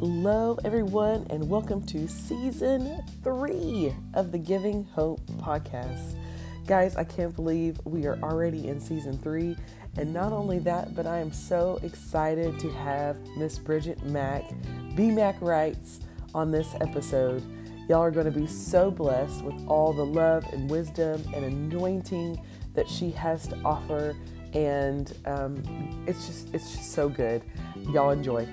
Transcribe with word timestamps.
Hello, 0.00 0.56
everyone, 0.64 1.26
and 1.28 1.50
welcome 1.50 1.84
to 1.86 2.06
season 2.06 3.02
three 3.24 3.92
of 4.14 4.30
the 4.30 4.38
Giving 4.38 4.84
Hope 4.84 5.20
podcast. 5.38 6.14
Guys, 6.68 6.94
I 6.94 7.02
can't 7.02 7.34
believe 7.34 7.80
we 7.84 8.06
are 8.06 8.16
already 8.22 8.68
in 8.68 8.78
season 8.78 9.18
three. 9.18 9.56
And 9.96 10.14
not 10.14 10.32
only 10.32 10.60
that, 10.60 10.94
but 10.94 11.08
I 11.08 11.18
am 11.18 11.32
so 11.32 11.80
excited 11.82 12.60
to 12.60 12.70
have 12.74 13.18
Miss 13.36 13.58
Bridgett 13.58 14.00
Mack, 14.04 14.44
B 14.94 15.10
Mack 15.10 15.34
Writes, 15.40 15.98
on 16.32 16.52
this 16.52 16.76
episode. 16.80 17.42
Y'all 17.88 17.98
are 17.98 18.12
going 18.12 18.32
to 18.32 18.40
be 18.40 18.46
so 18.46 18.92
blessed 18.92 19.42
with 19.42 19.66
all 19.66 19.92
the 19.92 20.06
love 20.06 20.44
and 20.52 20.70
wisdom 20.70 21.20
and 21.34 21.44
anointing 21.44 22.40
that 22.74 22.88
she 22.88 23.10
has 23.10 23.48
to 23.48 23.56
offer. 23.64 24.14
And 24.54 25.12
um, 25.26 26.04
it's 26.06 26.24
just 26.28 26.54
it's 26.54 26.70
just 26.76 26.92
so 26.92 27.08
good. 27.08 27.42
Y'all 27.90 28.10
enjoy. 28.10 28.46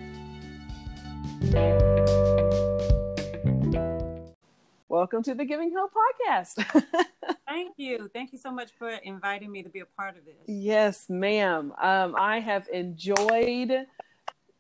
Welcome 4.88 5.24
to 5.24 5.36
the 5.36 5.46
Giving 5.46 5.74
Hope 5.76 5.92
podcast. 5.92 6.86
Thank 7.48 7.74
you. 7.78 8.10
Thank 8.14 8.32
you 8.32 8.40
so 8.40 8.50
much 8.50 8.72
for 8.80 8.90
inviting 8.90 9.52
me 9.52 9.62
to 9.62 9.70
be 9.70 9.82
a 9.82 9.86
part 9.86 10.18
of 10.18 10.26
this. 10.26 10.36
yes, 10.48 11.10
ma'am. 11.10 11.74
Um, 11.82 12.16
I 12.18 12.40
have 12.40 12.68
enjoyed 12.70 13.86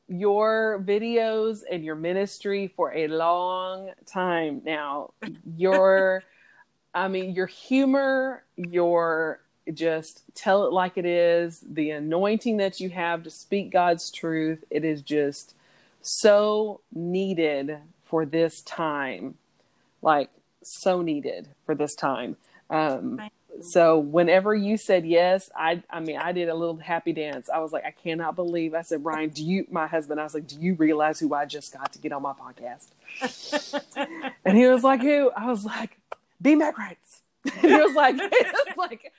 your 0.07 0.83
videos 0.85 1.63
and 1.71 1.83
your 1.83 1.95
ministry 1.95 2.71
for 2.75 2.93
a 2.93 3.07
long 3.07 3.91
time 4.05 4.61
now. 4.65 5.13
Your, 5.57 6.23
I 6.93 7.07
mean, 7.07 7.33
your 7.33 7.47
humor, 7.47 8.43
your 8.55 9.39
just 9.73 10.23
tell 10.35 10.65
it 10.65 10.73
like 10.73 10.97
it 10.97 11.05
is, 11.05 11.63
the 11.67 11.91
anointing 11.91 12.57
that 12.57 12.79
you 12.79 12.89
have 12.89 13.23
to 13.23 13.29
speak 13.29 13.71
God's 13.71 14.11
truth, 14.11 14.63
it 14.69 14.85
is 14.85 15.01
just 15.01 15.55
so 16.05 16.81
needed 16.93 17.77
for 18.03 18.25
this 18.25 18.61
time. 18.61 19.35
Like, 20.03 20.29
so 20.61 21.01
needed 21.01 21.49
for 21.65 21.73
this 21.73 21.95
time. 21.95 22.37
Um, 22.69 23.19
so 23.61 23.97
whenever 23.97 24.53
you 24.53 24.77
said 24.77 25.05
yes, 25.05 25.49
I 25.55 25.81
I 25.89 25.99
mean 26.01 26.17
I 26.17 26.31
did 26.31 26.49
a 26.49 26.53
little 26.53 26.77
happy 26.77 27.13
dance. 27.13 27.49
I 27.49 27.59
was 27.59 27.71
like, 27.71 27.85
I 27.85 27.91
cannot 27.91 28.35
believe. 28.35 28.73
I 28.73 28.81
said, 28.81 29.03
Brian, 29.03 29.29
do 29.29 29.43
you 29.43 29.65
my 29.71 29.87
husband? 29.87 30.19
I 30.19 30.23
was 30.23 30.33
like, 30.33 30.47
do 30.47 30.59
you 30.59 30.75
realize 30.75 31.19
who 31.19 31.33
I 31.33 31.45
just 31.45 31.73
got 31.73 31.93
to 31.93 31.99
get 31.99 32.11
on 32.11 32.21
my 32.21 32.33
podcast? 32.33 32.89
and 34.45 34.57
he 34.57 34.67
was 34.67 34.83
like, 34.83 35.01
who? 35.01 35.31
I 35.35 35.47
was 35.47 35.65
like, 35.65 35.97
B 36.41 36.55
Mack 36.55 36.77
Writes. 36.77 37.21
And 37.61 37.71
he 37.71 37.77
was 37.77 37.95
like, 37.95 38.15
he 38.15 38.21
was 38.21 38.77
like, 38.77 39.13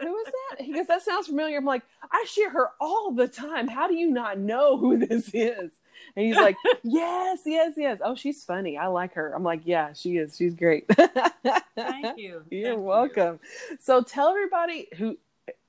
who 0.00 0.16
is 0.18 0.26
that? 0.26 0.64
He 0.64 0.72
goes, 0.72 0.86
that 0.86 1.02
sounds 1.02 1.26
familiar. 1.26 1.58
I'm 1.58 1.64
like, 1.66 1.82
I 2.10 2.24
share 2.26 2.50
her 2.50 2.70
all 2.80 3.12
the 3.12 3.28
time. 3.28 3.68
How 3.68 3.86
do 3.86 3.94
you 3.94 4.10
not 4.10 4.38
know 4.38 4.78
who 4.78 4.96
this 4.98 5.30
is? 5.34 5.70
And 6.16 6.26
he's 6.26 6.36
like, 6.36 6.56
yes, 6.82 7.40
yes, 7.44 7.74
yes. 7.76 7.98
Oh, 8.04 8.14
she's 8.14 8.44
funny. 8.44 8.76
I 8.76 8.86
like 8.86 9.14
her. 9.14 9.32
I'm 9.34 9.42
like, 9.42 9.62
yeah, 9.64 9.92
she 9.92 10.16
is. 10.16 10.36
She's 10.36 10.54
great. 10.54 10.86
Thank 10.94 12.18
you. 12.18 12.42
You're 12.50 12.74
Thank 12.74 12.82
welcome. 12.82 13.40
So 13.78 14.02
tell 14.02 14.28
everybody 14.28 14.88
who, 14.96 15.18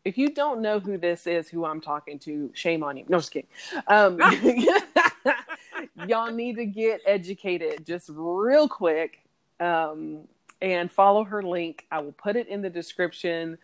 if 0.04 0.18
you 0.18 0.34
don't 0.34 0.62
know 0.62 0.80
who 0.80 0.98
this 0.98 1.28
is, 1.28 1.50
who 1.50 1.66
I'm 1.66 1.82
talking 1.82 2.20
to, 2.20 2.50
shame 2.54 2.84
on 2.84 2.98
you. 2.98 3.06
No, 3.08 3.18
just 3.18 3.32
kidding. 3.32 3.50
Um, 3.88 4.20
y'all 6.08 6.32
need 6.32 6.56
to 6.58 6.66
get 6.66 7.02
educated 7.06 7.86
just 7.86 8.10
real 8.12 8.68
quick 8.68 9.20
um, 9.60 10.28
and 10.62 10.92
follow 10.92 11.24
her 11.24 11.44
link. 11.44 11.86
I 11.92 12.00
will 12.00 12.14
put 12.14 12.36
it 12.36 12.48
in 12.48 12.62
the 12.62 12.70
description. 12.70 13.58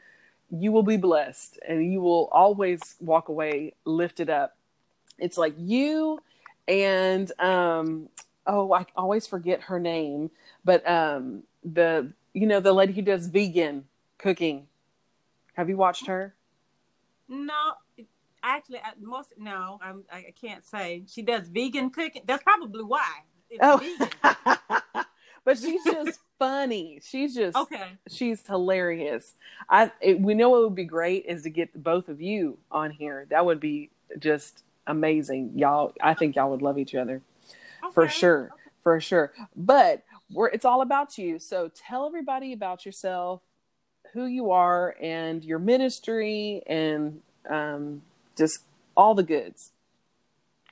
You 0.51 0.71
will 0.71 0.83
be 0.83 0.97
blessed 0.97 1.59
and 1.67 1.91
you 1.91 2.01
will 2.01 2.29
always 2.31 2.95
walk 2.99 3.29
away 3.29 3.73
lifted 3.85 4.29
up. 4.29 4.55
It's 5.19 5.37
like 5.37 5.53
you 5.57 6.19
and 6.67 7.31
um, 7.39 8.09
oh, 8.45 8.73
I 8.73 8.85
always 8.95 9.27
forget 9.27 9.61
her 9.63 9.79
name, 9.79 10.31
but 10.65 10.87
um, 10.89 11.43
the 11.63 12.11
you 12.33 12.47
know 12.47 12.59
the 12.59 12.73
lady 12.73 12.93
who 12.93 13.01
does 13.01 13.27
vegan 13.27 13.85
cooking. 14.17 14.67
Have 15.53 15.69
you 15.69 15.77
watched 15.77 16.07
her? 16.07 16.35
No, 17.27 17.73
actually, 18.43 18.77
I, 18.77 18.91
most 19.01 19.33
no, 19.37 19.79
I'm, 19.81 20.03
I 20.11 20.33
can't 20.39 20.65
say 20.65 21.03
she 21.07 21.21
does 21.21 21.47
vegan 21.47 21.89
cooking. 21.89 22.23
That's 22.25 22.43
probably 22.43 22.83
why. 22.83 23.07
It's 23.49 23.59
Oh, 23.61 23.77
vegan. 23.77 24.09
but 25.45 25.57
she's 25.57 25.83
just 25.83 26.19
funny. 26.37 26.99
She's 27.03 27.33
just 27.33 27.57
Okay. 27.57 27.93
she's 28.09 28.45
hilarious. 28.45 29.33
I 29.69 29.91
it, 30.01 30.19
we 30.19 30.33
know 30.33 30.49
what 30.49 30.61
would 30.63 30.75
be 30.75 30.85
great 30.85 31.25
is 31.25 31.43
to 31.43 31.49
get 31.49 31.81
both 31.81 32.09
of 32.09 32.21
you 32.21 32.57
on 32.71 32.91
here. 32.91 33.25
That 33.29 33.45
would 33.45 33.59
be 33.59 33.89
just 34.19 34.63
amazing, 34.87 35.53
y'all. 35.55 35.93
I 36.01 36.13
think 36.15 36.35
y'all 36.35 36.51
would 36.51 36.61
love 36.63 36.79
each 36.79 36.95
other 36.95 37.21
for 37.93 38.07
Okay. 38.07 38.09
sure, 38.09 38.53
for 38.81 38.99
sure. 38.99 39.33
But 39.55 40.03
we're 40.31 40.49
it's 40.49 40.65
all 40.65 40.81
about 40.81 41.17
you. 41.17 41.39
So 41.39 41.69
tell 41.75 42.05
everybody 42.07 42.53
about 42.53 42.85
yourself, 42.85 43.41
who 44.13 44.25
you 44.25 44.51
are, 44.51 44.95
and 45.01 45.43
your 45.43 45.59
ministry, 45.59 46.63
and 46.67 47.21
um, 47.49 48.01
just 48.37 48.59
all 48.95 49.15
the 49.15 49.23
goods. 49.23 49.71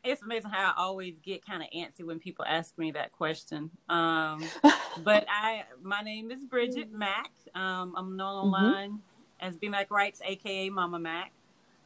It's 0.04 0.22
amazing 0.22 0.52
how 0.52 0.72
I 0.72 0.81
always 0.84 1.16
get 1.24 1.46
kind 1.46 1.64
of 1.64 1.70
antsy 1.75 2.04
when 2.06 2.20
people 2.20 2.46
ask 2.48 2.78
me 2.78 2.92
that 2.92 3.12
question. 3.12 3.72
Um, 3.90 4.54
but 4.96 5.25
I, 5.30 5.64
my 5.81 6.02
name 6.02 6.31
is 6.31 6.44
Bridgett 6.44 6.92
Mack. 6.92 7.31
Um, 7.56 7.94
I'm 7.98 8.16
known 8.16 8.36
Mm-hmm. 8.44 8.74
online 8.75 9.00
as 9.40 9.58
B 9.58 9.68
Mack 9.68 9.92
Writes, 9.92 10.22
aka 10.24 10.70
Momma 10.70 11.00
Mack. 11.00 11.31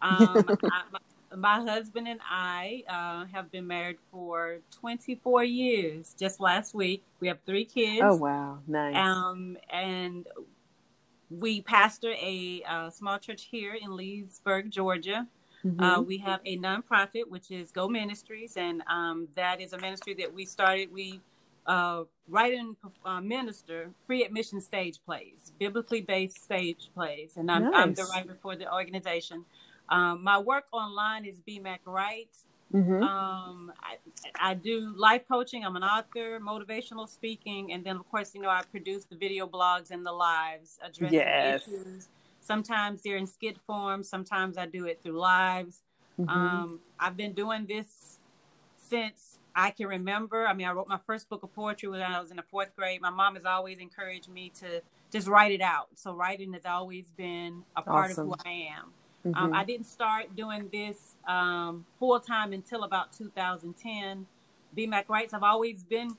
Um, 0.02 0.58
I, 0.70 0.84
my, 0.92 1.00
my 1.36 1.62
husband 1.62 2.08
and 2.08 2.20
I 2.30 2.84
uh, 2.88 3.26
have 3.34 3.52
been 3.52 3.68
married 3.68 3.98
for 4.12 4.60
24 4.72 5.44
years. 5.44 6.16
Just 6.18 6.40
last 6.40 6.74
week, 6.74 7.04
we 7.20 7.28
have 7.28 7.40
three 7.46 7.66
kids. 7.66 8.02
Oh 8.04 8.16
wow, 8.16 8.60
nice. 8.68 8.96
Um, 8.96 9.58
and 9.70 10.28
we 11.30 11.62
pastor 11.62 12.12
a 12.12 12.64
uh, 12.68 12.90
small 12.90 13.20
church 13.20 13.48
here 13.52 13.76
in 13.76 13.96
Leesburg, 13.96 14.72
Georgia. 14.72 15.28
Mhm. 15.66 15.82
Uh, 15.82 16.02
we 16.02 16.18
have 16.20 16.40
a 16.46 16.58
nonprofit, 16.58 17.28
which 17.28 17.52
is 17.52 17.72
Go 17.72 17.88
Ministries, 17.88 18.58
and 18.58 18.82
um, 18.88 19.28
that 19.36 19.62
is 19.62 19.74
a 19.74 19.78
ministry 19.78 20.14
that 20.16 20.34
we 20.34 20.46
started. 20.46 20.92
We 20.92 21.22
uh, 21.66 22.06
write 22.28 22.54
and 22.54 22.76
uh, 23.06 23.22
minister 23.22 23.92
free 24.08 24.24
admission 24.24 24.62
stage 24.62 25.00
plays, 25.06 25.52
biblically 25.60 26.02
based 26.02 26.42
stage 26.44 26.90
plays, 26.96 27.34
and 27.38 27.52
I'm, 27.52 27.70
I'm 27.74 27.94
the 27.94 28.02
Nice. 28.04 28.10
writer 28.12 28.38
for 28.42 28.56
the 28.56 28.74
organization. 28.74 29.46
Um, 29.90 30.24
my 30.24 30.38
work 30.38 30.66
online 30.72 31.26
is 31.26 31.40
BMack 31.48 31.80
Writes. 31.86 32.46
Mhm. 32.74 33.02
Um, 33.02 33.74
I, 33.82 33.98
I 34.40 34.54
do 34.54 34.94
life 34.96 35.24
coaching. 35.28 35.66
I'm 35.66 35.76
an 35.76 35.84
author, 35.84 36.40
motivational 36.40 37.10
speaking, 37.10 37.74
and 37.74 37.84
then 37.84 37.96
of 37.98 38.08
course, 38.12 38.36
you 38.36 38.42
know, 38.42 38.50
I 38.50 38.62
produce 38.70 39.06
the 39.06 39.16
video 39.16 39.48
blogs 39.48 39.90
and 39.92 40.06
the 40.06 40.12
lives 40.12 40.78
addressing 40.84 41.18
Yes. 41.18 41.68
issues. 41.68 42.08
Sometimes 42.42 43.02
they're 43.02 43.18
in 43.18 43.26
skit 43.28 43.58
form. 43.66 44.04
Sometimes 44.04 44.58
I 44.58 44.66
do 44.68 44.86
it 44.86 45.02
through 45.02 45.20
lives. 45.20 45.82
Mhm. 46.20 46.30
Um, 46.30 46.80
I've 47.00 47.18
been 47.18 47.34
doing 47.34 47.66
this 47.66 48.20
since 48.78 49.40
I 49.56 49.72
can 49.72 49.88
remember. 49.88 50.46
I 50.48 50.54
mean, 50.54 50.68
I 50.68 50.72
wrote 50.72 50.88
my 50.88 51.00
first 51.06 51.30
book 51.30 51.44
of 51.44 51.54
poetry 51.54 51.90
when 51.90 52.02
I 52.02 52.20
was 52.22 52.30
in 52.32 52.38
the 52.38 52.44
fourth 52.44 52.76
grade. 52.76 53.02
My 53.02 53.10
mom 53.10 53.36
has 53.36 53.46
always 53.46 53.80
encouraged 53.80 54.30
me 54.30 54.52
to 54.60 54.82
just 55.12 55.28
write 55.28 55.52
it 55.52 55.62
out. 55.62 55.88
So 55.96 56.14
writing 56.14 56.54
has 56.54 56.66
always 56.66 57.10
been 57.12 57.64
a 57.76 57.82
part 57.82 58.12
Awesome. 58.12 58.32
of 58.32 58.40
who 58.40 58.50
I 58.50 58.70
am. 58.78 58.94
Um, 59.26 59.34
Mhm. 59.34 59.56
I 59.56 59.64
didn't 59.66 59.86
start 59.86 60.36
doing 60.36 60.70
this 60.72 61.16
um, 61.28 61.86
full 61.98 62.20
time 62.20 62.54
until 62.54 62.84
about 62.84 63.12
2010. 63.14 64.26
BMack 64.76 65.10
Writes, 65.10 65.34
I've 65.34 65.44
always 65.44 65.84
been 65.84 66.16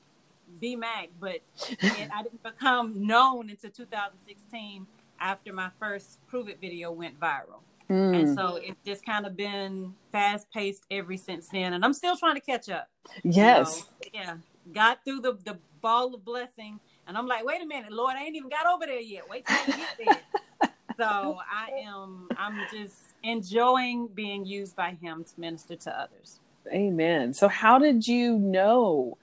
BMack, 0.61 1.09
but 1.19 1.41
I 1.83 2.23
didn't 2.23 2.43
become 2.43 3.07
known 3.07 3.51
until 3.51 3.71
2016 3.71 4.87
after 5.21 5.53
my 5.53 5.71
first 5.79 6.19
Prove 6.27 6.49
It 6.49 6.61
video 6.61 6.91
went 6.93 7.19
viral. 7.19 7.61
Mm. 7.89 8.21
And 8.21 8.35
so 8.37 8.57
it's 8.57 8.79
just 8.85 9.05
kind 9.05 9.27
of 9.27 9.37
been 9.37 9.95
fast 10.13 10.51
paced 10.53 10.85
ever 10.91 11.17
since 11.17 11.49
then. 11.49 11.73
And 11.73 11.85
I'm 11.85 11.93
still 11.93 12.17
trying 12.17 12.35
to 12.37 12.41
catch 12.41 12.69
up. 12.69 12.89
you 13.25 13.33
yes. 13.33 13.81
know. 13.81 14.09
Yeah. 14.13 14.37
Got 14.73 15.05
through 15.05 15.21
the, 15.21 15.33
the 15.45 15.59
ball 15.81 16.15
of 16.15 16.25
blessing. 16.25 16.79
And 17.07 17.17
I'm 17.19 17.27
like, 17.27 17.45
wait 17.45 17.61
a 17.63 17.67
minute, 17.67 17.91
Lord, 17.93 18.15
I 18.17 18.25
ain't 18.25 18.37
even 18.37 18.49
got 18.49 18.67
over 18.67 18.87
there 18.87 19.01
yet. 19.01 19.29
Wait 19.29 19.45
till 19.47 19.57
I 19.57 19.67
get 19.67 19.89
there. 20.07 20.41
so 21.01 21.39
I 21.53 21.71
am, 21.87 22.29
I'm 22.37 22.61
just 22.71 22.97
enjoying 23.23 24.09
being 24.09 24.45
used 24.45 24.77
by 24.77 24.97
Him 25.01 25.25
to 25.25 25.41
minister 25.41 25.77
to 25.77 25.99
others. 25.99 26.41
Amen. 26.73 27.35
So 27.35 27.49
how 27.49 27.79
did 27.79 28.07
you 28.07 28.39
know 28.39 29.17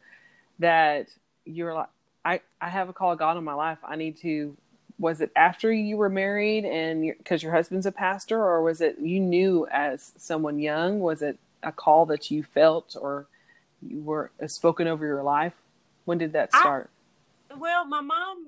that 0.59 1.07
you're 1.45 1.73
like 1.73 1.89
I 2.25 2.41
I 2.59 2.69
have 2.69 2.89
a 2.89 2.93
call 2.93 3.13
of 3.13 3.19
God 3.19 3.37
on 3.37 3.43
my 3.43 3.53
life. 3.53 3.77
I 3.83 3.95
need 3.95 4.17
to 4.17 4.55
was 4.99 5.21
it 5.21 5.31
after 5.35 5.71
you 5.71 5.95
were 5.97 6.09
married 6.09 6.65
and 6.65 7.13
because 7.17 7.43
your 7.43 7.51
husband's 7.51 7.85
a 7.85 7.91
pastor 7.91 8.41
or 8.41 8.61
was 8.63 8.81
it 8.81 8.97
you 8.99 9.19
knew 9.19 9.67
as 9.71 10.11
someone 10.17 10.59
young 10.59 10.99
was 10.99 11.21
it 11.21 11.37
a 11.61 11.71
call 11.71 12.07
that 12.07 12.31
you 12.31 12.41
felt 12.43 12.95
or 12.99 13.27
you 13.81 14.01
were 14.01 14.31
uh, 14.41 14.47
spoken 14.47 14.87
over 14.87 15.05
your 15.05 15.21
life 15.21 15.53
when 16.05 16.17
did 16.17 16.33
that 16.33 16.49
I- 16.51 16.59
start 16.59 16.89
Well, 17.55 17.85
my 17.85 18.01
mom 18.01 18.47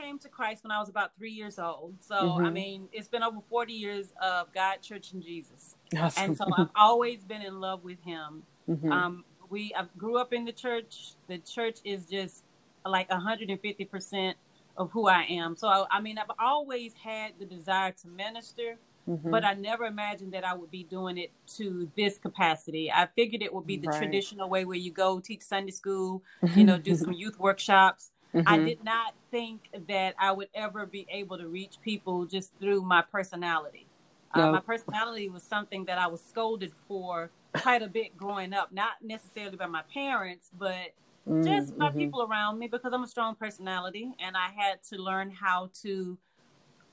came 0.00 0.18
to 0.20 0.28
Christ 0.28 0.64
when 0.64 0.70
I 0.70 0.78
was 0.78 0.88
about 0.88 1.16
three 1.16 1.32
years 1.32 1.58
old. 1.58 1.94
So, 2.00 2.16
I 2.16 2.44
Mhm. 2.44 2.52
mean, 2.52 2.88
it's 2.92 3.08
been 3.08 3.22
over 3.22 3.40
40 3.48 3.72
years 3.72 4.12
of 4.20 4.52
God, 4.52 4.82
church, 4.82 5.12
and 5.12 5.22
Jesus. 5.22 5.76
Awesome. 5.96 6.24
And 6.24 6.36
so 6.36 6.46
I've 6.56 6.70
always 6.74 7.24
been 7.24 7.42
in 7.42 7.60
love 7.60 7.84
with 7.84 8.00
Him. 8.02 8.44
Mhm. 8.68 8.90
Um, 8.90 9.24
We 9.48 9.74
I 9.74 9.84
grew 9.98 10.16
up 10.16 10.32
in 10.32 10.44
the 10.44 10.52
church. 10.52 11.14
The 11.26 11.38
church 11.38 11.80
is 11.82 12.06
just 12.06 12.44
like 12.84 13.10
150 13.10 13.84
percent 13.84 14.38
of 14.76 14.92
who 14.92 15.08
I 15.08 15.24
am. 15.24 15.56
So 15.56 15.66
I, 15.66 15.86
I 15.90 16.00
mean, 16.00 16.18
I've 16.18 16.30
always 16.38 16.94
had 16.94 17.36
the 17.36 17.46
desire 17.46 17.90
to 17.90 18.06
minister, 18.06 18.78
mm-hmm. 19.08 19.28
but 19.28 19.44
I 19.44 19.54
never 19.54 19.86
imagined 19.86 20.32
that 20.34 20.44
I 20.44 20.54
would 20.54 20.70
be 20.70 20.84
doing 20.84 21.18
it 21.18 21.32
to 21.56 21.90
this 21.96 22.16
capacity. 22.16 22.92
I 22.92 23.06
figured 23.16 23.42
it 23.42 23.52
would 23.52 23.66
be 23.66 23.76
the 23.76 23.88
right. 23.88 23.98
traditional 23.98 24.48
way 24.48 24.64
where 24.64 24.78
you 24.78 24.92
go 24.92 25.18
teach 25.18 25.42
Sunday 25.42 25.72
school, 25.72 26.22
you 26.54 26.62
know, 26.62 26.78
do 26.78 26.94
some 27.04 27.12
youth 27.12 27.36
workshops. 27.40 28.12
Mm-hmm. 28.34 28.48
I 28.48 28.58
did 28.58 28.84
not 28.84 29.14
think 29.30 29.68
that 29.88 30.14
I 30.18 30.32
would 30.32 30.48
ever 30.54 30.86
be 30.86 31.06
able 31.10 31.38
to 31.38 31.48
reach 31.48 31.78
people 31.82 32.26
just 32.26 32.52
through 32.60 32.82
my 32.82 33.02
personality. 33.02 33.86
Uh, 34.32 34.38
no. 34.38 34.48
Uh, 34.48 34.52
my 34.52 34.60
personality 34.60 35.28
was 35.28 35.42
something 35.42 35.84
that 35.86 35.98
I 35.98 36.06
was 36.06 36.22
scolded 36.22 36.72
for 36.86 37.30
quite 37.54 37.82
a 37.82 37.88
bit 37.88 38.16
growing 38.16 38.52
up, 38.52 38.72
not 38.72 38.92
necessarily 39.02 39.56
by 39.56 39.66
my 39.66 39.82
parents, 39.92 40.50
but 40.56 40.92
mm, 41.28 41.44
just 41.44 41.76
by 41.76 41.88
mm-hmm. 41.88 41.98
people 41.98 42.22
around 42.22 42.58
me 42.58 42.68
because 42.68 42.92
I'm 42.92 43.02
a 43.02 43.08
strong 43.08 43.34
personality 43.34 44.12
and 44.20 44.36
I 44.36 44.50
had 44.56 44.82
to 44.90 44.96
learn 44.96 45.30
how 45.30 45.70
to 45.82 46.16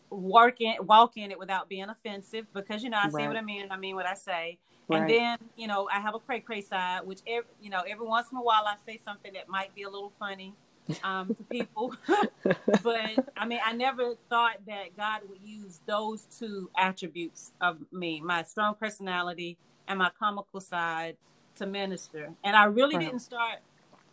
work 0.10 0.62
in 0.62 0.74
walk 0.86 1.18
in 1.18 1.32
it 1.32 1.38
without 1.38 1.68
being 1.68 1.90
offensive 1.90 2.46
because 2.54 2.82
you 2.82 2.90
know 2.90 2.98
I 2.98 3.10
right. 3.10 3.14
say 3.14 3.28
what 3.28 3.36
I 3.36 3.42
mean 3.42 3.64
and 3.64 3.74
I 3.74 3.78
mean 3.78 3.96
what 3.96 4.08
I 4.08 4.14
say. 4.16 4.58
Right. 4.88 5.02
And 5.02 5.10
then, 5.10 5.38
you 5.58 5.68
know, 5.68 5.90
I 5.92 6.00
have 6.00 6.16
a 6.16 6.20
cray 6.20 6.40
cray 6.40 6.62
side, 6.62 7.02
which 7.04 7.20
every, 7.28 7.50
you 7.62 7.70
know, 7.70 7.82
every 7.82 8.08
once 8.08 8.28
in 8.32 8.38
a 8.38 8.42
while 8.42 8.64
I 8.66 8.76
say 8.86 9.00
something 9.04 9.34
that 9.34 9.50
might 9.50 9.76
be 9.76 9.84
a 9.84 9.90
little 9.90 10.14
funny 10.18 10.56
um, 11.04 11.28
to 11.28 11.44
people. 11.44 11.94
but 12.84 13.26
I 13.36 13.46
mean, 13.46 13.60
I 13.66 13.74
never 13.74 14.16
thought 14.30 14.58
that 14.68 14.96
God 14.96 15.22
would 15.30 15.42
use 15.44 15.80
those 15.86 16.28
two 16.40 16.70
attributes 16.78 17.52
of 17.62 17.78
me, 17.92 18.22
my 18.22 18.44
strong 18.44 18.76
personality 18.76 19.58
and 19.88 20.00
my 20.00 20.12
comical 20.20 20.60
side, 20.60 21.18
to 21.56 21.66
minister. 21.66 22.30
And 22.44 22.56
I 22.56 22.66
really 22.66 22.96
right. 22.96 23.06
didn't 23.06 23.22
start 23.22 23.60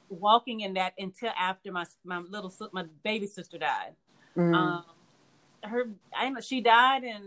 walking 0.08 0.60
in 0.60 0.74
that 0.74 0.94
until 0.98 1.30
after 1.38 1.72
my 1.72 1.84
my 2.04 2.18
little 2.18 2.52
my 2.72 2.84
baby 3.02 3.26
sister 3.26 3.58
died. 3.58 3.92
Mm. 4.36 4.54
Um, 4.54 4.84
her, 5.62 5.88
I 6.14 6.28
know 6.30 6.40
she 6.40 6.60
died, 6.60 7.04
and 7.04 7.24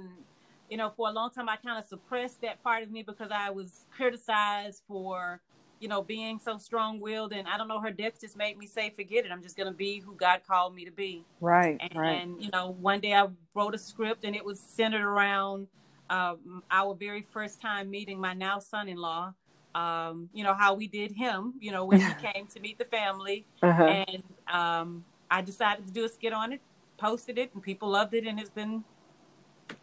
you 0.70 0.78
know, 0.78 0.92
for 0.96 1.08
a 1.08 1.12
long 1.12 1.32
time 1.32 1.50
I 1.50 1.56
kind 1.58 1.78
of 1.78 1.88
suppressed 1.88 2.42
that 2.42 2.62
part 2.64 2.84
of 2.84 2.92
me 2.92 3.04
because 3.04 3.30
I 3.32 3.50
was 3.50 3.86
criticized 3.92 4.84
for 4.88 5.42
you 5.80 5.88
know, 5.88 6.02
being 6.02 6.40
so 6.40 6.58
strong 6.58 7.00
willed. 7.00 7.34
And 7.34 7.48
I 7.48 7.58
don't 7.58 7.68
know, 7.68 7.80
her 7.80 7.92
death 7.92 8.20
just 8.20 8.38
made 8.38 8.58
me 8.58 8.68
say, 8.68 8.90
forget 8.90 9.26
it. 9.26 9.32
I'm 9.32 9.42
just 9.42 9.56
going 9.56 9.68
to 9.68 9.76
be 9.76 10.00
who 10.00 10.16
God 10.16 10.42
called 10.48 10.76
me 10.76 10.86
to 10.86 10.92
be. 10.92 11.24
Right. 11.40 11.78
And, 11.80 11.96
right. 11.96 12.22
and, 12.22 12.42
you 12.42 12.50
know, 12.52 12.72
one 12.80 13.00
day 13.00 13.14
I 13.14 13.28
wrote 13.54 13.76
a 13.76 13.78
script 13.78 14.24
and 14.24 14.36
it 14.36 14.44
was 14.44 14.60
centered 14.60 15.06
around 15.06 15.68
um, 16.10 16.64
our 16.72 16.96
very 16.96 17.26
first 17.32 17.62
time 17.62 17.90
meeting 17.90 18.20
my 18.20 18.34
now 18.34 18.60
son 18.60 18.90
in 18.90 18.98
law. 18.98 19.34
Um, 19.76 20.30
you 20.34 20.44
know, 20.44 20.56
how 20.56 20.74
we 20.74 20.88
did 20.88 21.12
him, 21.12 21.54
you 21.60 21.72
know, 21.72 21.86
when 21.86 22.02
he 22.02 22.12
came 22.34 22.48
to 22.48 22.60
meet 22.60 22.80
the 22.80 22.86
family. 22.86 23.46
Uh-huh. 23.62 23.84
And 23.84 24.24
um, 24.52 25.06
I 25.30 25.42
decided 25.42 25.86
to 25.86 25.94
do 25.94 26.06
a 26.06 26.10
skit 26.10 26.34
on 26.34 26.54
it, 26.54 26.62
posted 26.98 27.38
it, 27.38 27.52
and 27.54 27.62
people 27.62 27.90
loved 27.90 28.16
it. 28.16 28.26
And 28.26 28.40
it's 28.40 28.50
been 28.50 28.84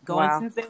going 0.04 0.28
wow. 0.28 0.40
since 0.40 0.54
then. 0.54 0.66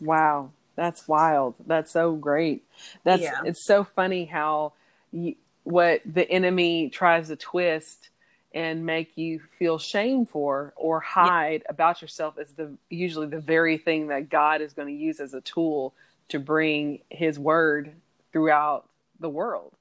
Wow. 0.00 0.50
That's 0.76 1.08
wild. 1.08 1.56
That's 1.66 1.90
so 1.90 2.12
great. 2.12 2.64
That's 3.02 3.22
yeah. 3.22 3.40
it's 3.44 3.64
so 3.64 3.82
funny 3.82 4.26
how 4.26 4.74
you, 5.10 5.34
what 5.64 6.02
the 6.04 6.30
enemy 6.30 6.90
tries 6.90 7.28
to 7.28 7.36
twist 7.36 8.10
and 8.54 8.86
make 8.86 9.16
you 9.16 9.40
feel 9.58 9.78
shame 9.78 10.26
for 10.26 10.72
or 10.76 11.00
hide 11.00 11.62
yeah. 11.64 11.70
about 11.70 12.00
yourself 12.00 12.38
is 12.38 12.50
the 12.52 12.70
usually 12.88 13.26
the 13.26 13.40
very 13.40 13.78
thing 13.78 14.08
that 14.08 14.28
God 14.28 14.60
is 14.60 14.72
going 14.72 14.88
to 14.88 14.94
use 14.94 15.18
as 15.18 15.34
a 15.34 15.40
tool 15.40 15.94
to 16.28 16.38
bring 16.38 17.00
his 17.10 17.38
word 17.38 17.92
throughout 18.32 18.88
the 19.20 19.28
world, 19.28 19.72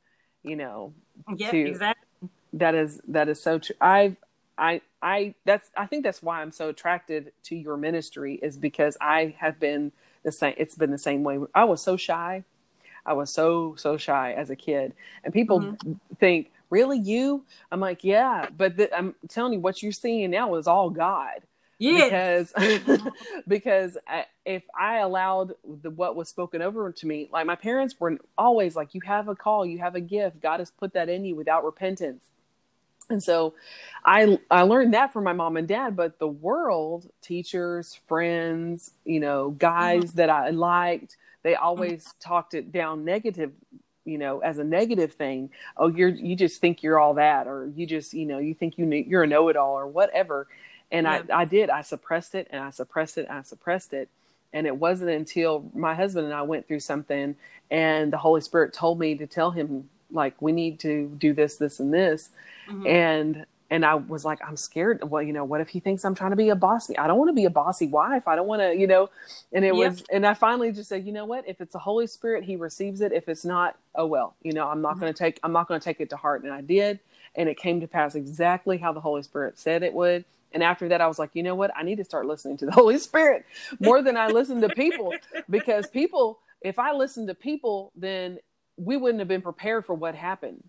you 0.44 0.56
know. 0.56 0.94
Yeah, 1.36 1.52
to, 1.52 1.60
exactly. 1.60 2.30
That 2.54 2.76
is 2.76 3.02
that 3.10 3.28
is 3.30 3.42
so 3.42 3.60
true. 3.60 3.76
I've 3.82 4.16
I 4.58 4.82
I 5.02 5.36
that's 5.46 5.70
I 5.76 5.86
think 5.86 6.04
that's 6.04 6.24
why 6.24 6.42
I'm 6.42 6.52
so 6.52 6.70
attracted 6.70 7.32
to 7.44 7.56
your 7.56 7.78
ministry 7.78 8.40
is 8.42 8.58
because 8.58 8.98
I 9.02 9.36
have 9.40 9.60
been 9.60 9.92
the 10.26 10.32
same. 10.34 10.56
It's 10.58 10.76
been 10.76 10.92
the 10.92 10.98
same 10.98 11.24
way. 11.24 11.40
I 11.54 11.64
was 11.64 11.82
so 11.82 11.96
shy. 11.96 12.44
I 13.06 13.14
was 13.14 13.30
so 13.30 13.76
so 13.78 13.96
shy 13.98 14.34
as 14.34 14.50
a 14.50 14.56
kid, 14.56 14.94
and 15.24 15.34
people 15.34 15.62
mm-hmm. 15.62 15.94
think, 16.20 16.52
"Really, 16.70 16.98
you?" 16.98 17.46
I'm 17.72 17.80
like, 17.80 18.04
"Yeah," 18.04 18.50
but 18.58 18.76
the, 18.76 18.94
I'm 18.94 19.16
telling 19.30 19.54
you, 19.54 19.60
what 19.60 19.82
you're 19.82 19.92
seeing 19.92 20.32
now 20.32 20.56
is 20.56 20.68
all 20.68 20.90
God. 20.90 21.42
Yes. 21.78 22.52
Because 22.58 23.02
because 23.48 23.98
I, 24.08 24.26
if 24.46 24.64
I 24.78 24.98
allowed 24.98 25.54
the 25.82 25.92
what 25.92 26.16
was 26.16 26.28
spoken 26.28 26.62
over 26.62 26.92
to 26.92 27.08
me, 27.08 27.30
like 27.32 27.46
my 27.46 27.56
parents 27.56 27.96
were 28.00 28.18
always 28.38 28.76
like, 28.76 28.94
"You 28.94 29.02
have 29.06 29.28
a 29.28 29.36
call, 29.36 29.66
you 29.66 29.78
have 29.80 29.96
a 29.96 30.02
gift. 30.02 30.42
God 30.42 30.60
has 30.60 30.72
put 30.72 30.94
that 30.94 31.08
in 31.08 31.24
you 31.24 31.36
without 31.36 31.64
repentance." 31.64 32.26
And 33.10 33.22
so 33.22 33.54
I 34.04 34.40
I 34.50 34.62
learned 34.64 34.94
that 34.94 35.14
from 35.14 35.24
my 35.24 35.34
mom 35.34 35.58
and 35.58 35.68
dad, 35.68 35.96
but 35.96 36.20
the 36.20 36.28
world, 36.28 37.10
teachers, 37.22 38.00
friends, 38.08 38.92
you 39.04 39.20
know, 39.20 39.52
guys 39.52 40.06
mm-hmm. 40.06 40.18
that 40.18 40.30
I 40.30 40.50
liked, 40.50 41.18
they 41.44 41.56
always 41.56 42.04
mm-hmm. 42.04 42.30
talked 42.30 42.54
it 42.54 42.72
down 42.72 43.06
negative, 43.06 43.52
you 44.06 44.18
know, 44.18 44.40
as 44.40 44.60
a 44.60 44.64
negative 44.64 45.14
thing. 45.14 45.52
Oh, 45.78 45.88
you're 45.88 46.10
you 46.10 46.36
just 46.36 46.62
think 46.62 46.84
you're 46.84 47.00
all 47.00 47.16
that 47.16 47.48
or 47.48 47.72
you 47.76 47.86
just, 47.86 48.14
you 48.14 48.26
know, 48.26 48.40
you 48.40 48.54
think 48.54 48.78
you 48.78 48.86
you're 48.86 49.24
a 49.24 49.28
know-it-all 49.28 49.74
or 49.74 49.88
whatever. 49.88 50.48
And 50.92 51.06
yeah. 51.06 51.22
I 51.30 51.42
I 51.42 51.46
did. 51.46 51.70
I 51.70 51.82
suppressed 51.82 52.36
it 52.36 52.48
and 52.52 52.62
I 52.64 52.70
suppressed 52.70 53.18
it 53.18 53.28
and 53.30 53.38
I 53.38 53.42
suppressed 53.44 53.94
it. 53.94 54.10
And 54.54 54.66
it 54.66 54.78
wasn't 54.78 55.10
until 55.10 55.70
my 55.74 55.94
husband 55.94 56.26
and 56.26 56.34
I 56.34 56.44
went 56.44 56.68
through 56.68 56.80
something 56.80 57.36
and 57.70 58.14
the 58.14 58.18
Holy 58.18 58.42
Spirit 58.42 58.74
told 58.74 59.00
me 59.00 59.16
to 59.16 59.28
tell 59.28 59.52
him 59.52 59.90
like 60.12 60.42
we 60.42 60.52
need 60.52 60.80
to 60.80 61.08
do 61.18 61.34
this 61.34 61.58
this 61.58 61.80
and 61.80 61.94
this 61.94 62.30
mm-hmm. 62.68 62.86
and 62.88 63.46
and 63.70 63.84
I 63.84 63.96
was 63.96 64.24
like, 64.24 64.40
I'm 64.48 64.58
scared. 64.58 65.10
Well, 65.10 65.24
you 65.24 65.34
know, 65.34 65.44
what 65.44 65.60
if 65.60 65.70
he 65.70 65.80
thinks 65.80 66.06
I'm 66.06 66.14
trying 66.14 66.30
to 66.30 66.36
be 66.36 66.50
a 66.50 66.56
bossy? 66.56 66.98
I 66.98 67.08
don't 67.08 67.18
want 67.18 67.30
to 67.30 67.34
be 67.34 67.46
a 67.46 67.50
bossy 67.50 67.88
wife. 67.88 68.28
I 68.28 68.36
don't 68.36 68.48
want 68.48 68.62
to, 68.62 68.76
you 68.76 68.86
know. 68.86 69.10
And 69.52 69.66
it 69.66 69.76
yep. 69.76 69.92
was, 69.92 70.04
and 70.12 70.26
I 70.26 70.36
finally 70.36 70.72
just 70.72 70.88
said, 70.88 71.06
you 71.06 71.12
know 71.12 71.26
what? 71.26 71.48
If 71.48 71.60
it's 71.62 71.74
the 71.74 71.80
Holy 71.80 72.06
Spirit, 72.06 72.44
He 72.44 72.56
receives 72.56 73.02
it. 73.02 73.12
If 73.12 73.28
it's 73.28 73.44
not, 73.44 73.78
oh 73.96 74.06
well. 74.06 74.36
You 74.44 74.54
know, 74.54 74.68
I'm 74.68 74.82
not 74.82 74.94
mm-hmm. 74.94 75.02
going 75.02 75.14
to 75.14 75.18
take. 75.18 75.40
I'm 75.44 75.52
not 75.52 75.68
going 75.68 75.80
to 75.80 75.84
take 75.84 76.00
it 76.00 76.10
to 76.12 76.18
heart. 76.18 76.44
And 76.44 76.54
I 76.54 76.62
did, 76.62 77.00
and 77.36 77.50
it 77.50 77.58
came 77.58 77.82
to 77.82 77.88
pass 77.88 78.14
exactly 78.14 78.78
how 78.78 78.94
the 78.94 79.02
Holy 79.02 79.24
Spirit 79.24 79.58
said 79.58 79.82
it 79.82 79.94
would. 79.94 80.26
And 80.52 80.64
after 80.64 80.88
that, 80.90 81.02
I 81.02 81.08
was 81.08 81.20
like, 81.20 81.32
you 81.34 81.44
know 81.44 81.56
what? 81.56 81.72
I 81.76 81.84
need 81.84 81.98
to 81.98 82.06
start 82.06 82.28
listening 82.28 82.58
to 82.58 82.66
the 82.66 82.72
Holy 82.82 83.00
Spirit 83.00 83.46
more 83.80 84.02
than 84.02 84.16
I 84.16 84.28
listen 84.28 84.62
to 84.62 84.70
people, 84.70 85.14
because 85.50 85.88
people. 85.88 86.40
If 86.62 86.80
I 86.80 86.94
listen 86.94 87.28
to 87.28 87.36
people, 87.36 87.92
then 87.96 88.40
we 88.78 88.98
wouldn't 88.98 89.20
have 89.20 89.28
been 89.28 89.42
prepared 89.42 89.86
for 89.86 89.94
what 89.94 90.16
happened. 90.16 90.64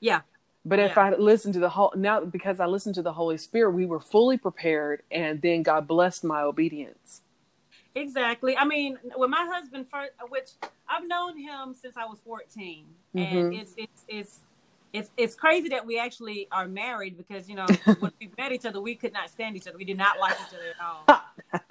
Yeah. 0.00 0.20
But 0.64 0.78
yeah. 0.78 0.86
if 0.86 0.98
I 0.98 1.14
listened 1.14 1.54
to 1.54 1.60
the 1.60 1.68
whole 1.68 1.92
now 1.96 2.24
because 2.24 2.60
I 2.60 2.66
listened 2.66 2.94
to 2.96 3.02
the 3.02 3.12
Holy 3.12 3.36
Spirit, 3.36 3.72
we 3.72 3.86
were 3.86 4.00
fully 4.00 4.36
prepared, 4.36 5.02
and 5.10 5.42
then 5.42 5.62
God 5.62 5.88
blessed 5.88 6.24
my 6.24 6.42
obedience. 6.42 7.22
Exactly. 7.94 8.56
I 8.56 8.64
mean, 8.64 8.98
when 9.16 9.30
my 9.30 9.46
husband 9.52 9.86
first, 9.90 10.12
which 10.28 10.50
I've 10.88 11.06
known 11.06 11.36
him 11.36 11.74
since 11.74 11.96
I 11.96 12.04
was 12.04 12.18
14, 12.24 12.84
mm-hmm. 13.14 13.36
and 13.36 13.54
it's 13.54 13.74
it's 13.76 14.04
it's 14.08 14.40
it's 14.92 15.10
it's 15.16 15.34
crazy 15.34 15.68
that 15.70 15.84
we 15.84 15.98
actually 15.98 16.46
are 16.52 16.68
married 16.68 17.16
because 17.16 17.48
you 17.48 17.56
know 17.56 17.66
when 17.98 18.12
we 18.20 18.30
met 18.38 18.52
each 18.52 18.64
other, 18.64 18.80
we 18.80 18.94
could 18.94 19.12
not 19.12 19.30
stand 19.30 19.56
each 19.56 19.66
other. 19.66 19.76
We 19.76 19.84
did 19.84 19.98
not 19.98 20.18
like 20.20 20.36
each 20.46 20.54
other 20.54 20.70
at 21.08 21.20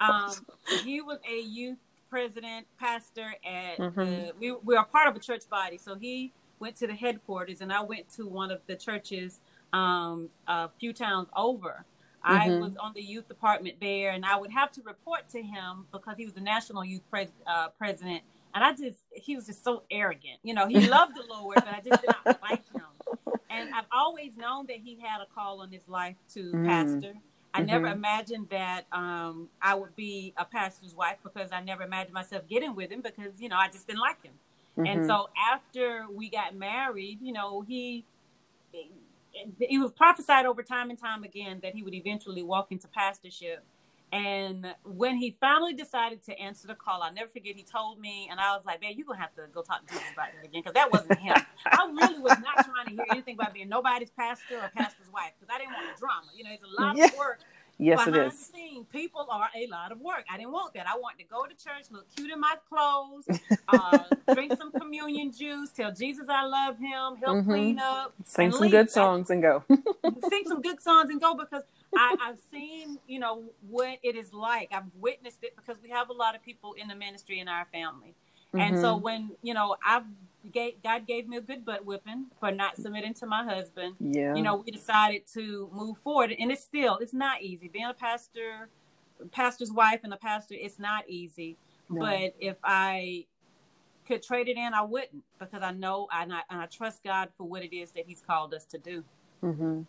um, 0.28 0.46
he 0.84 1.00
was 1.00 1.18
a 1.28 1.40
youth 1.40 1.78
president, 2.12 2.66
pastor 2.78 3.34
at 3.42 3.78
mm-hmm. 3.78 3.98
the, 3.98 4.32
we 4.38 4.52
we 4.52 4.76
are 4.76 4.84
part 4.84 5.08
of 5.08 5.16
a 5.16 5.18
church 5.18 5.48
body, 5.48 5.78
so 5.78 5.94
he 5.94 6.30
went 6.58 6.76
to 6.76 6.86
the 6.86 6.94
headquarters, 6.94 7.62
and 7.62 7.72
I 7.72 7.80
went 7.80 8.06
to 8.16 8.26
one 8.26 8.50
of 8.50 8.60
the 8.66 8.76
churches 8.76 9.40
um, 9.72 10.28
a 10.46 10.68
few 10.78 10.92
towns 10.92 11.28
over. 11.34 11.86
Mm-hmm. 12.22 12.34
I 12.34 12.48
was 12.58 12.72
on 12.78 12.92
the 12.94 13.00
youth 13.00 13.28
department 13.28 13.76
there, 13.80 14.10
and 14.10 14.26
I 14.26 14.36
would 14.36 14.50
have 14.50 14.70
to 14.72 14.82
report 14.82 15.26
to 15.30 15.40
him 15.40 15.86
because 15.90 16.18
he 16.18 16.26
was 16.26 16.34
the 16.34 16.42
national 16.42 16.84
youth 16.84 17.00
pres- 17.10 17.28
uh, 17.46 17.68
president. 17.78 18.22
And 18.54 18.62
I 18.62 18.72
just, 18.72 18.98
he 19.14 19.34
was 19.34 19.46
just 19.46 19.64
so 19.64 19.82
arrogant. 19.90 20.38
You 20.42 20.52
know, 20.52 20.68
he 20.68 20.86
loved 20.96 21.16
the 21.16 21.24
Lord, 21.30 21.56
but 21.56 21.68
I 21.68 21.80
just 21.80 22.02
did 22.02 22.14
not 22.26 22.40
like 22.42 22.62
him. 22.70 22.82
And 23.48 23.74
I've 23.74 23.86
always 23.90 24.36
known 24.36 24.66
that 24.66 24.76
he 24.84 24.98
had 25.00 25.22
a 25.22 25.26
call 25.34 25.62
on 25.62 25.70
his 25.70 25.88
life 25.88 26.16
to 26.34 26.40
mm-hmm. 26.40 26.66
pastor. 26.66 27.14
I 27.54 27.58
mm-hmm. 27.58 27.66
never 27.66 27.86
imagined 27.88 28.48
that 28.50 28.86
um, 28.92 29.48
I 29.60 29.74
would 29.74 29.94
be 29.94 30.32
a 30.36 30.44
pastor's 30.44 30.94
wife 30.94 31.18
because 31.22 31.50
I 31.52 31.60
never 31.60 31.82
imagined 31.82 32.14
myself 32.14 32.46
getting 32.48 32.74
with 32.74 32.90
him 32.90 33.02
because, 33.02 33.32
you 33.38 33.48
know, 33.48 33.56
I 33.56 33.68
just 33.68 33.86
didn't 33.86 34.00
like 34.00 34.22
him. 34.22 34.32
Mm-hmm. 34.78 34.86
And 34.86 35.06
so 35.06 35.28
after 35.52 36.06
we 36.10 36.30
got 36.30 36.54
married, 36.54 37.18
you 37.20 37.32
know, 37.32 37.60
he 37.60 38.04
it 39.60 39.80
was 39.80 39.92
prophesied 39.92 40.46
over 40.46 40.62
time 40.62 40.90
and 40.90 40.98
time 40.98 41.24
again 41.24 41.60
that 41.62 41.74
he 41.74 41.82
would 41.82 41.94
eventually 41.94 42.42
walk 42.42 42.68
into 42.70 42.88
pastorship. 42.88 43.64
And 44.12 44.74
when 44.84 45.16
he 45.16 45.38
finally 45.40 45.72
decided 45.72 46.22
to 46.24 46.38
answer 46.38 46.68
the 46.68 46.74
call, 46.74 47.02
I'll 47.02 47.14
never 47.14 47.30
forget, 47.30 47.56
he 47.56 47.62
told 47.62 47.98
me, 47.98 48.28
and 48.30 48.38
I 48.38 48.54
was 48.54 48.66
like, 48.66 48.82
man, 48.82 48.92
you're 48.94 49.06
going 49.06 49.16
to 49.16 49.22
have 49.22 49.34
to 49.36 49.44
go 49.54 49.62
talk 49.62 49.86
to 49.86 49.94
Jesus 49.94 50.06
about 50.12 50.28
that 50.36 50.44
again, 50.44 50.60
because 50.60 50.74
that 50.74 50.92
wasn't 50.92 51.18
him. 51.18 51.34
I 51.66 51.86
really 51.86 52.20
was 52.20 52.36
not 52.38 52.62
trying 52.66 52.88
to 52.88 52.92
hear 52.92 53.06
anything 53.10 53.36
about 53.36 53.54
being 53.54 53.70
nobody's 53.70 54.10
pastor 54.10 54.58
or 54.58 54.70
pastor's 54.76 55.10
wife, 55.10 55.32
because 55.40 55.48
I 55.52 55.58
didn't 55.58 55.72
want 55.72 55.86
the 55.94 55.98
drama. 55.98 56.26
You 56.36 56.44
know, 56.44 56.50
it's 56.52 56.62
a 56.62 56.82
lot 56.82 56.94
yeah. 56.94 57.06
of 57.06 57.16
work 57.16 57.40
Yes, 57.82 57.98
Behind 58.06 58.16
it 58.16 58.26
is. 58.28 58.34
The 58.34 58.44
scene, 58.58 58.84
people 58.86 59.26
are 59.30 59.48
a 59.56 59.66
lot 59.66 59.90
of 59.92 60.00
work. 60.00 60.24
I 60.32 60.36
didn't 60.38 60.52
want 60.52 60.74
that. 60.74 60.86
I 60.86 60.96
wanted 60.96 61.18
to 61.24 61.28
go 61.28 61.44
to 61.46 61.54
church, 61.54 61.86
look 61.90 62.06
cute 62.14 62.30
in 62.30 62.40
my 62.40 62.54
clothes, 62.68 63.26
uh, 63.68 64.04
drink 64.34 64.54
some 64.56 64.72
communion 64.72 65.32
juice, 65.32 65.70
tell 65.70 65.92
Jesus 65.92 66.28
I 66.28 66.44
love 66.46 66.78
him, 66.78 67.16
help 67.16 67.38
Mhm. 67.38 67.48
clean 67.48 67.78
up, 67.80 68.14
Sing 68.24 68.52
some 68.52 68.62
leave. 68.62 68.70
good 68.70 68.90
songs 68.90 69.30
and 69.30 69.42
go. 69.42 69.64
sing 70.28 70.44
some 70.46 70.62
good 70.62 70.80
songs 70.80 71.10
and 71.10 71.20
go 71.20 71.34
because 71.34 71.64
I, 71.96 72.14
I've 72.20 72.38
seen, 72.52 72.98
you 73.08 73.18
know, 73.18 73.42
what 73.68 73.98
it 74.04 74.14
is 74.16 74.32
like. 74.32 74.70
I've 74.72 74.84
witnessed 75.00 75.42
it 75.42 75.56
because 75.56 75.76
we 75.82 75.90
have 75.90 76.08
a 76.08 76.12
lot 76.14 76.36
of 76.36 76.42
people 76.42 76.74
in 76.74 76.88
the 76.88 76.94
ministry 76.94 77.40
in 77.40 77.48
our 77.48 77.66
family. 77.72 78.14
And 78.58 78.78
so 78.78 78.96
Mhm. 78.96 79.02
when, 79.02 79.30
you 79.42 79.54
know, 79.54 79.76
I've 79.84 80.04
gave, 80.50 80.82
God 80.82 81.06
gave 81.06 81.28
me 81.28 81.36
a 81.36 81.40
good 81.40 81.64
butt 81.64 81.84
whipping 81.84 82.26
for 82.40 82.50
not 82.50 82.76
submitting 82.76 83.14
to 83.14 83.26
my 83.26 83.44
husband. 83.44 83.94
yeah, 84.00 84.34
You 84.34 84.42
know, 84.42 84.56
we 84.56 84.70
decided 84.70 85.22
to 85.34 85.70
move 85.72 85.98
forward 85.98 86.34
and 86.38 86.50
it's 86.50 86.64
still, 86.64 86.98
it's 86.98 87.14
not 87.14 87.42
easy. 87.42 87.68
Being 87.68 87.86
a 87.86 87.94
pastor, 87.94 88.68
pastor's 89.30 89.70
wife 89.70 90.00
and 90.04 90.12
a 90.12 90.16
pastor, 90.16 90.54
it's 90.58 90.78
not 90.78 91.08
easy. 91.08 91.56
No. 91.88 92.00
But 92.00 92.34
if 92.40 92.56
I 92.64 93.26
could 94.06 94.22
trade 94.22 94.48
it 94.48 94.56
in, 94.56 94.74
I 94.74 94.82
wouldn't 94.82 95.22
because 95.38 95.62
I 95.62 95.72
know 95.72 96.08
and 96.12 96.32
I, 96.32 96.40
and 96.50 96.60
I 96.60 96.66
trust 96.66 97.04
God 97.04 97.28
for 97.36 97.44
what 97.44 97.62
it 97.62 97.74
is 97.74 97.92
that 97.92 98.06
he's 98.06 98.20
called 98.20 98.54
us 98.54 98.64
to 98.66 98.78
do. 98.78 99.04
Mm-hmm. 99.42 99.82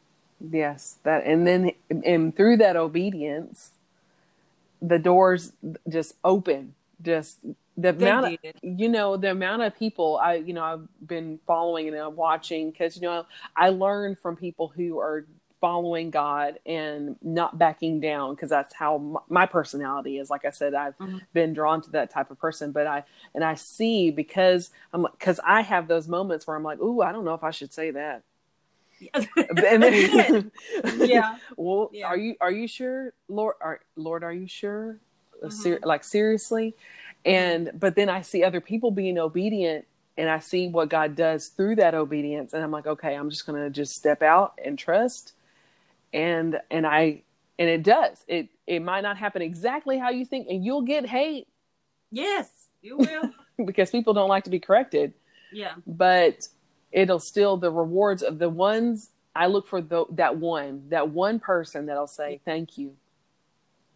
Yes, 0.52 0.98
that 1.04 1.26
and 1.26 1.48
then 1.48 1.72
and 2.06 2.36
through 2.36 2.58
that 2.58 2.76
obedience, 2.76 3.72
the 4.82 5.00
doors 5.00 5.54
just 5.88 6.16
open. 6.24 6.76
Just 7.04 7.40
the 7.78 7.90
amount 7.90 8.28
of 8.28 8.34
you 8.64 8.90
know 8.90 9.18
the 9.18 9.32
amount 9.32 9.64
of 9.64 9.78
people 9.78 10.20
I 10.24 10.36
you 10.36 10.54
know 10.54 10.64
I've 10.64 11.08
been 11.08 11.40
following 11.48 11.90
and 11.90 11.98
I'm 11.98 12.16
watching 12.16 12.72
because 12.72 12.96
you 12.98 13.04
know 13.04 13.26
I 13.56 13.70
learn 13.70 14.16
from 14.16 14.38
people 14.38 14.70
who 14.76 15.00
are 15.00 15.28
following 15.62 16.12
God 16.12 16.60
and 16.66 17.16
not 17.22 17.58
backing 17.58 18.02
down 18.02 18.36
because 18.36 18.50
that's 18.50 18.74
how 18.76 18.98
my, 18.98 19.22
my 19.30 19.46
personality 19.46 20.20
is. 20.20 20.30
Like 20.30 20.46
I 20.46 20.52
said, 20.52 20.74
I've 20.76 20.96
Mhm. 21.00 21.22
been 21.34 21.54
drawn 21.54 21.82
to 21.84 21.92
that 21.92 22.12
type 22.12 22.32
of 22.32 22.40
person, 22.40 22.72
but 22.74 22.88
I 22.88 23.06
and 23.36 23.44
I 23.44 23.56
see 23.56 24.12
because 24.12 24.72
I'm 24.94 25.04
because 25.04 25.40
I 25.46 25.62
have 25.62 25.88
those 25.88 26.08
moments 26.08 26.48
where 26.48 26.58
I'm 26.58 26.64
like, 26.64 26.80
ooh, 26.80 27.02
I 27.02 27.12
don't 27.14 27.26
know 27.26 27.34
if 27.36 27.44
I 27.44 27.52
should 27.52 27.74
say 27.74 27.92
that. 27.92 28.24
Then, 29.52 29.84
yeah. 30.84 31.38
well, 31.58 31.90
Yeah. 31.94 32.08
are 32.08 32.18
you 32.18 32.36
are 32.42 32.52
you 32.52 32.68
sure, 32.68 33.14
Lord? 33.28 33.56
Are 33.62 33.82
Lord, 33.96 34.24
are 34.24 34.34
you 34.34 34.48
sure? 34.48 35.00
Mhm. 35.50 35.52
Ser- 35.54 35.80
like 35.84 36.04
seriously, 36.04 36.76
and 37.26 37.72
but 37.80 37.96
then 37.96 38.10
I 38.10 38.22
see 38.22 38.44
other 38.44 38.62
people 38.62 38.92
being 38.92 39.18
obedient, 39.18 39.86
and 40.18 40.30
I 40.30 40.40
see 40.40 40.68
what 40.68 40.90
God 40.90 41.16
does 41.16 41.48
through 41.48 41.76
that 41.78 41.94
obedience, 41.96 42.54
and 42.54 42.64
I'm 42.64 42.72
like, 42.72 42.88
okay, 42.88 43.16
I'm 43.16 43.30
just 43.30 43.46
gonna 43.46 43.70
just 43.70 43.94
step 43.94 44.22
out 44.22 44.54
and 44.64 44.78
trust, 44.78 45.34
and 46.14 46.60
and 46.72 46.86
I 46.88 47.22
and 47.60 47.70
it 47.70 47.84
does. 47.84 48.24
It 48.28 48.50
it 48.68 48.80
might 48.82 49.02
not 49.02 49.18
happen 49.18 49.42
exactly 49.42 49.98
how 49.98 50.10
you 50.10 50.26
think, 50.26 50.48
and 50.50 50.64
you'll 50.64 50.82
get 50.84 51.06
hate 51.06 51.48
Yes, 52.12 52.68
you 52.82 52.98
will. 52.98 53.32
because 53.66 53.90
people 53.90 54.14
don't 54.14 54.30
like 54.30 54.44
to 54.46 54.50
be 54.50 54.60
corrected. 54.60 55.14
yeah. 55.52 55.74
but 55.88 56.48
it'll 56.92 57.20
still 57.20 57.58
the 57.58 57.72
rewards 57.72 58.22
of 58.24 58.38
the 58.40 58.50
ones 58.50 59.10
I 59.36 59.48
look 59.48 59.66
for 59.68 59.82
the, 59.82 60.06
that 60.12 60.38
one 60.38 60.84
that 60.90 61.10
one 61.10 61.40
person 61.40 61.88
that'll 61.88 62.06
say 62.08 62.40
thank 62.46 62.78
you 62.78 62.96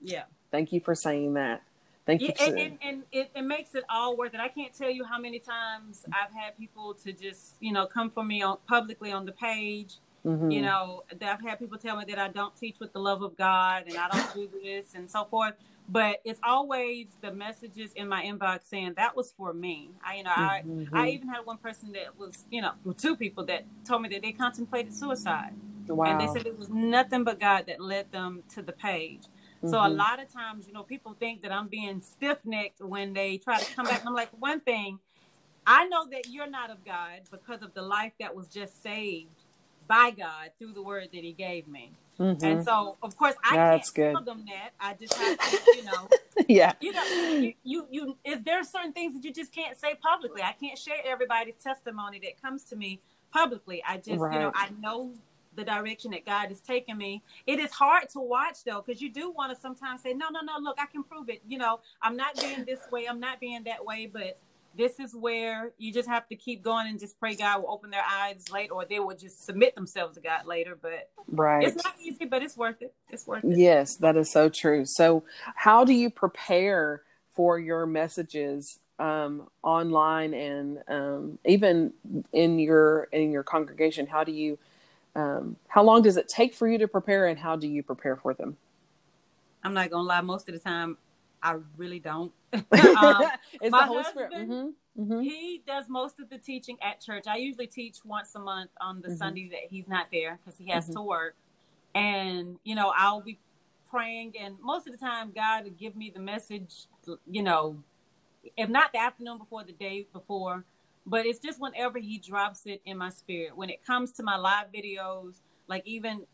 Yeah. 0.02 0.24
Thank 0.52 0.72
you 0.74 0.80
for 0.80 0.96
saying 0.96 1.34
that 1.36 1.62
thank 2.06 2.22
you 2.22 2.34
for 2.34 2.44
and, 2.44 2.60
and, 2.60 2.78
and 2.84 3.04
it, 3.12 3.32
it 3.36 3.42
makes 3.44 3.76
it 3.76 3.84
all 3.90 4.18
worth 4.18 4.34
it. 4.34 4.40
I 4.40 4.48
can't 4.50 4.74
tell 4.74 4.90
you 4.90 5.04
how 5.06 5.20
many 5.20 5.40
times 5.40 6.06
I've 6.08 6.34
had 6.34 6.58
people 6.58 6.94
to 7.04 7.12
just, 7.14 7.56
you 7.60 7.72
know, 7.74 7.86
come 7.86 8.10
for 8.10 8.24
me 8.24 8.42
on 8.42 8.58
publicly 8.68 9.12
on 9.12 9.26
the 9.26 9.32
page. 9.34 9.96
Mhm. 10.26 10.52
You 10.54 10.62
know, 10.62 11.04
that 11.20 11.30
I've 11.40 11.42
had 11.48 11.60
people 11.60 11.78
tell 11.78 11.98
me 11.98 12.06
that 12.10 12.20
I 12.20 12.28
don't 12.30 12.56
teach 12.56 12.80
with 12.80 12.94
the 12.94 13.00
love 13.00 13.22
of 13.22 13.38
God 13.38 13.84
and 13.88 13.98
I 13.98 14.08
don't 14.10 14.34
do 14.34 14.50
this 14.64 14.96
and 14.96 15.10
so 15.10 15.26
forth. 15.26 15.54
But 15.90 16.22
it's 16.26 16.40
always 16.44 17.08
the 17.22 17.32
messages 17.34 17.94
in 17.94 18.10
my 18.10 18.24
inbox 18.24 18.66
saying 18.66 18.94
that 18.98 19.16
was 19.16 19.32
for 19.32 19.54
me. 19.54 19.92
I, 20.06 20.16
you 20.18 20.24
know, 20.24 20.32
I, 20.32 20.64
Mhm. 20.66 20.90
I 20.94 21.10
even 21.10 21.30
had 21.30 21.46
one 21.46 21.58
person 21.58 21.92
that 21.94 22.18
was, 22.18 22.46
you 22.52 22.62
know, 22.62 22.74
two 22.98 23.16
people 23.16 23.46
that 23.46 23.66
told 23.86 24.02
me 24.02 24.10
that 24.10 24.22
they 24.22 24.32
contemplated 24.34 24.94
suicide. 24.94 25.54
wow 25.88 26.06
And 26.12 26.20
they 26.22 26.28
said 26.28 26.46
it 26.48 26.58
was 26.60 26.70
nothing 26.70 27.24
but 27.24 27.40
God 27.40 27.66
that 27.68 27.80
led 27.82 28.12
them 28.12 28.44
to 28.56 28.62
the 28.62 28.74
page. 28.74 29.24
So 29.66 29.80
a 29.80 29.90
Mhm. 29.90 29.98
lot 29.98 30.22
of 30.22 30.32
times, 30.32 30.68
you 30.68 30.74
know, 30.74 30.84
people 30.84 31.14
think 31.20 31.42
that 31.44 31.52
I'm 31.52 31.68
being 31.68 32.02
stiff 32.02 32.40
necked 32.46 32.82
when 32.82 33.14
they 33.14 33.38
try 33.38 33.60
to 33.60 33.66
come 33.76 33.86
back. 33.86 34.04
I'm 34.06 34.14
like, 34.14 34.30
one 34.32 34.62
thing, 34.62 35.00
I 35.66 35.86
know 35.88 36.08
that 36.12 36.28
you're 36.30 36.50
not 36.50 36.70
of 36.72 36.86
God 36.86 37.22
because 37.32 37.62
of 37.62 37.74
the 37.74 37.82
life 37.82 38.14
that 38.20 38.36
was 38.36 38.48
just 38.48 38.82
saved 38.82 39.44
by 39.88 40.12
God 40.12 40.52
through 40.60 40.74
the 40.74 40.82
word 40.82 41.10
that 41.14 41.24
He 41.24 41.34
gave 41.34 41.68
me. 41.68 41.92
Mhm. 42.20 42.44
And 42.44 42.64
so, 42.64 42.98
of 43.04 43.18
course, 43.18 43.36
I 43.44 43.56
That's 43.56 43.92
can't 43.92 44.14
tell 44.14 44.24
them 44.24 44.46
that. 44.48 44.72
I 44.80 44.94
just 44.94 45.16
have 45.16 45.38
to, 45.40 45.60
you 45.78 45.84
know, 45.84 46.10
yeah 46.48 46.74
you 46.80 46.94
know, 46.94 47.04
you, 47.42 47.54
you, 47.64 47.88
you, 47.92 48.18
is 48.24 48.44
there 48.44 48.64
certain 48.64 48.94
things 48.94 49.14
that 49.14 49.24
you 49.24 49.34
just 49.34 49.54
can't 49.54 49.78
say 49.80 49.96
publicly? 49.96 50.42
I 50.44 50.54
can't 50.54 50.78
share 50.78 50.98
everybody's 51.06 51.56
testimony 51.56 52.20
that 52.24 52.42
comes 52.42 52.64
to 52.66 52.76
me 52.76 53.02
publicly. 53.34 53.84
I 53.88 53.98
just, 53.98 54.10
you 54.32 54.40
know, 54.40 54.52
I 54.56 54.70
know 54.82 55.14
the 55.58 55.66
direction 55.66 56.12
that 56.12 56.26
God 56.26 56.52
is 56.52 56.62
taking 56.62 56.98
me. 56.98 57.24
It 57.46 57.60
is 57.60 57.72
hard 57.72 58.08
to 58.10 58.20
watch 58.20 58.64
though, 58.64 58.82
because 58.86 59.02
you 59.02 59.12
do 59.12 59.32
want 59.32 59.54
to 59.54 59.60
sometimes 59.60 60.04
say, 60.04 60.14
no, 60.14 60.28
no, 60.30 60.40
no, 60.42 60.54
look, 60.62 60.78
I 60.80 60.86
can 60.86 61.04
prove 61.04 61.30
it. 61.30 61.42
You 61.46 61.58
know, 61.58 61.82
I'm 62.02 62.16
not 62.16 62.40
being 62.40 62.64
this 62.64 62.80
way, 62.92 63.08
I'm 63.08 63.20
not 63.20 63.42
being 63.42 63.64
that 63.66 63.84
way, 63.84 64.10
but 64.12 64.40
this 64.78 65.00
is 65.00 65.16
where 65.16 65.72
you 65.80 65.92
just 65.92 66.08
have 66.08 66.28
to 66.30 66.36
keep 66.36 66.64
going 66.64 66.88
and 66.88 67.00
just 67.00 67.20
pray 67.20 67.36
God 67.36 67.64
will 67.64 67.72
open 67.72 67.90
their 67.90 68.06
eyes 68.08 68.46
later, 68.52 68.74
or 68.74 68.86
they 68.86 69.00
will 69.00 69.16
just 69.16 69.44
submit 69.44 69.74
themselves 69.76 70.16
to 70.16 70.22
God 70.22 70.46
later. 70.46 70.78
But 70.80 71.10
right 71.28 71.68
it's 71.68 71.84
not 71.84 71.96
easy, 72.00 72.26
but 72.26 72.44
it's 72.44 72.56
worth 72.56 72.82
it. 72.82 72.94
It's 73.10 73.26
worth 73.26 73.44
it. 73.44 73.58
yes 73.58 73.96
that 73.98 74.16
is 74.16 74.32
so 74.32 74.50
true 74.50 74.86
so 74.86 75.24
how 75.56 75.84
do 75.84 75.94
you 75.94 76.10
prepare 76.10 77.02
for 77.32 77.58
your 77.60 77.86
messages 77.86 78.80
um, 79.00 79.48
online 79.64 80.34
and 80.34 80.80
um, 80.88 81.40
even 81.46 81.94
in 82.34 82.60
your 82.60 83.04
in 83.12 83.32
your 83.32 83.44
congregation 83.44 84.08
how 84.08 84.24
do 84.24 84.32
you 84.32 84.58
um, 85.18 85.58
how 85.68 85.84
long 85.84 86.02
does 86.04 86.16
it 86.16 86.30
take 86.30 86.54
for 86.54 86.68
you 86.68 86.78
to 86.78 86.88
prepare 86.88 87.28
and 87.28 87.38
how 87.40 87.56
do 87.58 87.68
you 87.68 87.84
prepare 87.84 88.16
for 88.16 88.34
them 88.34 88.56
I'm 89.64 89.74
not 89.74 89.90
gonna 89.90 90.04
lie, 90.04 90.22
most 90.22 90.48
of 90.48 90.54
the 90.54 90.60
time 90.62 90.98
I 91.44 91.58
really 91.76 92.00
don't. 92.00 92.32
um, 92.54 92.64
it's 92.72 93.72
my 93.72 93.82
the 93.82 93.86
Holy 93.88 94.04
Spirit. 94.06 94.32
husband- 94.34 94.74
hmm 94.96 95.04
hmm 95.04 95.22
he 95.22 95.62
does 95.68 95.86
most 95.90 96.20
of 96.20 96.30
the 96.30 96.38
teaching 96.38 96.78
at 96.82 97.02
church. 97.02 97.26
I 97.28 97.38
usually 97.38 97.68
teach 97.68 97.98
once 98.06 98.36
a 98.36 98.40
month 98.40 98.70
on 98.80 99.02
the 99.02 99.10
Mhm. 99.10 99.18
Sunday 99.18 99.50
that 99.50 99.66
he's 99.70 99.88
not 99.88 100.08
there 100.12 100.40
because 100.44 100.58
he 100.60 100.68
has 100.70 100.88
Mhm. 100.88 100.94
to 100.94 101.02
work. 101.02 101.36
And, 101.96 102.60
you 102.64 102.76
know, 102.76 102.94
I'll 102.96 103.22
be 103.22 103.40
praying, 103.90 104.36
and 104.40 104.60
most 104.60 104.86
of 104.88 104.94
the 104.94 105.00
time, 105.00 105.32
God 105.32 105.64
will 105.64 105.72
give 105.72 105.96
me 105.96 106.12
the 106.12 106.20
message, 106.20 106.86
you 107.30 107.42
know, 107.42 107.82
if 108.56 108.70
not 108.70 108.92
the 108.94 109.00
afternoon 109.00 109.38
before, 109.40 109.64
the 109.64 109.74
day 109.74 110.08
before. 110.14 110.64
But 111.08 111.28
it's 111.28 111.40
just 111.40 111.62
whenever 111.62 112.00
he 112.00 112.20
drops 112.20 112.68
it 112.68 112.82
in 112.86 113.00
my 113.00 113.10
spirit. 113.12 113.58
When 113.58 113.72
it 113.72 113.86
comes 113.86 114.14
to 114.14 114.24
my 114.24 114.38
live 114.38 114.68
videos, 114.76 115.38
like 115.70 115.84
even 115.88 116.28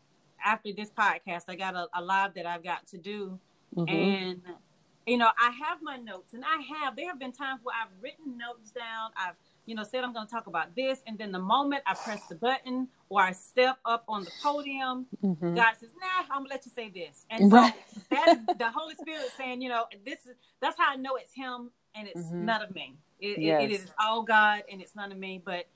after 0.44 0.70
this 0.76 0.90
podcast, 0.90 1.44
I 1.48 1.56
got 1.56 1.76
a, 1.76 1.88
a 1.94 2.02
live 2.02 2.34
that 2.36 2.46
I've 2.46 2.64
got 2.64 2.86
to 2.88 2.98
do 2.98 3.40
hmm 3.76 3.84
and 3.88 4.42
you 5.06 5.18
know 5.18 5.28
i 5.40 5.50
have 5.50 5.78
my 5.82 5.98
notes 5.98 6.34
and 6.34 6.44
i 6.44 6.62
have 6.80 6.96
there 6.96 7.08
have 7.08 7.20
been 7.20 7.32
times 7.32 7.60
where 7.64 7.76
i've 7.82 7.90
written 8.02 8.38
notes 8.38 8.72
down 8.72 9.10
i've 9.18 9.34
you 9.66 9.76
know 9.76 9.84
said 9.84 10.04
i'm 10.04 10.14
going 10.14 10.26
to 10.26 10.32
talk 10.32 10.48
about 10.48 10.74
this 10.76 11.00
and 11.06 11.18
then 11.18 11.32
the 11.32 11.40
moment 11.40 11.82
i 11.86 11.94
press 11.94 12.22
the 12.28 12.36
button 12.36 12.88
or 13.10 13.22
i 13.22 13.32
step 13.32 13.78
up 13.86 14.04
on 14.08 14.24
the 14.24 14.32
podium 14.42 15.06
hmm 15.22 15.54
god 15.56 15.74
says 15.80 15.90
nah 16.00 16.34
i'm 16.34 16.40
going 16.40 16.48
to 16.48 16.54
let 16.54 16.66
you 16.66 16.72
say 16.74 16.90
this 16.90 17.26
and 17.30 17.44
so 17.50 17.56
Right. 17.56 17.74
that 18.10 18.30
is 18.30 18.42
the 18.58 18.70
holy 18.70 18.94
spirit 18.96 19.32
saying 19.36 19.62
you 19.62 19.68
know 19.70 19.86
this 20.06 20.20
is 20.26 20.36
that's 20.62 20.78
how 20.78 20.92
i 20.92 20.96
know 20.96 21.16
it's 21.16 21.34
him 21.34 21.70
and 21.96 22.08
it's 22.08 22.32
Mhm. 22.32 22.46
none 22.46 22.62
of 22.62 22.74
me 22.74 22.96
it, 23.24 23.38
it- 23.38 23.46
it 23.64 23.70
is 23.72 23.90
all 23.98 24.22
god 24.22 24.62
and 24.70 24.80
it's 24.82 24.94
none 24.94 25.10
of 25.12 25.18
me 25.18 25.40
but 25.44 25.66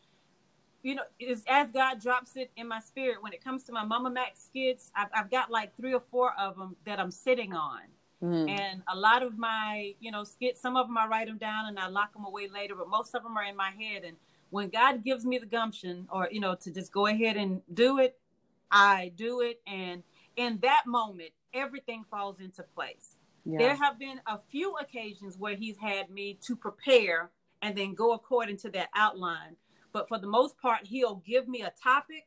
you 0.85 0.95
know, 0.95 1.03
it's 1.19 1.43
as 1.49 1.73
God 1.73 2.01
drops 2.01 2.37
it 2.37 2.53
in 2.57 2.69
my 2.69 2.79
spirit. 2.79 3.21
When 3.21 3.33
it 3.33 3.43
comes 3.43 3.65
to 3.65 3.73
my 3.73 3.85
Momma 3.85 4.11
Mack's 4.11 4.45
skits, 4.45 4.93
I've, 4.95 5.09
I've 5.13 5.29
got 5.31 5.51
like 5.51 5.77
three 5.77 5.93
or 5.93 6.01
four 6.01 6.33
of 6.39 6.57
them 6.57 6.77
that 6.87 7.01
I'm 7.01 7.11
sitting 7.11 7.53
on. 7.53 7.81
Hmm 8.21 8.49
and 8.49 8.83
a 8.89 8.97
lot 8.97 9.23
of 9.25 9.37
my 9.39 9.95
you 10.01 10.11
know 10.13 10.23
skits 10.25 10.61
some 10.61 10.77
of 10.77 10.87
them 10.87 10.97
i 10.99 11.07
write 11.07 11.27
them 11.29 11.39
down 11.39 11.67
and 11.67 11.79
i 11.79 11.87
lock 11.89 12.13
them 12.13 12.25
away 12.25 12.49
later 12.49 12.75
but 12.75 12.89
most 12.89 13.15
of 13.15 13.23
them 13.25 13.37
are 13.37 13.45
in 13.45 13.57
my 13.57 13.71
head. 13.71 14.05
And 14.05 14.17
when 14.51 14.69
god 14.71 15.05
gives 15.05 15.25
me 15.25 15.39
the 15.39 15.47
gumption 15.47 16.07
or 16.13 16.29
you 16.31 16.41
know 16.41 16.55
to 16.57 16.71
just 16.73 16.91
go 16.93 17.07
ahead 17.07 17.37
and 17.37 17.61
do 17.75 17.99
it 17.99 18.19
i 18.71 19.11
do 19.17 19.41
it. 19.41 19.61
And 19.67 20.03
in 20.37 20.59
that 20.63 20.85
moment 20.87 21.31
everything 21.53 22.05
falls 22.11 22.39
into 22.41 22.63
place. 22.63 23.17
Yeah. 23.45 23.59
there 23.59 23.77
have 23.77 23.99
been 23.99 24.21
a 24.27 24.39
few 24.51 24.77
occasions 24.77 25.37
where 25.37 25.57
he's 25.57 25.77
had 25.79 26.09
me 26.11 26.39
to 26.47 26.55
prepare 26.57 27.31
and 27.63 27.77
then 27.77 27.95
go 27.95 28.13
according 28.13 28.57
to 28.57 28.71
that 28.71 28.89
outline 28.95 29.57
but 29.93 30.09
for 30.09 30.19
the 30.19 30.27
most 30.27 30.57
part 30.59 30.87
he'll 30.87 31.17
give 31.27 31.49
me 31.49 31.63
a 31.63 31.73
topic 31.83 32.27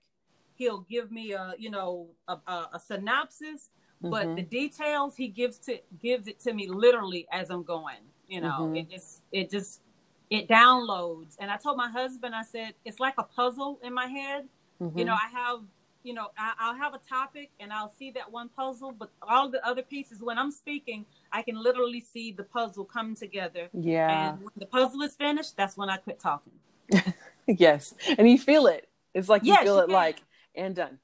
he'll 0.56 0.82
give 0.90 1.12
me 1.12 1.34
a 1.34 1.54
you 1.58 1.70
know 1.70 2.10
a, 2.28 2.38
a, 2.48 2.70
a 2.74 2.80
synopsis 2.80 3.70
but 4.04 4.28
Mhm. 4.30 4.36
the 4.36 4.42
details 4.44 5.16
he 5.16 5.28
gives 5.28 5.60
to 5.60 5.80
gives 6.00 6.28
it 6.28 6.40
to 6.40 6.54
me 6.54 6.68
literally 6.68 7.28
as 7.32 7.50
I'm 7.52 7.64
going. 7.64 8.02
You 8.28 8.42
know, 8.42 8.70
Mhm. 8.72 8.78
it 8.78 8.90
just 8.90 9.22
it 9.32 9.50
just 9.52 9.82
it 10.30 10.48
downloads. 10.48 11.36
And 11.40 11.52
I 11.52 11.58
told 11.58 11.78
my 11.78 11.90
husband, 11.90 12.34
I 12.34 12.44
said 12.44 12.74
it's 12.84 13.00
like 13.00 13.14
a 13.18 13.24
puzzle 13.24 13.80
in 13.84 13.94
my 13.94 14.08
head. 14.08 14.48
Mhm. 14.82 14.98
You 14.98 15.06
know, 15.06 15.14
I 15.14 15.28
have 15.32 15.60
you 16.04 16.14
know 16.14 16.28
I, 16.38 16.54
I'll 16.60 16.76
have 16.76 16.94
a 16.94 17.00
topic 17.10 17.50
and 17.60 17.72
I'll 17.72 17.92
see 17.98 18.12
that 18.12 18.32
one 18.32 18.50
puzzle, 18.50 18.92
but 18.92 19.10
all 19.22 19.50
the 19.50 19.66
other 19.66 19.82
pieces 19.82 20.22
when 20.22 20.38
I'm 20.38 20.52
speaking, 20.52 21.06
I 21.32 21.42
can 21.42 21.62
literally 21.62 22.00
see 22.02 22.32
the 22.32 22.44
puzzle 22.44 22.86
come 22.86 23.16
together. 23.16 23.70
yeah. 23.74 24.30
And 24.30 24.40
when 24.40 24.52
the 24.58 24.66
puzzle 24.66 25.02
is 25.02 25.16
finished, 25.16 25.56
that's 25.58 25.78
when 25.78 25.90
I 25.90 25.98
quit 25.98 26.20
talking. 26.20 26.54
yes, 27.48 27.94
and 28.18 28.30
you 28.30 28.38
feel 28.38 28.68
it. 28.68 28.88
It's 29.14 29.30
like 29.30 29.46
you 29.46 29.54
Yes, 29.54 29.64
feel 29.64 29.76
you 29.78 29.84
it 29.84 29.88
can. 29.88 29.94
like 29.94 30.22
and 30.56 30.76
done, 30.76 31.00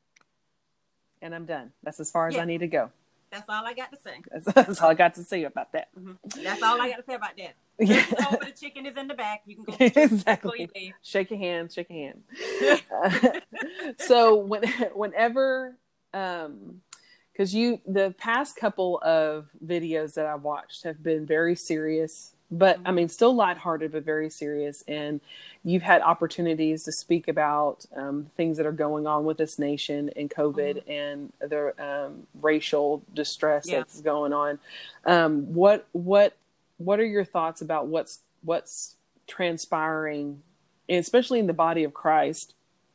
and 1.22 1.34
I'm 1.36 1.46
done. 1.46 1.72
That's 1.84 2.00
as 2.00 2.12
far 2.12 2.27
as 2.27 2.36
Yeah. 2.36 2.42
I 2.42 2.46
need 2.46 2.60
to 2.60 2.68
go. 2.68 2.92
That's 3.31 3.50
all 3.50 3.65
I 3.65 3.74
got 3.74 3.91
to 3.91 3.98
say. 4.01 4.22
That's, 4.31 4.46
that's 4.67 4.81
all 4.81 4.89
I 4.89 4.93
got 4.93 5.15
to 5.15 5.24
say 5.24 5.43
about 5.43 5.72
that. 5.74 5.89
Mhm. 6.00 6.17
That's 6.43 6.62
all 6.63 6.79
I 6.81 6.89
got 6.89 6.98
to 6.98 7.03
say 7.03 7.15
about 7.15 7.38
that. 7.38 7.55
Yeah. 7.79 8.03
Over 8.31 8.46
the 8.46 8.51
chicken 8.60 8.88
is 8.88 8.98
in 8.98 9.07
the 9.07 9.13
back. 9.13 9.43
You 9.46 9.57
can 9.57 9.65
go 9.65 9.75
exactly. 9.79 10.67
you. 10.74 10.93
Shake 11.03 11.29
your 11.29 11.38
hand. 11.38 11.72
Shake 11.72 11.91
your 11.91 12.00
hand. 12.00 12.81
Uh, 12.91 13.39
so 14.00 14.36
when, 14.38 14.63
whenever, 14.96 15.75
um, 16.12 16.81
because 17.31 17.53
you 17.53 17.79
the 17.86 18.15
past 18.17 18.55
couple 18.55 19.00
of 19.03 19.48
videos 19.63 20.15
that 20.15 20.25
I've 20.25 20.41
watched 20.41 20.86
have 20.86 21.03
been 21.03 21.27
very 21.27 21.55
serious, 21.55 22.34
but 22.50 22.80
I 22.86 22.92
mean 22.92 23.10
still 23.10 23.36
lighthearted, 23.36 23.92
but 23.92 24.04
very 24.04 24.30
serious. 24.30 24.84
And 24.88 25.20
you've 25.63 25.84
had 25.84 26.01
opportunities 26.01 26.84
to 26.84 26.92
speak 26.92 27.27
about 27.27 27.86
um, 27.96 28.27
things 28.38 28.56
that 28.58 28.66
are 28.66 28.72
going 28.72 29.06
on 29.06 29.25
with 29.25 29.38
this 29.38 29.60
nation 29.60 30.10
and 30.16 30.30
COVID 30.30 30.84
and 30.89 31.34
the 31.39 31.74
um, 31.84 32.25
racial 32.42 33.04
distress 33.13 33.68
Yeah. 33.68 33.80
that's 33.80 34.00
going 34.01 34.32
on. 34.34 34.60
Um, 35.06 35.54
what 35.54 35.88
what 35.92 36.38
what 36.77 37.00
are 37.00 37.06
your 37.06 37.25
thoughts 37.25 37.62
about 37.62 37.88
what's 37.88 38.20
what's 38.44 38.96
transpiring, 39.27 40.42
especially 40.89 41.39
in 41.39 41.48
the 41.48 41.54
body 41.54 41.84
of 41.84 41.94
Christ? 41.94 42.54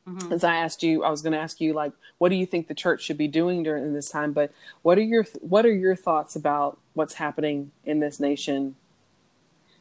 Mhm. 0.09 0.33
As 0.33 0.43
I 0.43 0.57
asked 0.57 0.83
you, 0.83 1.05
I 1.05 1.11
was 1.11 1.23
going 1.23 1.33
to 1.33 1.39
ask 1.39 1.61
you 1.61 1.73
like, 1.75 1.93
what 2.19 2.31
do 2.31 2.35
you 2.35 2.45
think 2.45 2.67
the 2.67 2.75
church 2.75 3.03
should 3.03 3.19
be 3.19 3.29
doing 3.29 3.63
during 3.63 3.93
this 3.93 4.11
time? 4.11 4.33
But 4.33 4.51
what 4.83 4.99
are 4.99 5.03
your 5.03 5.25
what 5.41 5.65
are 5.65 5.73
your 5.73 5.95
thoughts 5.95 6.35
about 6.35 6.79
what's 6.95 7.15
happening 7.15 7.71
in 7.85 8.01
this 8.01 8.19
nation? 8.19 8.75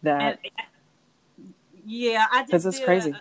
That 0.03 0.39
And, 0.43 1.47
yeah, 1.85 2.27
I 2.31 2.41
just 2.41 2.51
'Cause 2.51 2.65
it's 2.65 2.77
did 2.79 2.85
crazy. 2.85 3.11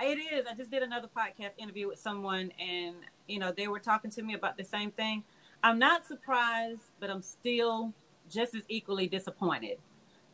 A, 0.00 0.04
it 0.04 0.18
is. 0.18 0.46
I 0.46 0.54
just 0.54 0.70
did 0.70 0.82
another 0.82 1.08
podcast 1.08 1.52
interview 1.58 1.88
with 1.88 1.98
someone, 1.98 2.52
and 2.58 2.96
you 3.26 3.38
know 3.38 3.52
they 3.52 3.68
were 3.68 3.80
talking 3.80 4.10
to 4.12 4.22
me 4.22 4.34
about 4.34 4.56
the 4.56 4.64
same 4.64 4.90
thing. 4.90 5.24
I'm 5.62 5.78
not 5.78 6.06
surprised, 6.06 6.82
but 7.00 7.10
I'm 7.10 7.22
still 7.22 7.92
just 8.28 8.54
as 8.54 8.62
equally 8.68 9.06
disappointed, 9.08 9.78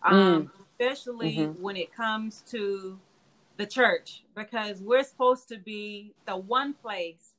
um, 0.02 0.50
especially 0.60 1.36
Mhm. 1.36 1.60
when 1.60 1.76
it 1.76 1.92
comes 1.92 2.42
to 2.50 2.98
the 3.58 3.66
church, 3.66 4.24
because 4.34 4.80
we're 4.82 5.04
supposed 5.04 5.48
to 5.48 5.58
be 5.58 6.14
the 6.26 6.36
one 6.36 6.74
place 6.74 7.34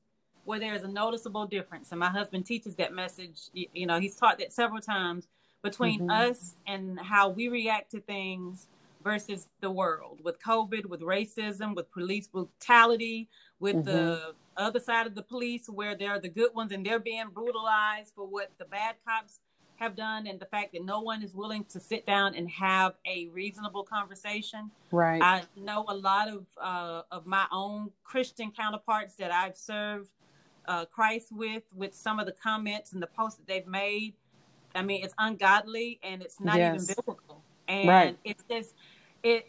where 0.45 0.59
there 0.59 0.73
is 0.75 0.83
a 0.83 0.87
noticeable 0.87 1.45
difference. 1.47 1.91
And 1.91 1.99
my 1.99 2.09
husband 2.09 2.45
teaches 2.45 2.75
that 2.75 2.93
message. 2.93 3.49
You 3.53 3.85
know, 3.87 3.99
he's 3.99 4.15
taught 4.15 4.37
that 4.39 4.53
several 4.53 4.81
times 4.81 5.27
between 5.63 6.01
Mhm. 6.01 6.29
us 6.29 6.55
and 6.67 6.99
how 6.99 7.29
we 7.29 7.47
react 7.47 7.89
to 7.91 8.01
things 8.01 8.67
versus 9.01 9.47
the 9.61 9.71
world 9.71 10.21
with 10.23 10.39
COVID, 10.39 10.85
with 10.85 11.01
racism, 11.01 11.73
with 11.75 11.89
police 11.91 12.27
brutality, 12.27 13.29
with 13.59 13.83
the 13.85 14.35
other 14.55 14.79
side 14.79 15.07
of 15.07 15.15
the 15.15 15.23
police 15.23 15.67
where 15.67 15.95
they're 15.95 16.19
the 16.19 16.29
good 16.29 16.53
ones 16.53 16.71
and 16.71 16.85
they're 16.85 16.99
being 16.99 17.29
brutalized 17.29 18.13
for 18.13 18.27
what 18.27 18.51
the 18.59 18.65
bad 18.65 18.95
cops 19.05 19.39
have 19.77 19.95
done 19.95 20.27
and 20.27 20.39
the 20.39 20.45
fact 20.45 20.71
that 20.73 20.83
no 20.85 21.01
one 21.01 21.23
is 21.23 21.33
willing 21.33 21.65
to 21.65 21.79
sit 21.79 22.05
down 22.05 22.35
and 22.35 22.49
have 22.49 22.95
a 23.05 23.27
reasonable 23.29 23.83
conversation. 23.83 24.69
right? 24.91 25.21
I 25.21 25.43
know 25.55 25.85
a 25.87 25.95
lot 25.95 26.27
of 26.27 26.45
uh, 26.61 27.01
of 27.11 27.25
my 27.25 27.47
own 27.51 27.91
Christian 28.03 28.51
counterparts 28.51 29.15
that 29.15 29.31
I've 29.31 29.55
served 29.55 30.11
uh, 30.65 30.85
Christ 30.85 31.31
with, 31.31 31.63
with 31.73 31.93
some 31.95 32.19
of 32.19 32.25
the 32.25 32.31
comments 32.31 32.93
and 32.93 33.01
the 33.01 33.07
posts 33.07 33.37
that 33.39 33.47
they've 33.47 33.67
made. 33.67 34.13
I 34.75 34.81
mean, 34.81 35.03
it's 35.03 35.13
ungodly 35.17 35.99
and 36.03 36.21
it's 36.21 36.39
not 36.39 36.57
Yes. 36.57 36.75
even 36.75 36.85
biblical. 36.85 37.43
And 37.67 37.87
Right. 37.87 38.17
it's 38.23 38.43
just 38.49 38.73
it. 39.23 39.47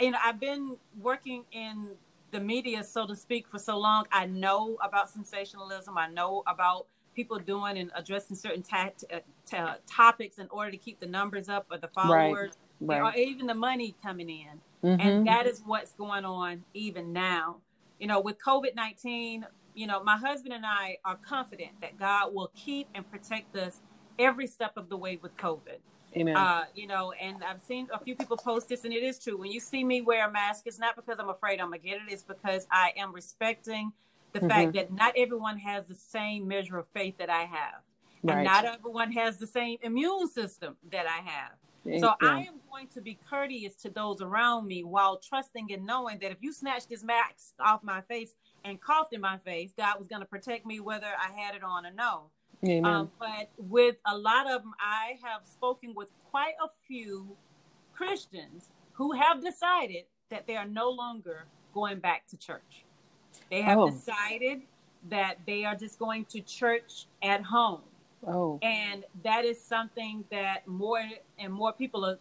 You 0.00 0.10
know, 0.10 0.18
I've 0.22 0.40
been 0.40 0.76
working 1.00 1.44
in 1.52 1.96
the 2.30 2.40
media, 2.40 2.84
so 2.84 3.06
to 3.06 3.16
speak, 3.16 3.48
for 3.48 3.58
so 3.58 3.78
long. 3.78 4.06
I 4.12 4.26
know 4.26 4.76
about 4.82 5.08
sensationalism. 5.10 5.96
I 5.96 6.08
know 6.08 6.42
about 6.46 6.86
people 7.14 7.38
doing 7.38 7.78
and 7.78 7.90
addressing 7.94 8.36
certain 8.36 8.62
tact, 8.62 9.04
uh, 9.12 9.20
ta 9.46 9.76
topics 9.86 10.38
in 10.38 10.46
order 10.50 10.70
to 10.70 10.76
keep 10.76 11.00
the 11.00 11.06
numbers 11.06 11.48
up 11.48 11.66
or 11.70 11.78
the 11.78 11.88
followers 11.88 12.52
right. 12.80 13.00
or 13.00 13.18
even 13.18 13.46
the 13.46 13.54
money 13.54 13.96
coming 14.02 14.28
in. 14.28 14.60
Mhm. 14.82 15.00
And 15.00 15.26
that 15.26 15.46
is 15.46 15.62
what's 15.64 15.92
going 15.94 16.24
on 16.26 16.62
even 16.74 17.12
now. 17.12 17.56
You 17.98 18.06
know, 18.06 18.20
with 18.20 18.38
COVID 18.38 18.74
19, 18.74 19.46
you 19.74 19.86
know, 19.86 20.02
my 20.02 20.16
husband 20.18 20.52
and 20.52 20.66
I 20.66 20.98
are 21.04 21.16
confident 21.16 21.80
that 21.80 21.98
God 21.98 22.34
will 22.34 22.50
keep 22.54 22.88
and 22.94 23.10
protect 23.10 23.56
us 23.56 23.80
every 24.18 24.46
step 24.46 24.76
of 24.76 24.88
the 24.88 24.96
way 24.96 25.18
with 25.22 25.36
COVID. 25.36 25.78
Amen. 26.16 26.36
Uh, 26.36 26.64
you 26.74 26.86
know, 26.86 27.12
and 27.12 27.44
I've 27.44 27.60
seen 27.60 27.88
a 27.92 27.98
few 27.98 28.16
people 28.16 28.36
post 28.36 28.68
this, 28.68 28.84
and 28.84 28.92
it 28.92 29.02
is 29.02 29.18
true. 29.18 29.36
When 29.36 29.50
you 29.50 29.60
see 29.60 29.84
me 29.84 30.00
wear 30.00 30.28
a 30.28 30.30
mask, 30.30 30.66
it's 30.66 30.78
not 30.78 30.96
because 30.96 31.18
I'm 31.18 31.28
afraid 31.28 31.60
I'm 31.60 31.66
gonna 31.66 31.78
get 31.78 31.96
it, 31.96 32.02
it's 32.08 32.22
because 32.22 32.66
I 32.70 32.92
am 32.96 33.12
respecting 33.12 33.92
the 34.32 34.40
Mhm. 34.40 34.48
fact 34.48 34.72
that 34.74 34.92
not 34.92 35.14
everyone 35.16 35.58
has 35.58 35.86
the 35.86 35.94
same 35.94 36.46
measure 36.48 36.78
of 36.78 36.86
faith 36.88 37.16
that 37.18 37.30
I 37.30 37.44
have. 37.44 37.82
And 38.28 38.44
not 38.44 38.64
everyone 38.64 39.12
has 39.12 39.38
the 39.38 39.46
same 39.46 39.78
immune 39.82 40.26
system 40.28 40.76
that 40.90 41.06
I 41.06 41.18
have. 41.18 41.52
Yeah. 41.84 42.00
So 42.00 42.14
I 42.20 42.40
am 42.40 42.60
going 42.68 42.88
to 42.88 43.00
be 43.00 43.14
courteous 43.14 43.76
to 43.76 43.90
those 43.90 44.20
around 44.20 44.66
me 44.66 44.82
while 44.82 45.18
trusting 45.18 45.72
and 45.72 45.86
knowing 45.86 46.18
that 46.18 46.32
if 46.32 46.38
you 46.40 46.52
snatched 46.52 46.88
this 46.88 47.04
mask 47.04 47.54
off 47.60 47.84
my 47.84 48.00
face 48.00 48.34
and 48.64 48.80
coughed 48.80 49.12
in 49.12 49.20
my 49.20 49.38
face, 49.38 49.72
God 49.76 49.98
was 49.98 50.08
going 50.08 50.20
to 50.20 50.26
protect 50.26 50.66
me 50.66 50.80
whether 50.80 51.06
I 51.06 51.30
had 51.40 51.54
it 51.54 51.62
on 51.62 51.86
or 51.86 51.92
no. 51.92 52.30
Um, 52.84 53.10
but 53.18 53.48
with 53.58 53.96
a 54.06 54.16
lot 54.16 54.50
of 54.50 54.62
them, 54.62 54.72
I 54.80 55.18
have 55.22 55.46
spoken 55.46 55.94
with 55.94 56.10
quite 56.30 56.54
a 56.62 56.68
few 56.86 57.36
Christians 57.94 58.70
who 58.92 59.12
have 59.12 59.42
decided 59.42 60.04
that 60.30 60.46
they 60.46 60.56
are 60.56 60.66
no 60.66 60.90
longer 60.90 61.46
going 61.74 61.98
back 62.00 62.26
to 62.28 62.36
church. 62.36 62.84
They 63.50 63.62
have 63.62 63.78
Oh. 63.78 63.90
decided 63.90 64.62
that 65.08 65.38
they 65.46 65.64
are 65.64 65.74
just 65.76 65.98
going 65.98 66.24
to 66.26 66.40
church 66.40 67.06
at 67.22 67.42
home. 67.42 67.82
oh, 68.26 68.58
And 68.62 69.04
that 69.22 69.44
is 69.44 69.62
something 69.62 70.24
that 70.30 70.66
more 70.66 71.02
and 71.38 71.52
more 71.52 71.72
people 71.72 72.04
are, 72.04 72.18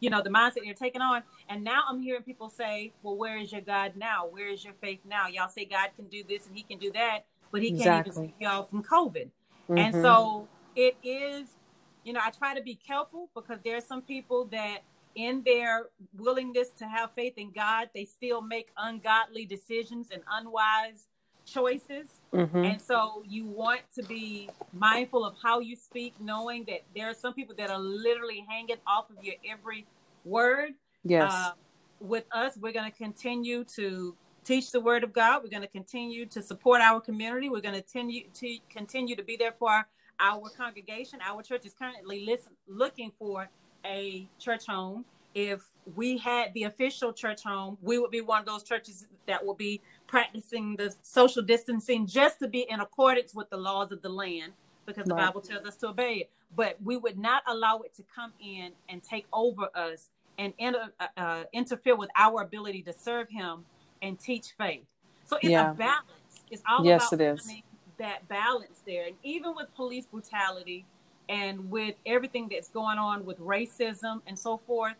you 0.00 0.08
know, 0.10 0.22
the 0.22 0.30
mindset 0.30 0.64
they're 0.64 0.74
taking 0.74 1.02
on. 1.02 1.22
And 1.48 1.62
now 1.62 1.82
I'm 1.88 2.00
hearing 2.00 2.22
people 2.22 2.48
say, 2.48 2.92
well, 3.02 3.16
where 3.16 3.36
is 3.36 3.52
your 3.52 3.60
God 3.60 3.96
now? 3.96 4.26
Where 4.26 4.48
is 4.48 4.64
your 4.64 4.74
faith 4.74 5.00
now? 5.04 5.26
Y'all 5.26 5.48
say 5.48 5.64
God 5.64 5.90
can 5.96 6.06
do 6.06 6.22
this 6.26 6.46
and 6.46 6.56
he 6.56 6.62
can 6.62 6.78
do 6.78 6.92
that, 6.92 7.26
but 7.52 7.62
he 7.62 7.68
can't 7.68 7.80
Exactly. 7.80 8.10
even 8.24 8.28
save 8.30 8.40
y'all 8.40 8.62
from 8.64 8.82
COVID. 8.82 9.30
And 9.76 9.94
Mhm. 9.94 10.02
so 10.02 10.48
it 10.74 10.96
is, 11.02 11.54
you 12.02 12.12
know, 12.12 12.20
I 12.24 12.30
try 12.30 12.54
to 12.54 12.62
be 12.62 12.74
careful 12.74 13.30
because 13.34 13.60
there 13.62 13.76
are 13.76 13.80
some 13.82 14.02
people 14.02 14.46
that 14.46 14.82
in 15.14 15.42
their 15.44 15.90
willingness 16.16 16.70
to 16.70 16.86
have 16.88 17.12
faith 17.14 17.34
in 17.36 17.50
God, 17.52 17.90
they 17.94 18.06
still 18.06 18.40
make 18.40 18.70
ungodly 18.78 19.44
decisions 19.44 20.10
and 20.10 20.22
unwise 20.30 21.06
choices. 21.44 22.20
Mhm. 22.32 22.64
And 22.64 22.80
so 22.80 23.22
you 23.26 23.44
want 23.44 23.82
to 23.94 24.02
be 24.04 24.48
mindful 24.72 25.24
of 25.24 25.36
how 25.42 25.60
you 25.60 25.76
speak, 25.76 26.18
knowing 26.18 26.64
that 26.64 26.82
there 26.96 27.10
are 27.10 27.14
some 27.14 27.34
people 27.34 27.54
that 27.56 27.70
are 27.70 27.78
literally 27.78 28.40
hanging 28.48 28.78
off 28.86 29.10
of 29.10 29.22
your 29.22 29.34
every 29.44 29.86
word. 30.24 30.74
yes, 31.04 31.30
Uh, 31.30 31.52
with 32.00 32.24
us, 32.32 32.56
we're 32.56 32.72
going 32.72 32.90
to 32.90 32.96
continue 32.96 33.64
to 33.64 34.16
teach 34.44 34.70
the 34.70 34.80
word 34.80 35.04
of 35.04 35.12
God. 35.12 35.42
We're 35.42 35.50
going 35.50 35.62
to 35.62 35.68
continue 35.68 36.26
to 36.26 36.42
support 36.42 36.80
our 36.80 37.00
community. 37.00 37.48
We're 37.48 37.60
going 37.60 37.74
to 37.74 37.82
continue 37.82 38.24
to 38.34 38.58
continue 38.70 39.16
to 39.16 39.22
be 39.22 39.36
there 39.36 39.54
for 39.58 39.70
our, 39.70 39.86
our 40.20 40.48
congregation. 40.50 41.20
Our 41.24 41.42
church 41.42 41.66
is 41.66 41.74
currently 41.74 42.24
listen, 42.24 42.52
looking 42.66 43.12
for 43.18 43.48
a 43.84 44.28
church 44.38 44.66
home. 44.66 45.04
If 45.34 45.62
we 45.94 46.18
had 46.18 46.52
the 46.54 46.64
official 46.64 47.12
church 47.12 47.42
home, 47.42 47.78
we 47.80 47.98
would 47.98 48.10
be 48.10 48.20
one 48.20 48.40
of 48.40 48.46
those 48.46 48.62
churches 48.62 49.06
that 49.26 49.44
will 49.44 49.54
be 49.54 49.80
practicing 50.06 50.76
the 50.76 50.94
social 51.02 51.42
distancing 51.42 52.06
just 52.06 52.38
to 52.40 52.48
be 52.48 52.66
in 52.68 52.80
accordance 52.80 53.34
with 53.34 53.48
the 53.48 53.56
laws 53.56 53.92
of 53.92 54.02
the 54.02 54.10
land 54.10 54.52
because 54.84 55.06
the 55.06 55.14
Right. 55.14 55.26
Bible 55.26 55.40
tells 55.40 55.64
us 55.64 55.76
to 55.76 55.88
obey 55.88 56.14
it. 56.14 56.30
But 56.54 56.76
we 56.82 56.98
would 56.98 57.18
not 57.18 57.42
allow 57.46 57.78
it 57.78 57.94
to 57.94 58.02
come 58.14 58.32
in 58.38 58.72
and 58.90 59.02
take 59.02 59.26
over 59.32 59.70
us 59.74 60.10
and 60.38 60.52
inter, 60.58 60.92
uh, 61.00 61.06
uh, 61.16 61.44
interfere 61.54 61.96
with 61.96 62.10
our 62.16 62.42
ability 62.42 62.82
to 62.82 62.92
serve 62.92 63.28
Him 63.30 63.64
and 64.02 64.18
teach 64.20 64.52
faith. 64.58 64.84
So 65.24 65.36
it's 65.36 65.50
Yeah. 65.50 65.70
a 65.70 65.74
balance. 65.74 66.44
It's 66.50 66.62
all 66.68 66.84
Yes, 66.84 67.12
about 67.12 67.20
it 67.20 67.34
is. 67.34 67.50
that 67.98 68.26
balance 68.28 68.82
there. 68.84 69.06
And 69.06 69.16
even 69.22 69.54
with 69.54 69.72
police 69.74 70.06
brutality 70.06 70.84
and 71.28 71.70
with 71.70 71.94
everything 72.04 72.48
that's 72.50 72.68
going 72.68 72.98
on 72.98 73.24
with 73.24 73.38
racism 73.38 74.20
and 74.26 74.36
so 74.38 74.58
forth, 74.58 74.94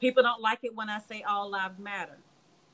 people 0.00 0.22
don't 0.22 0.40
like 0.40 0.60
it 0.62 0.74
when 0.74 0.88
I 0.88 0.98
say 1.00 1.22
all 1.22 1.50
lives 1.50 1.78
matter. 1.78 2.18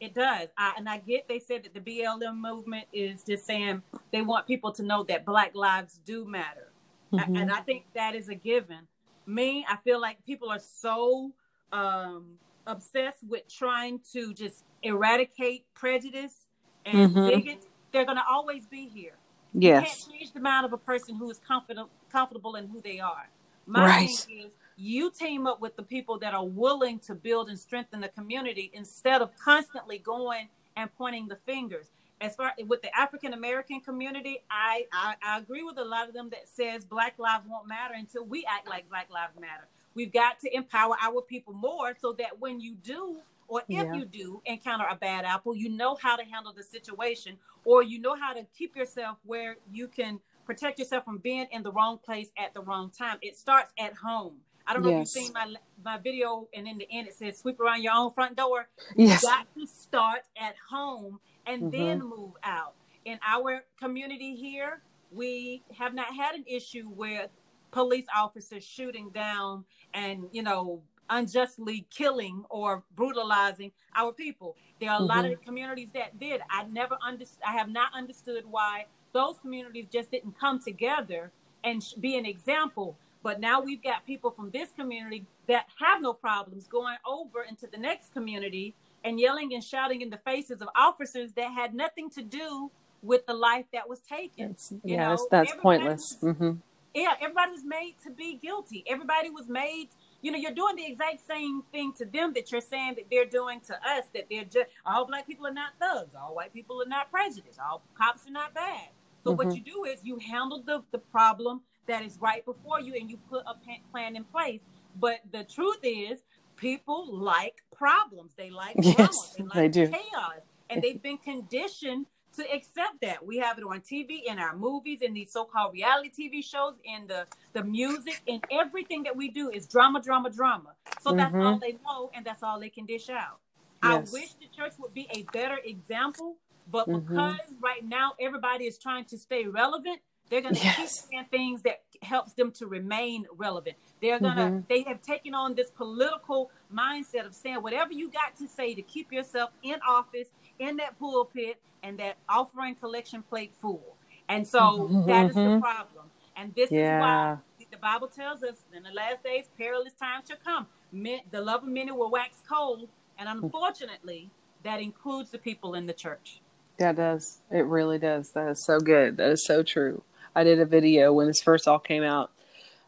It 0.00 0.14
does. 0.14 0.48
I, 0.56 0.72
and 0.76 0.88
I 0.88 0.98
get 0.98 1.28
they 1.28 1.38
said 1.38 1.64
that 1.64 1.74
the 1.74 1.80
BLM 1.80 2.36
movement 2.40 2.86
is 2.92 3.22
just 3.24 3.44
saying 3.44 3.82
they 4.12 4.22
want 4.22 4.46
people 4.46 4.72
to 4.72 4.82
know 4.82 5.02
that 5.04 5.24
black 5.24 5.54
lives 5.54 6.00
do 6.04 6.24
matter. 6.24 6.72
A- 7.12 7.16
Mhm. 7.16 7.36
And 7.42 7.52
I 7.52 7.60
think 7.60 7.84
that 7.94 8.14
is 8.14 8.28
a 8.28 8.34
given. 8.34 8.86
Me, 9.26 9.64
I 9.68 9.76
feel 9.76 10.00
like 10.00 10.24
people 10.24 10.50
are 10.50 10.58
so 10.60 11.32
um, 11.72 12.38
obsessed 12.66 13.24
with 13.28 13.42
trying 13.48 14.00
to 14.12 14.34
just 14.34 14.64
eradicate 14.82 15.66
prejudice 15.74 16.46
and 16.84 17.14
Mhm. 17.14 17.24
bigots. 17.24 17.66
They're 17.92 18.04
going 18.04 18.18
to 18.18 18.24
always 18.30 18.66
be 18.66 18.88
here. 18.88 19.18
You 19.54 19.60
yes, 19.62 20.04
can't 20.06 20.18
change 20.20 20.32
the 20.32 20.40
mind 20.40 20.66
of 20.66 20.72
a 20.72 20.78
person 20.78 21.16
who 21.16 21.30
is 21.30 21.38
confident, 21.40 21.90
comfortable 22.10 22.56
in 22.56 22.68
who 22.68 22.80
they 22.82 23.00
are. 23.00 23.30
My 23.66 23.86
Right. 23.86 24.08
thing 24.08 24.46
is, 24.46 24.52
you 24.76 25.10
team 25.10 25.46
up 25.46 25.60
with 25.60 25.76
the 25.76 25.82
people 25.82 26.18
that 26.20 26.34
are 26.34 26.46
willing 26.46 26.98
to 27.00 27.14
build 27.14 27.48
and 27.50 27.58
strengthen 27.58 28.00
the 28.00 28.08
community 28.08 28.70
instead 28.74 29.22
of 29.22 29.36
constantly 29.36 29.98
going 29.98 30.48
and 30.76 30.92
pointing 30.96 31.28
the 31.28 31.36
fingers 31.46 31.90
as 32.20 32.34
far 32.36 32.52
with 32.66 32.82
the 32.82 32.96
African 32.98 33.34
American 33.34 33.80
community, 33.80 34.38
I, 34.50 34.86
I, 34.92 35.16
I 35.22 35.38
agree 35.38 35.62
with 35.64 35.78
a 35.78 35.84
lot 35.84 36.08
of 36.08 36.14
them 36.14 36.30
that 36.30 36.48
says 36.48 36.84
Black 36.84 37.18
lives 37.18 37.46
won't 37.48 37.68
matter 37.68 37.94
until 37.96 38.24
we 38.24 38.44
act 38.48 38.68
like 38.68 38.88
Black 38.88 39.08
lives 39.10 39.34
matter. 39.40 39.68
We've 39.94 40.12
got 40.12 40.40
to 40.40 40.54
empower 40.54 40.96
our 41.00 41.22
people 41.22 41.52
more 41.52 41.94
so 42.00 42.12
that 42.18 42.40
when 42.40 42.60
you 42.60 42.74
do 42.74 43.18
or 43.48 43.60
if 43.68 43.84
yeah. 43.84 43.94
you 43.94 44.04
do 44.04 44.40
encounter 44.46 44.86
a 44.90 44.96
bad 44.96 45.24
apple, 45.24 45.54
you 45.54 45.68
know 45.68 45.96
how 46.00 46.16
to 46.16 46.24
handle 46.24 46.52
the 46.52 46.62
situation 46.62 47.36
or 47.64 47.82
you 47.82 48.00
know 48.00 48.16
how 48.16 48.32
to 48.32 48.46
keep 48.56 48.74
yourself 48.74 49.18
where 49.24 49.56
you 49.70 49.88
can 49.88 50.20
protect 50.44 50.78
yourself 50.78 51.04
from 51.04 51.18
being 51.18 51.46
in 51.50 51.62
the 51.62 51.70
wrong 51.70 51.98
place 51.98 52.28
at 52.38 52.54
the 52.54 52.60
wrong 52.60 52.90
time. 52.90 53.18
It 53.22 53.36
starts 53.36 53.72
at 53.78 53.94
home. 53.94 54.36
I 54.66 54.74
don't 54.74 54.82
know 54.82 54.90
yes. 54.90 55.10
if 55.10 55.16
you've 55.16 55.24
seen 55.26 55.32
my 55.32 55.54
my 55.84 55.98
video, 55.98 56.48
and 56.54 56.68
in 56.68 56.78
the 56.78 56.86
end 56.90 57.08
it 57.08 57.14
says 57.14 57.38
sweep 57.38 57.60
around 57.60 57.82
your 57.82 57.92
own 57.94 58.12
front 58.12 58.36
door. 58.36 58.68
Yes. 58.96 59.22
You 59.22 59.28
got 59.28 59.46
to 59.58 59.66
start 59.66 60.22
at 60.36 60.54
home 60.70 61.18
and 61.46 61.64
mm-hmm. 61.64 61.70
then 61.70 61.98
move 62.00 62.32
out. 62.44 62.74
In 63.04 63.18
our 63.26 63.64
community 63.78 64.36
here, 64.36 64.80
we 65.10 65.62
have 65.76 65.94
not 65.94 66.14
had 66.14 66.36
an 66.36 66.44
issue 66.46 66.88
with 66.88 67.28
police 67.72 68.06
officers 68.14 68.64
shooting 68.64 69.10
down 69.10 69.64
and 69.94 70.24
you 70.30 70.42
know 70.42 70.80
unjustly 71.10 71.86
killing 71.90 72.44
or 72.48 72.82
brutalizing 72.96 73.72
our 73.94 74.12
people. 74.12 74.56
There 74.80 74.90
are 74.90 74.96
a 74.96 74.98
mm-hmm. 74.98 75.08
lot 75.08 75.24
of 75.24 75.42
communities 75.42 75.90
that 75.94 76.18
did. 76.18 76.40
I 76.50 76.64
never 76.64 76.96
understood. 77.04 77.42
I 77.46 77.52
have 77.52 77.68
not 77.68 77.90
understood 77.94 78.44
why 78.48 78.86
those 79.12 79.38
communities 79.38 79.86
just 79.92 80.10
didn't 80.10 80.38
come 80.38 80.60
together 80.60 81.32
and 81.64 81.84
be 82.00 82.16
an 82.16 82.26
example. 82.26 82.96
But 83.22 83.40
now 83.40 83.60
we've 83.60 83.82
got 83.82 84.04
people 84.06 84.30
from 84.30 84.50
this 84.50 84.70
community 84.76 85.26
that 85.46 85.66
have 85.78 86.02
no 86.02 86.12
problems 86.12 86.66
going 86.66 86.96
over 87.06 87.42
into 87.42 87.68
the 87.68 87.76
next 87.76 88.12
community 88.12 88.74
and 89.04 89.20
yelling 89.20 89.54
and 89.54 89.62
shouting 89.62 90.00
in 90.00 90.10
the 90.10 90.18
faces 90.18 90.60
of 90.60 90.68
officers 90.74 91.32
that 91.34 91.52
had 91.52 91.74
nothing 91.74 92.10
to 92.10 92.22
do 92.22 92.70
with 93.02 93.26
the 93.26 93.34
life 93.34 93.66
that 93.72 93.88
was 93.88 94.00
taken. 94.00 94.56
Yes, 94.58 94.72
know? 94.72 95.28
that's, 95.30 95.50
that's 95.50 95.60
pointless. 95.60 96.16
Mm-hmm. 96.22 96.52
Yeah, 96.94 97.14
everybody 97.20 97.52
was 97.52 97.64
made 97.64 97.94
to 98.04 98.10
be 98.10 98.36
guilty. 98.36 98.84
Everybody 98.86 99.30
was 99.30 99.48
made. 99.48 99.88
You 100.20 100.30
know, 100.30 100.38
you're 100.38 100.52
doing 100.52 100.76
the 100.76 100.86
exact 100.86 101.26
same 101.26 101.62
thing 101.72 101.92
to 101.98 102.04
them 102.04 102.32
that 102.34 102.52
you're 102.52 102.60
saying 102.60 102.94
that 102.96 103.06
they're 103.10 103.24
doing 103.24 103.60
to 103.62 103.74
us. 103.74 104.04
That 104.14 104.26
they're 104.30 104.44
just 104.44 104.66
all 104.84 105.06
black 105.06 105.26
people 105.26 105.46
are 105.46 105.52
not 105.52 105.72
thugs. 105.80 106.14
All 106.14 106.34
white 106.34 106.52
people 106.52 106.82
are 106.82 106.88
not 106.88 107.10
prejudiced. 107.10 107.58
All 107.58 107.82
cops 107.96 108.26
are 108.26 108.32
not 108.32 108.54
bad. 108.54 108.88
So 109.24 109.30
mm-hmm. 109.30 109.48
what 109.48 109.56
you 109.56 109.62
do 109.62 109.84
is 109.84 110.00
you 110.02 110.18
handle 110.18 110.62
the 110.62 110.82
the 110.90 110.98
problem 110.98 111.62
that 111.86 112.04
is 112.04 112.18
right 112.20 112.44
before 112.44 112.80
you, 112.80 112.94
and 112.94 113.10
you 113.10 113.16
put 113.28 113.44
a 113.46 113.54
plan 113.90 114.16
in 114.16 114.24
place. 114.24 114.60
But 115.00 115.20
the 115.32 115.44
truth 115.44 115.80
is, 115.82 116.22
people 116.56 117.08
like 117.10 117.62
problems. 117.74 118.32
They 118.36 118.50
like 118.50 118.76
yes, 118.80 118.96
drama. 118.96 119.16
They 119.36 119.42
like 119.42 119.54
they 119.54 119.68
do. 119.68 119.88
chaos. 119.88 120.40
And 120.70 120.80
they've 120.80 121.02
been 121.02 121.18
conditioned 121.18 122.06
to 122.36 122.42
accept 122.52 123.00
that. 123.02 123.24
We 123.24 123.38
have 123.38 123.58
it 123.58 123.64
on 123.64 123.80
TV, 123.80 124.22
in 124.26 124.38
our 124.38 124.56
movies, 124.56 125.00
in 125.02 125.14
these 125.14 125.32
so-called 125.32 125.72
reality 125.72 126.10
TV 126.10 126.44
shows, 126.44 126.74
in 126.84 127.06
the 127.06 127.26
the 127.52 127.64
music, 127.64 128.20
and 128.28 128.44
everything 128.50 129.02
that 129.04 129.16
we 129.16 129.28
do 129.28 129.50
is 129.50 129.66
drama, 129.66 130.00
drama, 130.00 130.30
drama. 130.30 130.74
So 131.00 131.10
mm-hmm. 131.10 131.18
that's 131.18 131.34
all 131.34 131.58
they 131.58 131.72
know, 131.84 132.10
and 132.14 132.24
that's 132.24 132.42
all 132.42 132.60
they 132.60 132.70
can 132.70 132.86
dish 132.86 133.08
out. 133.08 133.38
Yes. 133.82 134.10
I 134.10 134.12
wish 134.12 134.32
the 134.34 134.46
church 134.54 134.74
would 134.78 134.94
be 134.94 135.08
a 135.10 135.22
better 135.32 135.58
example, 135.64 136.36
but 136.70 136.88
mm-hmm. 136.88 137.00
because 137.00 137.36
right 137.60 137.84
now 137.84 138.12
everybody 138.20 138.66
is 138.66 138.78
trying 138.78 139.04
to 139.06 139.18
stay 139.18 139.46
relevant, 139.46 140.00
they're 140.30 140.40
going 140.40 140.54
to 140.54 140.64
yes. 140.64 140.76
keep 140.76 140.88
saying 140.88 141.26
things 141.30 141.62
that 141.62 141.82
helps 142.00 142.32
them 142.32 142.52
to 142.52 142.66
remain 142.66 143.26
relevant. 143.36 143.76
They're 144.00 144.18
going 144.18 144.36
to, 144.36 144.42
mm-hmm. 144.42 144.60
they 144.68 144.82
have 144.84 145.02
taken 145.02 145.34
on 145.34 145.54
this 145.54 145.70
political 145.70 146.50
mindset 146.74 147.26
of 147.26 147.34
saying 147.34 147.56
whatever 147.56 147.92
you 147.92 148.10
got 148.10 148.34
to 148.38 148.48
say 148.48 148.74
to 148.74 148.80
keep 148.82 149.12
yourself 149.12 149.50
in 149.62 149.76
office, 149.86 150.28
in 150.62 150.76
that 150.76 150.98
pulpit, 150.98 151.58
and 151.82 151.98
that 151.98 152.16
offering 152.28 152.74
collection 152.74 153.22
plate 153.22 153.52
full. 153.60 153.96
And 154.28 154.46
so 154.46 154.60
mm-hmm. 154.60 155.06
that 155.08 155.26
is 155.30 155.34
the 155.34 155.58
problem. 155.60 156.04
And 156.36 156.54
this 156.54 156.70
yeah. 156.70 156.96
is 156.96 157.00
why 157.00 157.66
the 157.70 157.76
Bible 157.76 158.08
tells 158.08 158.42
us 158.42 158.56
in 158.74 158.82
the 158.82 158.92
last 158.92 159.24
days, 159.24 159.46
perilous 159.58 159.92
times 159.94 160.24
shall 160.28 160.38
come. 160.44 160.66
Men, 160.92 161.20
the 161.30 161.40
love 161.40 161.62
of 161.62 161.68
many 161.68 161.90
will 161.90 162.10
wax 162.10 162.42
cold. 162.48 162.88
And 163.18 163.28
unfortunately, 163.28 164.30
that 164.62 164.80
includes 164.80 165.30
the 165.30 165.38
people 165.38 165.74
in 165.74 165.86
the 165.86 165.92
church. 165.92 166.40
That 166.78 166.96
does. 166.96 167.38
It 167.50 167.66
really 167.66 167.98
does. 167.98 168.30
That 168.32 168.48
is 168.48 168.64
so 168.64 168.78
good. 168.78 169.16
That 169.16 169.30
is 169.30 169.44
so 169.44 169.62
true. 169.62 170.02
I 170.34 170.44
did 170.44 170.60
a 170.60 170.64
video 170.64 171.12
when 171.12 171.26
this 171.26 171.42
first 171.42 171.68
all 171.68 171.78
came 171.78 172.02
out 172.02 172.30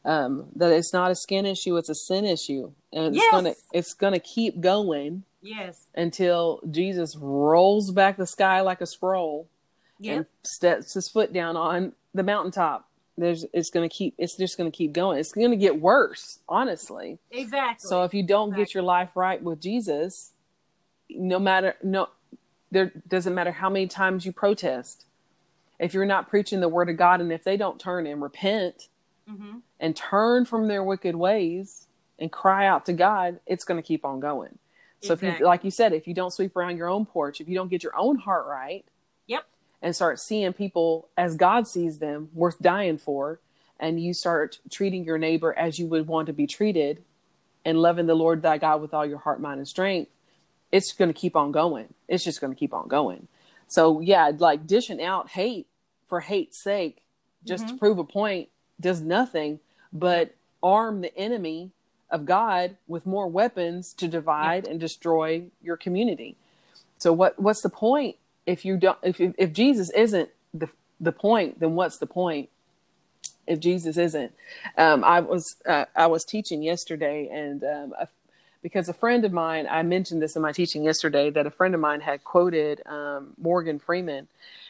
um, 0.04 0.46
that 0.56 0.72
it's 0.72 0.92
not 0.92 1.10
a 1.10 1.14
skin 1.14 1.46
issue; 1.46 1.76
it's 1.76 1.88
a 1.88 1.94
sin 1.94 2.24
issue, 2.24 2.72
and 2.92 3.14
it's 3.14 3.30
gonna 3.30 3.54
it's 3.72 3.94
gonna 3.94 4.18
keep 4.18 4.60
going. 4.60 5.24
Yes. 5.44 5.86
Until 5.94 6.60
Jesus 6.70 7.16
rolls 7.16 7.90
back 7.90 8.16
the 8.16 8.26
sky 8.26 8.60
like 8.62 8.80
a 8.80 8.86
scroll, 8.86 9.46
yep. 9.98 10.16
and 10.16 10.26
steps 10.42 10.94
his 10.94 11.08
foot 11.08 11.32
down 11.32 11.56
on 11.56 11.92
the 12.14 12.22
mountaintop. 12.22 12.88
There's 13.16 13.44
it's 13.52 13.70
gonna 13.70 13.88
keep 13.88 14.14
it's 14.18 14.36
just 14.36 14.58
gonna 14.58 14.70
keep 14.70 14.92
going. 14.92 15.18
It's 15.18 15.32
gonna 15.32 15.54
get 15.54 15.80
worse, 15.80 16.40
honestly. 16.48 17.18
Exactly. 17.30 17.88
So 17.88 18.02
if 18.02 18.14
you 18.14 18.26
don't 18.26 18.48
exactly. 18.48 18.64
get 18.64 18.74
your 18.74 18.82
life 18.82 19.10
right 19.14 19.40
with 19.40 19.60
Jesus, 19.60 20.32
no 21.10 21.38
matter 21.38 21.76
no 21.82 22.08
there 22.70 22.90
doesn't 23.06 23.34
matter 23.34 23.52
how 23.52 23.70
many 23.70 23.86
times 23.86 24.26
you 24.26 24.32
protest 24.32 25.04
if 25.78 25.94
you're 25.94 26.06
not 26.06 26.28
preaching 26.28 26.60
the 26.60 26.68
word 26.68 26.88
of 26.88 26.96
God 26.96 27.20
and 27.20 27.32
if 27.32 27.44
they 27.44 27.56
don't 27.56 27.80
turn 27.80 28.06
and 28.06 28.22
repent 28.22 28.88
mm-hmm. 29.28 29.58
and 29.80 29.96
turn 29.96 30.44
from 30.44 30.68
their 30.68 30.82
wicked 30.82 31.16
ways 31.16 31.86
and 32.18 32.30
cry 32.30 32.66
out 32.66 32.86
to 32.86 32.92
God, 32.92 33.40
it's 33.46 33.64
going 33.64 33.80
to 33.80 33.86
keep 33.86 34.04
on 34.04 34.20
going. 34.20 34.58
So 35.04 35.14
exactly. 35.14 35.28
if 35.28 35.40
you, 35.40 35.46
like 35.46 35.64
you 35.64 35.70
said, 35.70 35.92
if 35.92 36.06
you 36.06 36.14
don't 36.14 36.32
sweep 36.32 36.56
around 36.56 36.76
your 36.76 36.88
own 36.88 37.06
porch, 37.06 37.40
if 37.40 37.48
you 37.48 37.54
don't 37.54 37.68
get 37.68 37.82
your 37.82 37.96
own 37.96 38.16
heart 38.16 38.46
right, 38.46 38.84
yep, 39.26 39.46
and 39.82 39.94
start 39.94 40.18
seeing 40.18 40.52
people 40.52 41.08
as 41.16 41.36
God 41.36 41.68
sees 41.68 41.98
them, 41.98 42.30
worth 42.32 42.58
dying 42.60 42.98
for, 42.98 43.40
and 43.78 44.00
you 44.02 44.14
start 44.14 44.58
treating 44.70 45.04
your 45.04 45.18
neighbor 45.18 45.52
as 45.56 45.78
you 45.78 45.86
would 45.86 46.06
want 46.06 46.26
to 46.26 46.32
be 46.32 46.46
treated, 46.46 47.02
and 47.64 47.80
loving 47.80 48.06
the 48.06 48.14
Lord 48.14 48.42
thy 48.42 48.58
God 48.58 48.80
with 48.82 48.92
all 48.94 49.06
your 49.06 49.18
heart, 49.18 49.40
mind, 49.40 49.58
and 49.58 49.68
strength, 49.68 50.10
it's 50.70 50.92
going 50.92 51.12
to 51.12 51.18
keep 51.18 51.36
on 51.36 51.52
going. 51.52 51.92
It's 52.08 52.24
just 52.24 52.40
going 52.40 52.52
to 52.52 52.58
keep 52.58 52.74
on 52.74 52.88
going. 52.88 53.28
So 53.68 54.00
yeah, 54.00 54.30
like 54.36 54.66
dishing 54.66 55.02
out 55.02 55.30
hate 55.30 55.66
for 56.06 56.20
hate's 56.20 56.62
sake, 56.62 57.02
just 57.44 57.64
mm-hmm. 57.64 57.74
to 57.74 57.78
prove 57.78 57.98
a 57.98 58.04
point, 58.04 58.48
does 58.80 59.00
nothing 59.00 59.60
but 59.92 60.34
arm 60.62 61.00
the 61.00 61.16
enemy 61.16 61.70
of 62.10 62.24
God 62.24 62.76
with 62.86 63.06
more 63.06 63.26
weapons 63.26 63.92
to 63.94 64.08
divide 64.08 64.66
and 64.66 64.78
destroy 64.78 65.44
your 65.62 65.76
community. 65.76 66.36
So 66.98 67.12
what 67.12 67.38
what's 67.38 67.60
the 67.60 67.70
point 67.70 68.16
if 68.46 68.64
you 68.64 68.76
don't 68.76 68.98
if 69.02 69.20
if 69.20 69.52
Jesus 69.52 69.90
isn't 69.90 70.30
the 70.52 70.68
the 71.00 71.12
point, 71.12 71.60
then 71.60 71.74
what's 71.74 71.98
the 71.98 72.06
point? 72.06 72.50
If 73.46 73.60
Jesus 73.60 73.98
isn't, 73.98 74.32
um, 74.78 75.04
I 75.04 75.20
was 75.20 75.56
uh, 75.66 75.84
I 75.94 76.06
was 76.06 76.24
teaching 76.24 76.62
yesterday, 76.62 77.28
and 77.30 77.62
um, 77.62 77.94
a 77.98 78.08
because 78.64 78.88
a 78.88 78.94
friend 78.94 79.26
of 79.26 79.32
mine, 79.32 79.68
I 79.70 79.82
mentioned 79.82 80.22
this 80.22 80.36
in 80.36 80.42
my 80.42 80.52
teaching 80.52 80.84
yesterday, 80.84 81.28
that 81.28 81.46
a 81.46 81.50
friend 81.50 81.74
of 81.74 81.82
mine 81.82 82.00
had 82.00 82.24
quoted 82.24 82.80
um, 82.86 83.34
Morgan 83.36 83.78
Freeman. 83.78 84.26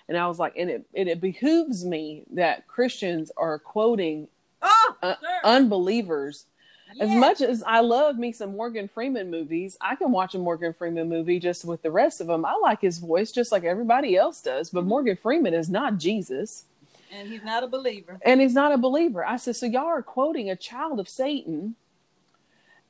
And 0.09 0.18
I 0.18 0.27
was 0.27 0.40
like, 0.40 0.55
and 0.57 0.68
it, 0.68 0.87
and 0.97 1.09
it 1.09 1.20
behooves 1.20 1.85
me 1.85 2.25
that 2.33 2.66
Christians 2.66 3.31
are 3.37 3.57
quoting 3.61 4.27
oh, 4.61 4.97
uh, 5.01 5.14
unbelievers. 5.44 6.47
Yes. 6.94 7.11
As 7.11 7.16
much 7.16 7.40
as 7.40 7.62
I 7.64 7.80
love 7.80 8.18
me 8.18 8.33
some 8.33 8.57
Morgan 8.57 8.88
Freeman 8.88 9.30
movies, 9.30 9.76
I 9.80 9.96
can 9.96 10.12
watch 10.12 10.35
a 10.35 10.38
Morgan 10.38 10.72
Freeman 10.72 11.09
movie 11.09 11.40
just 11.40 11.64
with 11.64 11.83
the 11.83 11.90
rest 11.90 12.20
of 12.20 12.28
them. 12.28 12.44
I 12.44 12.57
like 12.62 12.80
his 12.80 12.98
voice 12.98 13.33
just 13.33 13.50
like 13.50 13.64
everybody 13.64 14.16
else 14.16 14.40
does, 14.40 14.70
but 14.70 14.80
mm-hmm. 14.80 14.88
Morgan 14.90 15.16
Freeman 15.16 15.54
is 15.54 15.68
not 15.68 15.98
Jesus. 15.98 16.64
And 17.12 17.28
he's 17.28 17.42
not 17.42 17.64
a 17.64 17.66
believer. 17.66 18.18
And 18.22 18.40
he's 18.40 18.54
not 18.54 18.72
a 18.72 18.78
believer. 18.78 19.24
I 19.24 19.37
said, 19.37 19.57
so 19.57 19.66
y'all 19.66 19.87
are 19.87 20.02
quoting 20.02 20.50
a 20.50 20.57
child 20.57 21.00
of 21.00 21.09
Satan 21.09 21.76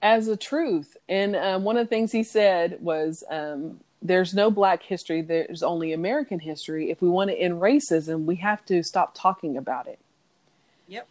as 0.05 0.29
a 0.29 0.37
truth. 0.37 0.97
And 1.09 1.35
um, 1.35 1.65
one 1.65 1.77
of 1.77 1.87
the 1.87 1.89
things 1.89 2.13
he 2.13 2.23
said 2.23 2.79
was, 2.81 3.25
um, 3.31 3.81
"There's 4.03 4.35
no 4.35 4.51
Black 4.51 4.83
history. 4.83 5.23
There's 5.23 5.63
only 5.63 5.93
American 5.93 6.39
history. 6.39 6.91
If 6.91 7.01
we 7.01 7.09
want 7.09 7.31
to 7.31 7.37
end 7.37 7.61
racism, 7.61 8.27
we 8.27 8.37
have 8.37 8.65
to 8.67 8.83
stop 8.85 9.15
talking 9.15 9.57
about 9.57 9.89
it." 9.89 9.99
Yep. 10.89 11.09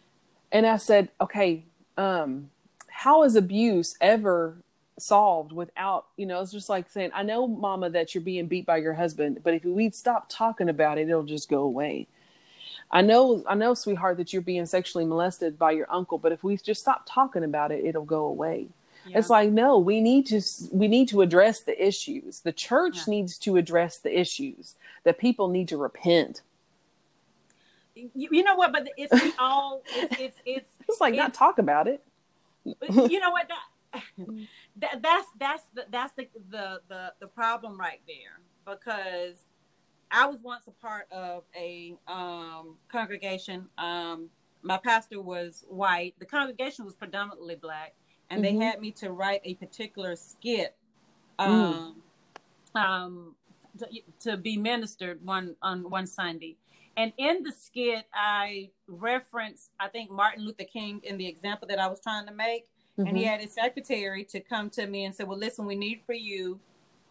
And 0.52 0.64
I 0.64 0.76
said, 0.76 1.08
"Okay, 1.20 1.64
um, 1.96 2.50
how 2.94 3.24
is 3.24 3.34
abuse 3.34 3.96
ever 4.00 4.56
solved 4.98 5.50
without 5.50 6.06
you 6.16 6.24
know 6.24 6.40
it's 6.40 6.52
just 6.52 6.68
like 6.68 6.88
saying 6.88 7.10
i 7.12 7.22
know 7.22 7.48
mama 7.48 7.90
that 7.90 8.14
you're 8.14 8.22
being 8.22 8.46
beat 8.46 8.64
by 8.64 8.76
your 8.76 8.94
husband 8.94 9.40
but 9.42 9.52
if 9.52 9.64
we'd 9.64 9.94
stop 9.94 10.26
talking 10.28 10.68
about 10.68 10.98
it 10.98 11.08
it'll 11.08 11.24
just 11.24 11.48
go 11.48 11.62
away 11.62 12.06
i 12.92 13.02
know 13.02 13.42
i 13.48 13.54
know 13.54 13.74
sweetheart 13.74 14.16
that 14.16 14.32
you're 14.32 14.40
being 14.40 14.64
sexually 14.64 15.04
molested 15.04 15.58
by 15.58 15.72
your 15.72 15.90
uncle 15.90 16.16
but 16.16 16.30
if 16.30 16.44
we 16.44 16.56
just 16.56 16.80
stop 16.80 17.02
talking 17.08 17.42
about 17.42 17.72
it 17.72 17.84
it'll 17.84 18.04
go 18.04 18.26
away 18.26 18.68
yeah. 19.06 19.18
It's 19.18 19.28
like 19.28 19.50
no, 19.50 19.76
we 19.76 20.00
need 20.00 20.24
to 20.28 20.40
we 20.72 20.88
need 20.88 21.08
to 21.08 21.20
address 21.20 21.60
the 21.60 21.86
issues. 21.86 22.40
The 22.40 22.52
church 22.52 22.96
yeah. 22.96 23.10
needs 23.10 23.36
to 23.40 23.58
address 23.58 23.98
the 23.98 24.18
issues. 24.18 24.76
That 25.02 25.18
people 25.18 25.48
need 25.48 25.68
to 25.68 25.76
repent. 25.76 26.40
You, 27.94 28.08
you 28.14 28.42
know 28.42 28.54
what? 28.54 28.72
But 28.72 28.88
it's 28.96 29.34
all 29.38 29.82
it's 29.94 30.18
it's 30.18 30.36
it's, 30.46 30.68
it's 30.88 31.00
like 31.02 31.12
it's, 31.12 31.18
not 31.18 31.34
talk 31.34 31.58
about 31.58 31.86
it. 31.86 32.02
But 32.64 33.10
you 33.10 33.20
know 33.20 33.30
what? 33.30 33.48
That, 33.48 34.02
that, 34.76 35.02
that's 35.02 35.26
that's 35.38 35.62
the, 35.74 35.86
that's 35.90 36.12
the, 36.14 36.28
the 36.50 36.80
the 36.88 37.12
the 37.20 37.26
problem 37.26 37.78
right 37.78 38.00
there 38.06 38.40
because 38.66 39.44
I 40.10 40.26
was 40.26 40.38
once 40.42 40.66
a 40.66 40.70
part 40.70 41.06
of 41.10 41.44
a 41.56 41.94
um, 42.06 42.76
congregation. 42.88 43.66
Um, 43.78 44.30
my 44.62 44.78
pastor 44.78 45.20
was 45.20 45.64
white. 45.68 46.14
The 46.18 46.24
congregation 46.24 46.84
was 46.84 46.94
predominantly 46.94 47.56
black, 47.56 47.94
and 48.30 48.42
mm-hmm. 48.42 48.58
they 48.58 48.64
had 48.64 48.80
me 48.80 48.90
to 48.92 49.12
write 49.12 49.40
a 49.44 49.54
particular 49.54 50.16
skit 50.16 50.76
mm. 51.38 51.44
um, 51.44 52.02
mm. 52.74 52.80
um, 52.80 53.34
to, 53.78 53.86
to, 54.20 54.36
be 54.36 54.56
ministered 54.56 55.24
one 55.24 55.56
on 55.62 55.90
one 55.90 56.06
Sunday. 56.06 56.56
And 56.96 57.12
in 57.16 57.42
the 57.42 57.52
skit, 57.52 58.04
I 58.12 58.70
referenced, 58.86 59.70
I 59.80 59.88
think, 59.88 60.10
Martin 60.10 60.44
Luther 60.44 60.64
King 60.64 61.00
in 61.02 61.16
the 61.16 61.26
example 61.26 61.66
that 61.68 61.78
I 61.78 61.86
was 61.88 62.00
trying 62.00 62.26
to 62.26 62.32
make. 62.32 62.68
Mm-hmm. 62.98 63.08
And 63.08 63.16
he 63.16 63.24
mm-hmm. 63.24 63.32
had 63.32 63.40
his 63.40 63.52
secretary 63.52 64.24
to 64.24 64.40
come 64.40 64.70
to 64.70 64.86
me 64.86 65.04
and 65.04 65.14
say, 65.14 65.24
Well, 65.24 65.38
listen, 65.38 65.66
we 65.66 65.74
need 65.74 66.02
for 66.06 66.12
you 66.12 66.60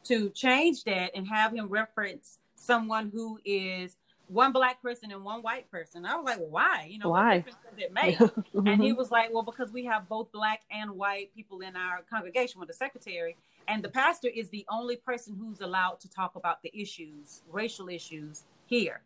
to 0.06 0.30
change 0.30 0.84
that 0.86 1.12
and 1.15 1.28
have 1.28 1.54
him 1.54 1.67
reference 1.67 2.39
someone 2.56 3.12
who 3.13 3.39
is 3.43 3.98
one 4.28 4.52
black 4.52 4.82
person 4.82 5.12
and 5.12 5.24
one 5.24 5.41
white 5.41 5.69
person. 5.69 6.06
I 6.06 6.15
was 6.15 6.26
like, 6.26 6.39
well, 6.39 6.50
why? 6.50 6.88
You 6.89 7.00
know, 7.00 7.10
why? 7.10 7.38
what 7.38 7.46
difference 7.46 7.58
does 7.69 7.78
it 7.78 7.93
make? 7.93 8.17
mm-hmm. 8.17 8.67
And 8.67 8.82
he 8.82 8.93
was 8.93 9.12
like, 9.12 9.34
well, 9.34 9.43
because 9.43 9.72
we 9.72 9.86
have 9.86 10.08
both 10.08 10.32
black 10.32 10.62
and 10.72 10.91
white 10.91 11.34
people 11.36 11.62
in 11.62 11.76
our 11.76 12.02
congregation 12.10 12.60
with 12.60 12.67
the 12.67 12.74
secretary, 12.74 13.36
and 13.67 13.84
the 13.84 13.89
pastor 13.89 14.30
is 14.34 14.50
the 14.50 14.65
only 14.69 14.96
person 14.96 15.36
who's 15.39 15.62
allowed 15.62 16.00
to 16.02 16.10
talk 16.10 16.36
about 16.36 16.62
the 16.63 16.72
issues, 16.74 17.41
racial 17.52 17.89
issues 17.89 18.43
here. 18.65 19.02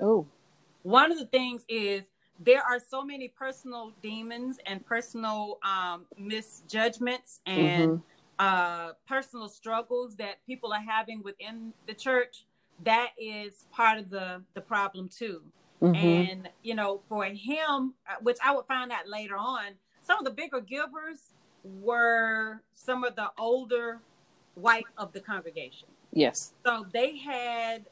Oh, 0.00 0.26
one 0.82 1.12
of 1.12 1.18
the 1.18 1.26
things 1.26 1.64
is 1.68 2.04
there 2.38 2.62
are 2.62 2.78
so 2.80 3.04
many 3.04 3.28
personal 3.28 3.92
demons 4.02 4.58
and 4.66 4.84
personal 4.84 5.58
um, 5.62 6.06
misjudgments 6.16 7.40
and 7.46 7.90
mm-hmm. 7.90 8.02
uh, 8.38 8.92
personal 9.06 9.48
struggles 9.48 10.16
that 10.16 10.44
people 10.46 10.72
are 10.72 10.82
having 10.82 11.22
within 11.22 11.72
the 11.86 11.94
church. 11.94 12.46
That 12.84 13.10
is 13.18 13.66
part 13.70 13.98
of 13.98 14.08
the 14.08 14.42
the 14.54 14.62
problem 14.62 15.08
too. 15.08 15.42
Mm-hmm. 15.82 15.94
And 15.94 16.48
you 16.62 16.74
know, 16.74 17.02
for 17.08 17.24
him, 17.24 17.94
uh, 18.08 18.14
which 18.22 18.38
I 18.44 18.54
would 18.54 18.66
find 18.66 18.90
out 18.90 19.08
later 19.08 19.36
on, 19.36 19.74
some 20.02 20.18
of 20.18 20.24
the 20.24 20.30
bigger 20.30 20.60
givers 20.60 21.34
were 21.62 22.62
some 22.74 23.04
of 23.04 23.16
the 23.16 23.30
older 23.38 24.00
white 24.54 24.84
of 24.96 25.12
the 25.12 25.20
congregation. 25.20 25.88
Yes. 26.12 26.54
So 26.64 26.86
they 26.92 27.16
had, 27.16 27.86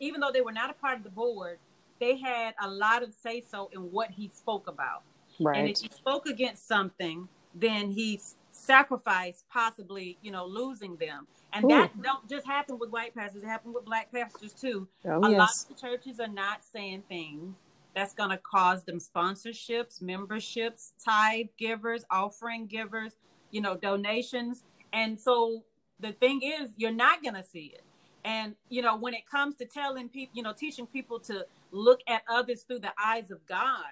even 0.00 0.20
though 0.20 0.30
they 0.32 0.40
were 0.40 0.52
not 0.52 0.70
a 0.70 0.74
part 0.74 0.98
of 0.98 1.04
the 1.04 1.10
board, 1.10 1.58
they 2.00 2.16
had 2.16 2.54
a 2.60 2.68
lot 2.68 3.02
of 3.02 3.12
say 3.12 3.40
so 3.40 3.70
in 3.72 3.80
what 3.92 4.10
he 4.10 4.28
spoke 4.28 4.68
about. 4.68 5.02
Right. 5.40 5.58
And 5.58 5.68
if 5.68 5.78
he 5.80 5.88
spoke 5.88 6.26
against 6.26 6.66
something, 6.66 7.28
then 7.54 7.90
he 7.90 8.20
sacrificed 8.50 9.44
possibly, 9.50 10.18
you 10.22 10.30
know, 10.30 10.46
losing 10.46 10.96
them. 10.96 11.26
And 11.52 11.64
Ooh. 11.64 11.68
that 11.68 12.02
don't 12.02 12.28
just 12.28 12.46
happen 12.46 12.78
with 12.78 12.90
white 12.90 13.14
pastors; 13.14 13.42
it 13.42 13.46
happened 13.46 13.74
with 13.74 13.84
black 13.84 14.10
pastors 14.12 14.52
too. 14.52 14.88
Oh, 15.04 15.22
a 15.24 15.30
yes. 15.30 15.38
lot 15.38 15.50
of 15.70 15.80
churches 15.80 16.18
are 16.18 16.28
not 16.28 16.64
saying 16.64 17.04
things 17.08 17.56
that's 17.94 18.14
going 18.14 18.30
to 18.30 18.38
cause 18.38 18.84
them 18.84 18.98
sponsorships, 18.98 20.00
memberships, 20.00 20.92
tithe 21.04 21.46
givers, 21.58 22.04
offering 22.10 22.66
givers, 22.66 23.16
you 23.50 23.60
know, 23.60 23.76
donations. 23.76 24.64
And 24.92 25.20
so 25.20 25.62
the 26.00 26.12
thing 26.12 26.40
is, 26.42 26.70
you're 26.76 26.90
not 26.90 27.22
going 27.22 27.34
to 27.34 27.44
see 27.44 27.74
it. 27.74 27.82
And, 28.24 28.54
you 28.68 28.82
know, 28.82 28.96
when 28.96 29.14
it 29.14 29.26
comes 29.28 29.56
to 29.56 29.64
telling 29.64 30.08
people, 30.08 30.32
you 30.34 30.42
know, 30.42 30.52
teaching 30.52 30.86
people 30.86 31.18
to 31.20 31.46
look 31.70 32.00
at 32.06 32.22
others 32.28 32.62
through 32.62 32.80
the 32.80 32.92
eyes 33.02 33.30
of 33.30 33.44
God, 33.46 33.84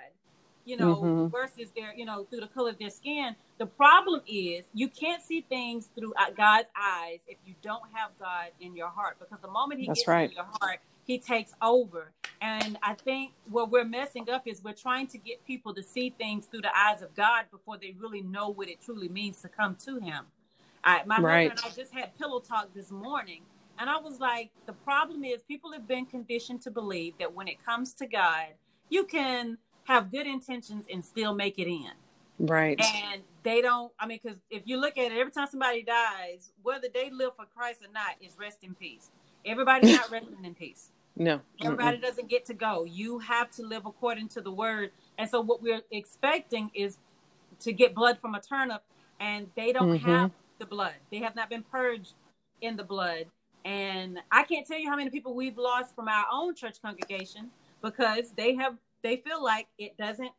you 0.64 0.76
know, 0.76 0.96
mm-hmm. 0.96 1.26
versus 1.28 1.70
their, 1.74 1.92
you 1.94 2.04
know, 2.04 2.24
through 2.24 2.40
the 2.40 2.46
color 2.46 2.70
of 2.70 2.78
their 2.78 2.90
skin, 2.90 3.34
the 3.58 3.66
problem 3.66 4.20
is 4.28 4.64
you 4.72 4.88
can't 4.88 5.22
see 5.22 5.40
things 5.48 5.88
through 5.98 6.12
uh, 6.18 6.30
God's 6.36 6.68
eyes 6.80 7.20
if 7.26 7.38
you 7.44 7.54
don't 7.62 7.82
have 7.92 8.10
God 8.20 8.48
in 8.60 8.76
your 8.76 8.88
heart. 8.88 9.18
Because 9.18 9.38
the 9.42 9.50
moment 9.50 9.80
He 9.80 9.86
That's 9.86 10.00
gets 10.00 10.08
right. 10.08 10.30
in 10.30 10.36
your 10.36 10.46
heart, 10.60 10.80
He 11.06 11.18
takes 11.18 11.54
over. 11.60 12.12
And 12.40 12.78
I 12.82 12.94
think 12.94 13.32
what 13.50 13.70
we're 13.70 13.84
messing 13.84 14.30
up 14.30 14.46
is 14.46 14.62
we're 14.62 14.72
trying 14.72 15.08
to 15.08 15.18
get 15.18 15.44
people 15.44 15.74
to 15.74 15.82
see 15.82 16.10
things 16.10 16.46
through 16.46 16.62
the 16.62 16.76
eyes 16.76 17.02
of 17.02 17.14
God 17.14 17.46
before 17.50 17.76
they 17.76 17.94
really 17.98 18.22
know 18.22 18.48
what 18.50 18.68
it 18.68 18.80
truly 18.80 19.08
means 19.08 19.40
to 19.42 19.48
come 19.48 19.76
to 19.86 19.98
Him. 19.98 20.26
I, 20.84 21.02
my 21.04 21.20
right. 21.20 21.50
husband 21.50 21.60
and 21.64 21.72
I 21.72 21.82
just 21.82 21.92
had 21.92 22.16
pillow 22.18 22.40
talk 22.40 22.72
this 22.74 22.90
morning, 22.90 23.42
and 23.80 23.88
I 23.88 23.96
was 23.96 24.20
like, 24.20 24.50
the 24.66 24.74
problem 24.74 25.24
is 25.24 25.42
people 25.42 25.72
have 25.72 25.88
been 25.88 26.04
conditioned 26.04 26.60
to 26.62 26.70
believe 26.70 27.14
that 27.18 27.34
when 27.34 27.48
it 27.48 27.64
comes 27.64 27.94
to 27.94 28.06
God, 28.06 28.48
you 28.90 29.04
can 29.04 29.56
have 29.84 30.12
good 30.12 30.26
intentions 30.26 30.84
and 30.92 31.02
still 31.02 31.34
make 31.34 31.58
it 31.58 31.66
in. 31.66 31.90
Right. 32.38 32.78
And 32.80 33.22
they 33.42 33.62
don't, 33.62 33.90
I 33.98 34.06
mean, 34.06 34.20
because 34.22 34.38
if 34.50 34.62
you 34.66 34.78
look 34.78 34.98
at 34.98 35.12
it, 35.12 35.18
every 35.18 35.32
time 35.32 35.48
somebody 35.50 35.82
dies, 35.82 36.52
whether 36.62 36.88
they 36.92 37.10
live 37.10 37.32
for 37.36 37.46
Christ 37.56 37.80
or 37.82 37.92
not, 37.92 38.16
is 38.20 38.36
rest 38.38 38.58
in 38.62 38.74
peace. 38.74 39.10
Everybody's 39.46 39.94
not 39.94 40.10
resting 40.12 40.44
in 40.44 40.54
peace. 40.54 40.90
No. 41.16 41.40
Everybody 41.62 41.96
Mm-mm. 41.96 42.02
doesn't 42.02 42.28
get 42.28 42.44
to 42.46 42.54
go. 42.54 42.84
You 42.84 43.18
have 43.20 43.50
to 43.52 43.62
live 43.62 43.86
according 43.86 44.28
to 44.30 44.42
the 44.42 44.52
word. 44.52 44.90
And 45.18 45.28
so 45.28 45.40
what 45.40 45.62
we're 45.62 45.82
expecting 45.90 46.70
is 46.74 46.98
to 47.60 47.72
get 47.72 47.94
blood 47.94 48.18
from 48.20 48.34
a 48.34 48.40
turnip, 48.40 48.82
and 49.18 49.48
they 49.56 49.72
don't 49.72 49.98
mm-hmm. 49.98 50.10
have 50.10 50.30
the 50.58 50.66
blood. 50.66 50.94
They 51.10 51.18
have 51.18 51.34
not 51.34 51.48
been 51.50 51.62
purged 51.62 52.14
in 52.60 52.76
the 52.76 52.84
blood. 52.84 53.26
And 53.64 54.18
I 54.32 54.42
can't 54.44 54.66
tell 54.66 54.78
you 54.78 54.88
how 54.88 54.96
many 54.96 55.10
people 55.10 55.34
we've 55.34 55.58
lost 55.58 55.94
from 55.94 56.08
our 56.08 56.24
own 56.32 56.54
church 56.54 56.80
congregation 56.82 57.50
because 57.82 58.32
they 58.36 58.54
have 58.54 58.76
they 59.02 59.16
feel 59.16 59.42
like 59.42 59.68
it 59.78 59.96
doesn't 59.96 60.32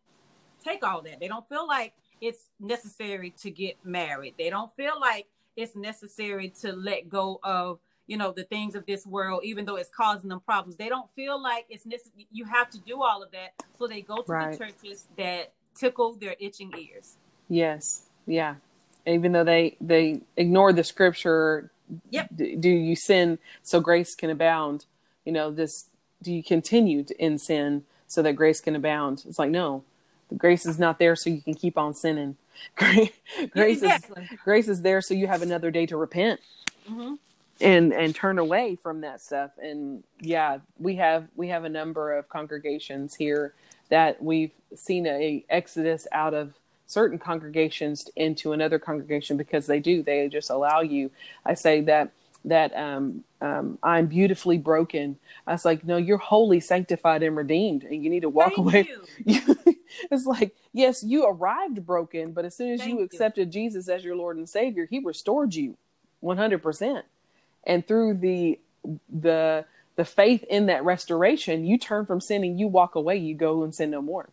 take 0.64 0.84
all 0.84 1.02
that. 1.02 1.20
They 1.20 1.28
don't 1.28 1.48
feel 1.50 1.68
like 1.68 1.94
it's 2.20 2.50
necessary 2.60 3.32
to 3.42 3.50
get 3.50 3.78
married. 3.84 4.36
They 4.38 4.50
don't 4.50 4.74
feel 4.76 5.00
like 5.00 5.28
it's 5.56 5.76
necessary 5.76 6.50
to 6.62 6.72
let 6.74 7.10
go 7.10 7.40
of 7.44 7.80
you 8.08 8.18
know 8.18 8.32
the 8.32 8.44
things 8.44 8.76
of 8.76 8.86
this 8.86 9.06
world 9.06 9.42
even 9.44 9.64
though 9.64 9.76
it's 9.76 9.90
causing 9.96 10.30
them 10.30 10.40
problems 10.42 10.76
they 10.76 10.90
don't 10.90 11.10
feel 11.12 11.42
like 11.42 11.66
it's 11.70 11.86
necessary 11.86 12.28
you 12.32 12.46
have 12.46 12.70
to 12.70 12.80
do 12.80 13.02
all 13.02 13.22
of 13.22 13.32
that 13.32 13.54
so 13.78 13.88
they 13.88 14.02
go 14.02 14.22
to 14.22 14.32
right. 14.32 14.52
the 14.52 14.58
churches 14.58 15.08
that 15.18 15.54
tickle 15.76 16.14
their 16.16 16.36
itching 16.40 16.72
ears 16.78 17.18
yes 17.48 18.10
yeah 18.26 18.56
even 19.06 19.32
though 19.32 19.44
they 19.44 19.78
they 19.80 20.20
ignore 20.38 20.74
the 20.74 20.84
scripture 20.84 21.72
yep. 22.10 22.30
do, 22.36 22.56
do 22.56 22.69
you 22.69 22.95
sin 22.95 23.39
so 23.63 23.80
grace 23.80 24.15
can 24.15 24.30
abound 24.30 24.86
you 25.25 25.32
know 25.32 25.51
this 25.51 25.86
do 26.21 26.32
you 26.32 26.43
continue 26.43 27.04
to, 27.04 27.15
in 27.23 27.38
sin 27.38 27.84
so 28.08 28.21
that 28.21 28.34
grace 28.34 28.62
can 28.62 28.75
abound 28.75 29.23
it's 29.27 29.39
like 29.39 29.49
no 29.49 29.84
the 30.30 30.36
grace 30.36 30.65
is 30.65 30.80
not 30.80 30.99
there 30.99 31.15
so 31.15 31.30
you 31.30 31.41
can 31.41 31.54
keep 31.54 31.77
on 31.77 31.93
sinning 31.93 32.36
grace, 32.75 33.12
exactly. 33.56 34.23
is 34.23 34.39
grace 34.43 34.67
is 34.67 34.82
there 34.82 35.01
so 35.01 35.13
you 35.13 35.27
have 35.27 35.41
another 35.41 35.71
day 35.71 35.86
to 35.86 35.97
repent 35.97 36.39
mm-hmm. 36.89 37.15
and 37.60 37.93
and 37.93 38.15
turn 38.15 38.38
away 38.38 38.75
from 38.75 39.01
that 39.01 39.21
stuff 39.21 39.51
and 39.62 40.04
yeah 40.19 40.60
we 40.80 40.95
have 40.95 41.27
we 41.36 41.47
have 41.47 41.63
a 41.63 41.69
number 41.69 42.15
of 42.15 42.30
congregations 42.30 43.15
here 43.15 43.54
that 43.89 44.21
we've 44.23 44.51
seen 44.75 45.06
a 45.06 45.43
exodus 45.49 46.08
out 46.12 46.34
of 46.34 46.54
certain 46.91 47.17
congregations 47.17 48.10
into 48.15 48.51
another 48.51 48.80
congregation 48.80 49.38
because 49.38 49.65
they 49.67 49.80
do. 49.80 50.04
They 50.04 50.27
just 50.27 50.49
allow 50.49 50.82
you. 50.82 51.12
I 51.45 51.54
say 51.54 51.82
that 51.82 52.12
that 52.43 52.75
um, 52.75 53.23
um, 53.39 53.77
i'm 53.84 54.08
beautifully 54.08 54.58
broken. 54.58 55.17
I 55.45 55.51
was 55.51 55.63
like 55.63 55.86
no 55.86 55.97
you're 55.97 56.17
wholly 56.17 56.60
sanctified 56.60 57.21
and 57.21 57.36
redeemed 57.36 57.84
and 57.84 58.04
you 58.04 58.10
need 58.10 58.21
to 58.21 58.30
walk 58.30 58.54
Thank 58.56 58.58
away. 58.58 58.89
it's 60.10 60.25
like 60.25 60.56
yes 60.73 61.04
you 61.04 61.25
arrived 61.25 61.86
broken 61.86 62.32
but 62.32 62.45
as 62.45 62.56
soon 62.56 62.71
as 62.71 62.80
Thank 62.80 62.97
you. 62.97 63.06
accepted 63.06 63.54
you. 63.54 63.62
jesus 63.62 63.89
as 63.89 64.04
your 64.04 64.15
lord 64.15 64.38
and 64.38 64.49
savior 64.49 64.88
he 64.89 64.99
restored 64.99 65.54
you 65.54 65.77
100% 66.23 67.04
and 67.65 67.88
through 67.88 68.15
the 68.15 68.60
the 69.10 69.65
the 69.95 70.06
faith 70.06 70.43
in 70.49 70.65
that 70.67 70.84
restoration 70.84 71.65
you 71.65 71.77
turn 71.77 72.06
from 72.06 72.21
sinning 72.21 72.58
you 72.58 72.67
walk 72.67 72.95
away 72.95 73.17
you 73.17 73.36
go 73.36 73.63
and 73.63 73.75
sin 73.75 73.91
no 73.91 74.01
more. 74.01 74.30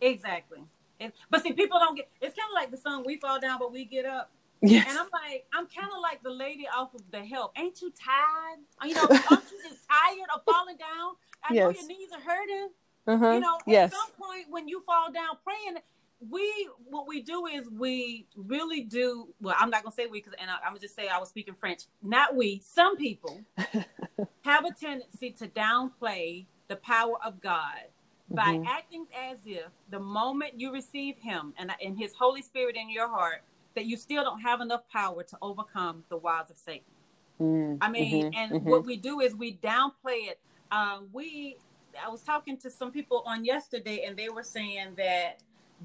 Exactly 0.00 0.62
and, 1.02 1.12
but 1.30 1.42
see, 1.42 1.52
people 1.52 1.78
don't 1.78 1.96
get. 1.96 2.08
It's 2.20 2.36
kind 2.36 2.48
of 2.50 2.54
like 2.54 2.70
the 2.70 2.76
song 2.76 3.04
"We 3.04 3.16
Fall 3.16 3.40
Down, 3.40 3.58
but 3.58 3.72
We 3.72 3.84
Get 3.84 4.06
Up." 4.06 4.30
Yes. 4.62 4.86
And 4.88 4.96
I'm 4.96 5.08
like, 5.12 5.44
I'm 5.52 5.66
kind 5.66 5.90
of 5.92 6.00
like 6.00 6.22
the 6.22 6.30
lady 6.30 6.66
off 6.72 6.94
of 6.94 7.02
the 7.10 7.24
help. 7.24 7.52
Ain't 7.58 7.82
you 7.82 7.92
tired? 7.92 8.60
Uh, 8.80 8.86
you 8.86 8.94
know, 8.94 9.02
aren't 9.30 9.50
you 9.50 9.58
just 9.68 9.82
tired 9.88 10.28
of 10.34 10.42
falling 10.44 10.76
down? 10.76 11.14
I 11.42 11.54
yes. 11.54 11.64
know 11.64 11.80
your 11.80 11.88
knees 11.88 12.08
are 12.14 12.20
hurting. 12.20 12.68
Uh-huh. 13.04 13.32
You 13.32 13.40
know, 13.40 13.56
at 13.56 13.62
yes. 13.66 13.92
some 13.92 14.10
point 14.16 14.46
when 14.50 14.68
you 14.68 14.80
fall 14.82 15.10
down 15.10 15.36
praying, 15.42 15.78
we 16.30 16.68
what 16.88 17.08
we 17.08 17.22
do 17.22 17.46
is 17.46 17.68
we 17.70 18.26
really 18.36 18.82
do. 18.82 19.28
Well, 19.40 19.56
I'm 19.58 19.70
not 19.70 19.82
gonna 19.82 19.94
say 19.94 20.06
we 20.06 20.20
because, 20.20 20.34
and 20.40 20.48
I, 20.48 20.54
I'm 20.58 20.70
gonna 20.70 20.78
just 20.78 20.94
say 20.94 21.08
I 21.08 21.18
was 21.18 21.28
speaking 21.28 21.54
French. 21.58 21.86
Not 22.00 22.36
we. 22.36 22.62
Some 22.64 22.96
people 22.96 23.40
have 24.44 24.64
a 24.64 24.72
tendency 24.72 25.32
to 25.32 25.48
downplay 25.48 26.46
the 26.68 26.76
power 26.76 27.16
of 27.24 27.40
God 27.40 27.80
by 28.34 28.54
mm-hmm. 28.54 28.66
acting 28.66 29.06
as 29.30 29.38
if 29.46 29.66
the 29.90 30.00
moment 30.00 30.60
you 30.60 30.72
receive 30.72 31.16
him 31.18 31.52
and, 31.58 31.70
and 31.84 31.98
his 31.98 32.12
holy 32.14 32.42
spirit 32.42 32.76
in 32.76 32.90
your 32.90 33.08
heart 33.08 33.42
that 33.74 33.86
you 33.86 33.96
still 33.96 34.22
don't 34.22 34.40
have 34.40 34.60
enough 34.60 34.82
power 34.90 35.22
to 35.22 35.36
overcome 35.42 36.04
the 36.08 36.16
wiles 36.16 36.50
of 36.50 36.58
satan 36.58 36.82
mm-hmm. 37.40 37.76
i 37.80 37.90
mean 37.90 38.24
mm-hmm. 38.24 38.38
and 38.38 38.52
mm-hmm. 38.52 38.68
what 38.68 38.84
we 38.84 38.96
do 38.96 39.20
is 39.20 39.34
we 39.34 39.56
downplay 39.56 40.28
it 40.28 40.38
um, 40.70 41.08
we 41.12 41.56
i 42.04 42.08
was 42.08 42.22
talking 42.22 42.56
to 42.56 42.70
some 42.70 42.90
people 42.90 43.22
on 43.26 43.44
yesterday 43.44 44.04
and 44.06 44.16
they 44.16 44.28
were 44.28 44.42
saying 44.42 44.94
that 44.96 45.40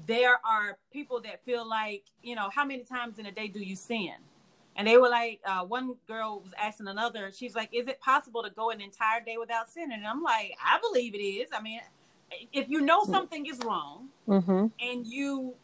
there 0.06 0.40
are 0.44 0.78
people 0.92 1.20
that 1.22 1.44
feel 1.44 1.68
like, 1.68 2.04
you 2.22 2.34
know, 2.34 2.50
how 2.50 2.64
many 2.64 2.82
times 2.82 3.18
in 3.18 3.26
a 3.26 3.32
day 3.32 3.48
do 3.48 3.60
you 3.60 3.76
sin? 3.76 4.12
And 4.76 4.86
they 4.86 4.96
were 4.96 5.08
like, 5.08 5.40
uh, 5.44 5.64
one 5.64 5.94
girl 6.06 6.40
was 6.40 6.52
asking 6.56 6.86
another, 6.86 7.32
she's 7.34 7.56
like, 7.56 7.68
is 7.72 7.88
it 7.88 8.00
possible 8.00 8.42
to 8.44 8.50
go 8.50 8.70
an 8.70 8.80
entire 8.80 9.20
day 9.20 9.36
without 9.36 9.68
sinning? 9.68 9.98
And 9.98 10.06
I'm 10.06 10.22
like, 10.22 10.52
I 10.64 10.78
believe 10.80 11.14
it 11.14 11.18
is. 11.18 11.48
I 11.52 11.60
mean, 11.60 11.80
if 12.52 12.68
you 12.68 12.80
know 12.80 13.04
something 13.04 13.46
is 13.46 13.58
wrong 13.64 14.08
Mm-hmm. 14.28 14.66
and 14.80 15.06
you 15.06 15.54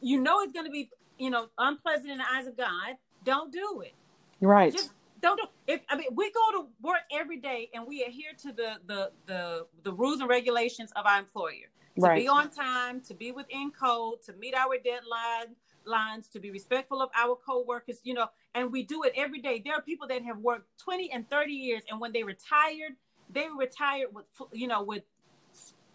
you 0.00 0.20
know 0.20 0.40
it's 0.42 0.52
going 0.52 0.66
to 0.66 0.70
be 0.72 0.88
you 1.18 1.30
know 1.30 1.48
unpleasant 1.58 2.10
in 2.10 2.18
the 2.18 2.24
eyes 2.32 2.46
of 2.46 2.56
God, 2.56 2.96
don't 3.24 3.52
do 3.52 3.82
it. 3.84 3.94
Right. 4.40 4.72
Just 4.72 4.92
don't 5.20 5.36
do. 5.36 5.44
If 5.66 5.80
I 5.88 5.96
mean, 5.96 6.08
we 6.14 6.30
go 6.32 6.62
to 6.62 6.66
work 6.82 7.00
every 7.12 7.38
day 7.38 7.70
and 7.74 7.86
we 7.86 8.02
adhere 8.04 8.32
to 8.42 8.52
the 8.52 8.74
the 8.86 9.10
the 9.26 9.66
the 9.82 9.92
rules 9.92 10.20
and 10.20 10.28
regulations 10.28 10.92
of 10.96 11.06
our 11.06 11.18
employer 11.18 11.68
to 11.96 12.00
Right. 12.02 12.16
be 12.22 12.28
on 12.28 12.50
time, 12.50 13.00
to 13.02 13.14
be 13.14 13.32
within 13.32 13.70
code, 13.70 14.22
to 14.26 14.32
meet 14.34 14.54
our 14.54 14.76
deadline 14.78 15.54
lines, 15.86 16.28
to 16.28 16.40
be 16.40 16.50
respectful 16.50 17.00
of 17.02 17.10
our 17.16 17.36
coworkers. 17.36 18.00
You 18.04 18.14
know, 18.14 18.28
and 18.54 18.70
we 18.70 18.82
do 18.84 19.02
it 19.04 19.12
every 19.16 19.40
day. 19.40 19.62
There 19.64 19.74
are 19.74 19.82
people 19.82 20.06
that 20.08 20.22
have 20.24 20.38
worked 20.38 20.68
twenty 20.78 21.10
and 21.12 21.28
thirty 21.30 21.52
years, 21.54 21.82
and 21.90 22.00
when 22.00 22.12
they 22.12 22.22
retired, 22.22 22.92
they 23.30 23.46
retired 23.56 24.08
with 24.14 24.26
you 24.52 24.68
know 24.68 24.82
with 24.82 25.02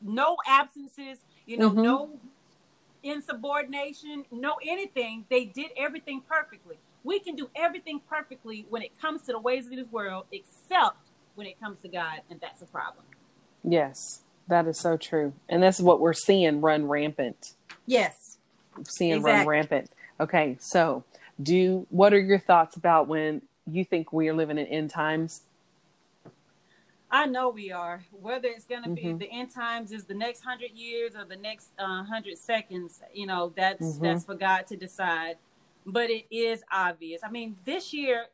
no 0.01 0.37
absences. 0.47 1.19
You 1.45 1.57
know, 1.57 1.71
Mhm. 1.71 1.83
no 1.83 2.19
insubordination, 3.03 4.25
no 4.31 4.55
anything. 4.65 5.25
They 5.29 5.45
did 5.45 5.71
everything 5.77 6.21
perfectly. 6.21 6.77
We 7.03 7.19
can 7.19 7.35
do 7.35 7.49
everything 7.55 8.01
perfectly 8.01 8.65
when 8.69 8.81
it 8.81 8.99
comes 8.99 9.21
to 9.23 9.31
the 9.31 9.39
ways 9.39 9.65
of 9.65 9.71
this 9.75 9.87
world, 9.91 10.25
except 10.31 10.97
when 11.35 11.47
it 11.47 11.59
comes 11.59 11.79
to 11.81 11.87
God, 11.87 12.21
and 12.29 12.39
that's 12.41 12.61
a 12.61 12.65
problem. 12.65 13.05
Yes, 13.63 14.23
that 14.47 14.67
is 14.67 14.79
so 14.79 14.97
true. 14.97 15.33
And 15.47 15.63
that's 15.63 15.79
what 15.79 15.99
we're 16.01 16.13
seeing 16.13 16.59
run 16.61 16.87
rampant. 16.87 17.53
Yes. 17.85 18.37
Seeing 18.87 19.21
run 19.21 19.47
rampant. 19.47 19.89
Okay, 20.19 20.57
so 20.59 21.03
do 21.41 21.87
what 21.89 22.13
are 22.13 22.19
your 22.19 22.39
thoughts 22.39 22.75
about 22.75 23.07
when 23.07 23.41
you 23.65 23.85
think 23.85 24.11
we 24.11 24.27
are 24.27 24.33
living 24.33 24.57
in 24.57 24.67
end 24.67 24.89
times? 24.89 25.43
I 27.11 27.25
know 27.25 27.49
we 27.49 27.71
are. 27.71 28.05
Whether 28.11 28.49
it's 28.49 28.65
going 28.65 28.83
to 28.83 28.89
be 28.89 29.03
Mhm. 29.03 29.19
the 29.19 29.31
end 29.31 29.51
times 29.51 29.91
is 29.91 30.05
the 30.05 30.13
next 30.13 30.41
hundred 30.43 30.71
years 30.71 31.15
or 31.15 31.25
the 31.25 31.37
next 31.37 31.71
uh, 31.79 32.03
hundred 32.03 32.37
seconds, 32.37 33.01
you 33.13 33.25
know, 33.27 33.53
that's 33.55 33.97
Mhm. 33.97 34.01
that's 34.03 34.25
for 34.25 34.35
God 34.35 34.67
to 34.67 34.75
decide. 34.77 35.37
But 35.85 36.09
it 36.09 36.25
is 36.31 36.63
obvious. 36.71 37.23
I 37.23 37.31
mean, 37.31 37.57
this 37.65 37.93
year 37.93 38.27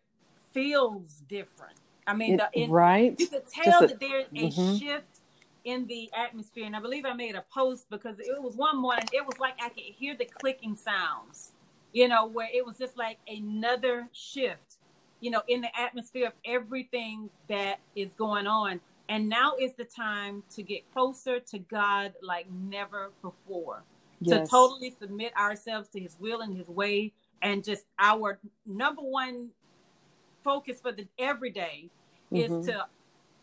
feels 0.54 1.24
different. 1.30 1.78
I 2.08 2.14
mean, 2.16 2.38
the, 2.38 2.50
in, 2.54 2.72
right? 2.72 3.20
you 3.20 3.28
could 3.28 3.48
tell 3.48 3.84
a- 3.84 3.88
that 3.88 4.00
there's 4.00 4.28
a 4.36 4.50
Mhm. 4.50 4.80
shift 4.80 5.22
in 5.64 5.88
the 5.88 6.12
atmosphere. 6.14 6.66
And 6.66 6.76
I 6.76 6.80
believe 6.80 7.06
I 7.06 7.14
made 7.14 7.36
a 7.36 7.44
post 7.54 7.90
because 7.90 8.20
it 8.20 8.42
was 8.42 8.56
one 8.56 8.78
morning, 8.78 9.06
it 9.14 9.26
was 9.26 9.40
like 9.40 9.56
I 9.62 9.70
could 9.70 9.84
hear 9.84 10.16
the 10.16 10.26
clicking 10.26 10.76
sounds, 10.76 11.54
you 11.94 12.08
know, 12.08 12.26
where 12.28 12.50
it 12.54 12.66
was 12.66 12.78
just 12.78 12.98
like 12.98 13.20
another 13.28 14.10
shift, 14.14 14.75
you 15.26 15.32
know, 15.32 15.42
in 15.50 15.62
the 15.62 15.80
atmosphere 15.80 16.28
of 16.28 16.34
everything 16.46 17.32
that 17.50 17.80
is 17.96 18.14
going 18.14 18.46
on. 18.46 18.80
And 19.10 19.28
now 19.28 19.54
is 19.60 19.74
the 19.76 19.86
time 19.86 20.44
to 20.52 20.62
get 20.64 20.84
closer 20.94 21.40
to 21.40 21.60
God 21.60 22.14
like 22.22 22.48
never 22.52 23.12
before 23.24 23.86
to 24.28 24.40
totally 24.42 24.92
submit 24.92 25.36
ourselves 25.36 25.90
to 25.90 26.00
his 26.00 26.16
will 26.20 26.42
and 26.42 26.56
his 26.56 26.70
way 26.70 27.14
and 27.42 27.64
just 27.64 27.86
our 28.00 28.40
number 28.68 29.02
one 29.02 29.50
focus 30.44 30.82
for 30.82 30.92
the 30.94 31.08
everyday 31.20 31.92
Mhm. 32.32 32.40
is 32.46 32.58
to 32.68 32.88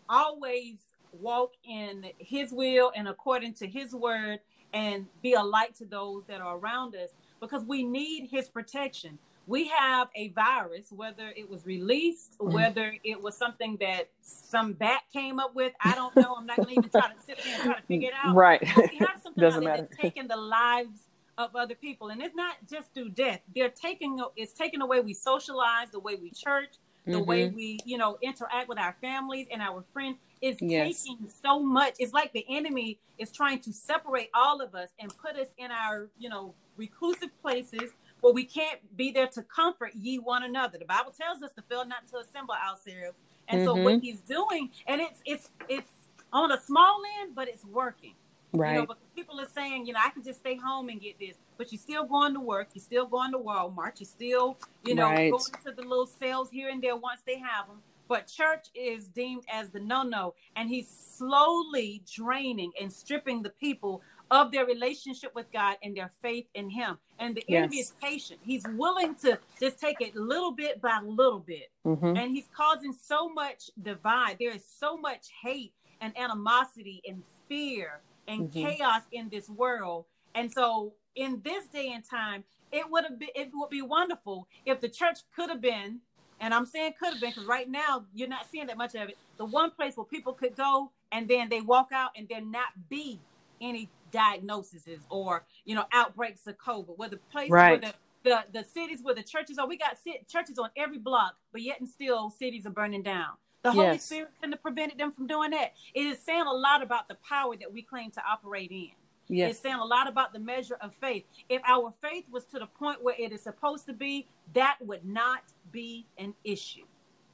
always 0.08 0.78
walk 1.12 1.52
in 1.64 2.06
his 2.18 2.52
will 2.52 2.92
and 2.96 3.08
according 3.08 3.54
to 3.54 3.68
his 3.68 3.94
word 3.94 4.40
and 4.74 5.08
be 5.22 5.34
a 5.34 5.42
light 5.42 5.74
to 5.76 5.86
those 5.86 6.24
that 6.26 6.40
are 6.42 6.58
around 6.58 6.96
us 6.96 7.10
because 7.40 7.64
we 7.64 7.84
need 7.84 8.28
his 8.30 8.50
protection 8.50 9.18
we 9.46 9.68
have 9.68 10.08
a 10.14 10.28
virus 10.28 10.86
whether 10.90 11.28
it 11.36 11.48
was 11.48 11.66
released 11.66 12.36
Mm. 12.38 12.52
whether 12.52 12.94
it 13.04 13.20
was 13.22 13.36
something 13.36 13.76
that 13.80 14.08
some 14.22 14.72
bat 14.72 15.02
came 15.12 15.38
up 15.40 15.54
with 15.54 15.72
i 15.84 15.94
don't 15.94 16.16
know 16.16 16.34
i'm 16.34 16.46
not 16.46 16.56
going 16.58 16.68
to 16.68 16.74
even 16.74 16.90
try 16.90 17.08
to 17.08 17.14
sit 17.26 17.38
there 17.44 17.54
and 17.54 17.62
try 17.64 17.74
to 17.74 17.82
figure 17.86 18.08
it 18.08 18.14
out 18.22 18.34
Right. 18.34 18.60
but 18.74 18.90
we 18.90 18.98
have 18.98 19.20
something 19.22 19.40
Doesn't 19.40 19.64
matter. 19.64 19.82
that's 19.82 19.96
taking 20.00 20.28
the 20.28 20.36
lives 20.36 21.00
of 21.38 21.56
other 21.56 21.74
people, 21.74 22.10
and 22.10 22.20
it's 22.20 22.34
not 22.36 22.56
just 22.70 22.92
through 22.92 23.08
death. 23.08 23.40
They're 23.56 23.70
taking 23.70 24.22
it's 24.36 24.52
taking 24.52 24.80
the 24.80 24.86
way 24.86 25.00
we 25.00 25.14
socialize, 25.14 25.88
the 25.90 25.98
way 25.98 26.14
we 26.14 26.30
church, 26.30 26.74
the 27.06 27.22
way 27.22 27.48
Mhm. 27.48 27.54
we 27.54 27.78
you 27.86 27.96
know 27.96 28.18
interact 28.20 28.68
with 28.68 28.78
our 28.78 28.94
families 29.00 29.46
and 29.50 29.62
our 29.62 29.82
friends. 29.94 30.18
It's 30.42 30.60
Yes. 30.60 31.04
taking 31.04 31.26
so 31.26 31.58
much. 31.60 31.94
It's 31.98 32.12
like 32.12 32.32
the 32.34 32.44
enemy 32.50 32.98
is 33.16 33.32
trying 33.32 33.60
to 33.60 33.72
separate 33.72 34.28
all 34.34 34.60
of 34.60 34.74
us 34.74 34.90
and 34.98 35.10
put 35.16 35.36
us 35.36 35.48
in 35.56 35.70
our 35.70 36.10
you 36.18 36.28
know 36.28 36.54
reclusive 36.76 37.30
places 37.40 37.90
where 38.22 38.32
we 38.32 38.44
can't 38.44 38.80
be 38.96 39.10
there 39.10 39.26
to 39.26 39.42
comfort 39.42 39.94
ye 39.94 40.18
one 40.18 40.44
another. 40.44 40.78
The 40.78 40.86
Bible 40.86 41.12
tells 41.12 41.42
us 41.42 41.52
to 41.54 41.62
fail 41.62 41.84
not 41.84 42.06
to 42.08 42.18
assemble 42.18 42.54
ourselves. 42.54 43.18
And 43.48 43.62
so 43.62 43.76
Mhm. 43.76 43.82
what 43.84 44.00
he's 44.00 44.20
doing, 44.20 44.70
and 44.86 45.00
it's 45.00 45.20
it's 45.26 45.50
it's 45.68 46.08
on 46.32 46.52
a 46.52 46.60
small 46.60 47.02
end, 47.20 47.34
but 47.34 47.48
it's 47.48 47.64
working. 47.64 48.14
Right. 48.54 48.74
You 48.74 48.86
know, 48.86 48.94
people 49.16 49.40
are 49.40 49.48
saying, 49.48 49.86
you 49.86 49.92
know, 49.92 50.00
I 50.02 50.10
can 50.10 50.22
just 50.22 50.38
stay 50.38 50.56
home 50.56 50.88
and 50.88 51.00
get 51.00 51.18
this, 51.18 51.36
but 51.58 51.72
you're 51.72 51.80
still 51.80 52.04
going 52.04 52.32
to 52.34 52.40
work, 52.40 52.70
you're 52.74 52.82
still 52.82 53.06
going 53.06 53.32
to 53.32 53.38
Walmart, 53.38 53.98
you're 53.98 54.06
still, 54.06 54.58
you 54.84 54.94
know, 54.94 55.08
Right. 55.08 55.30
going 55.30 55.44
to 55.64 55.72
the 55.72 55.82
little 55.82 56.06
sales 56.06 56.50
here 56.50 56.68
and 56.68 56.80
there 56.82 56.96
once 56.96 57.22
they 57.26 57.38
have 57.38 57.66
them. 57.66 57.82
But 58.08 58.26
church 58.26 58.68
is 58.74 59.08
deemed 59.08 59.44
as 59.50 59.70
the 59.70 59.80
no-no, 59.80 60.34
and 60.54 60.68
he's 60.68 60.88
slowly 60.90 62.02
draining 62.14 62.72
and 62.80 62.92
stripping 62.92 63.42
the 63.42 63.50
people 63.50 64.02
of 64.32 64.50
their 64.50 64.64
relationship 64.66 65.32
with 65.34 65.46
God 65.52 65.76
and 65.84 65.94
their 65.96 66.10
faith 66.22 66.46
in 66.54 66.70
Him. 66.70 66.98
And 67.20 67.36
the 67.36 67.44
enemy 67.54 67.78
is 67.80 67.92
patient; 68.00 68.40
he's 68.42 68.64
willing 68.66 69.14
to 69.16 69.38
just 69.60 69.78
take 69.78 70.00
it 70.00 70.16
little 70.16 70.52
bit 70.52 70.80
by 70.80 70.98
little 71.04 71.38
bit 71.40 71.70
Mhm. 71.86 72.18
and 72.18 72.30
he's 72.34 72.48
causing 72.56 72.92
so 72.94 73.28
much 73.28 73.70
divide. 73.82 74.38
There 74.40 74.50
is 74.50 74.64
so 74.66 74.96
much 74.96 75.28
hate 75.42 75.74
and 76.00 76.16
animosity 76.18 77.02
and 77.06 77.22
fear 77.48 78.02
and 78.26 78.50
Mhm. 78.50 78.52
chaos 78.52 79.02
in 79.12 79.28
this 79.28 79.48
world. 79.50 80.06
And 80.34 80.50
so, 80.50 80.94
in 81.14 81.42
this 81.42 81.68
day 81.68 81.92
and 81.92 82.02
time, 82.02 82.42
it 82.72 82.88
would 82.90 83.04
have 83.04 83.18
been 83.18 83.28
it 83.34 83.50
would 83.52 83.68
be 83.70 83.82
wonderful 83.82 84.48
if 84.64 84.80
the 84.80 84.88
church 84.88 85.18
could 85.36 85.50
have 85.50 85.60
been, 85.60 86.00
and 86.40 86.54
I'm 86.54 86.64
saying 86.64 86.94
could 86.98 87.10
have 87.10 87.20
been 87.20 87.30
because 87.32 87.44
right 87.44 87.68
now 87.68 88.06
you're 88.14 88.28
not 88.28 88.46
seeing 88.50 88.66
that 88.68 88.78
much 88.78 88.94
of 88.94 89.10
it. 89.10 89.18
The 89.36 89.44
one 89.44 89.70
place 89.72 89.96
where 89.96 90.06
people 90.06 90.32
could 90.32 90.56
go 90.56 90.90
and 91.12 91.28
then 91.28 91.50
they 91.50 91.60
walk 91.60 91.92
out 91.92 92.12
and 92.16 92.26
there 92.28 92.40
not 92.40 92.88
be 92.88 93.20
any 93.60 93.92
diagnoses 94.12 94.84
or 95.10 95.44
you 95.64 95.74
know 95.74 95.84
outbreaks 95.92 96.46
of 96.46 96.56
COVID. 96.58 96.96
Where 96.96 97.08
the 97.08 97.16
place 97.16 97.50
Right. 97.50 97.82
where 97.82 97.90
the 97.90 97.94
the, 98.24 98.44
the 98.60 98.64
cities 98.64 99.00
where 99.02 99.16
the 99.16 99.22
churches 99.24 99.58
are, 99.58 99.66
we 99.66 99.76
got 99.76 99.96
ci- 100.04 100.20
churches 100.28 100.56
on 100.56 100.70
every 100.76 100.98
block, 100.98 101.34
but 101.50 101.60
yet 101.60 101.80
and 101.80 101.88
still 101.88 102.30
cities 102.30 102.64
are 102.66 102.70
burning 102.70 103.02
down. 103.02 103.30
The 103.64 103.72
Holy 103.72 103.86
Yes. 103.86 104.04
Spirit 104.04 104.28
couldn't 104.38 104.52
have 104.52 104.62
prevented 104.62 104.96
them 104.98 105.10
from 105.10 105.26
doing 105.26 105.50
that. 105.50 105.72
It 105.92 106.02
is 106.02 106.20
saying 106.20 106.46
a 106.46 106.52
lot 106.52 106.82
about 106.84 107.08
the 107.08 107.16
power 107.28 107.56
that 107.56 107.72
we 107.72 107.82
claim 107.82 108.12
to 108.12 108.22
operate 108.24 108.70
in. 108.70 108.90
Yes. 109.28 109.52
It's 109.52 109.60
saying 109.60 109.74
a 109.76 109.84
lot 109.84 110.08
about 110.08 110.32
the 110.32 110.38
measure 110.38 110.76
of 110.80 110.94
faith. 110.94 111.24
If 111.48 111.62
our 111.66 111.92
faith 112.00 112.24
was 112.30 112.44
to 112.46 112.60
the 112.60 112.66
point 112.66 113.02
where 113.02 113.16
it 113.18 113.32
is 113.32 113.42
supposed 113.42 113.86
to 113.86 113.92
be, 113.92 114.28
that 114.54 114.76
would 114.82 115.04
not 115.04 115.42
be 115.72 116.06
an 116.18 116.34
issue. 116.44 116.84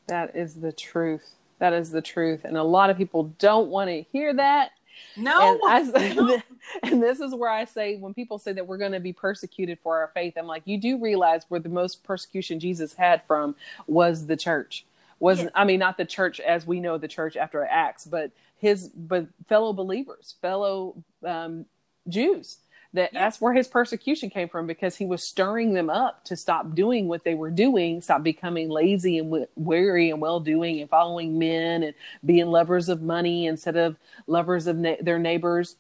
That 0.07 0.35
is 0.35 0.55
the 0.55 0.73
truth. 0.73 1.35
That 1.59 1.73
is 1.75 1.91
the 1.91 2.01
truth. 2.03 2.45
And 2.45 2.57
a 2.57 2.63
lot 2.63 2.89
of 2.89 2.97
people 2.97 3.25
don't 3.39 3.69
want 3.69 3.89
to 3.91 4.03
hear 4.13 4.33
that. 4.35 4.71
No, 5.17 5.59
and, 5.67 5.97
I, 5.97 6.13
no. 6.15 6.43
and 6.83 7.03
this 7.03 7.21
is 7.21 7.35
where 7.35 7.51
I 7.51 7.65
say 7.65 7.97
when 7.97 8.15
people 8.15 8.39
say 8.39 8.53
that 8.53 8.67
we're 8.67 8.79
going 8.79 8.93
to 8.93 9.01
be 9.01 9.13
persecuted 9.13 9.79
for 9.83 9.99
our 9.99 10.09
faith, 10.15 10.35
I'm 10.37 10.47
like, 10.47 10.63
you 10.65 10.79
do 10.79 10.99
realize 10.99 11.43
where 11.49 11.61
the 11.61 11.69
most 11.69 12.05
persecution 12.05 12.61
Jesus 12.61 12.95
had 12.95 13.23
from 13.27 13.57
was 13.87 14.27
the 14.27 14.37
church. 14.37 14.85
Was 15.21 15.41
Yes. 15.41 15.51
I 15.55 15.65
mean 15.65 15.81
not 15.81 15.97
the 15.97 16.05
church 16.05 16.39
as 16.39 16.67
we 16.67 16.79
know 16.79 16.97
the 16.97 17.09
church 17.09 17.37
after 17.37 17.65
Acts, 17.65 18.05
but 18.05 18.31
his 18.59 18.89
but 18.89 19.27
fellow 19.49 19.73
believers, 19.73 20.37
fellow 20.41 20.95
um, 21.25 21.67
Jews. 22.09 22.59
That 22.95 23.13
Yeah. 23.13 23.21
that's 23.25 23.41
where 23.41 23.53
his 23.53 23.69
persecution 23.69 24.31
came 24.31 24.49
from 24.49 24.67
because 24.67 24.97
he 24.97 25.05
was 25.05 25.23
stirring 25.23 25.75
them 25.75 25.91
up 25.91 26.25
to 26.25 26.37
stop 26.37 26.75
doing 26.75 27.07
what 27.07 27.23
they 27.25 27.35
were 27.35 27.51
doing, 27.51 28.01
stop 28.01 28.23
becoming 28.23 28.71
lazy 28.71 29.19
and 29.19 29.47
weary 29.57 30.11
and 30.11 30.21
well 30.21 30.41
doing 30.41 30.81
and 30.81 30.89
following 30.89 31.39
men 31.39 31.83
and 31.83 31.95
being 32.25 32.47
lovers 32.47 32.89
of 32.89 33.03
money 33.03 33.47
instead 33.47 33.77
of 33.77 33.97
lovers 34.27 34.67
of 34.67 34.77
na- 34.79 34.97
their 35.01 35.19
neighbors. 35.19 35.77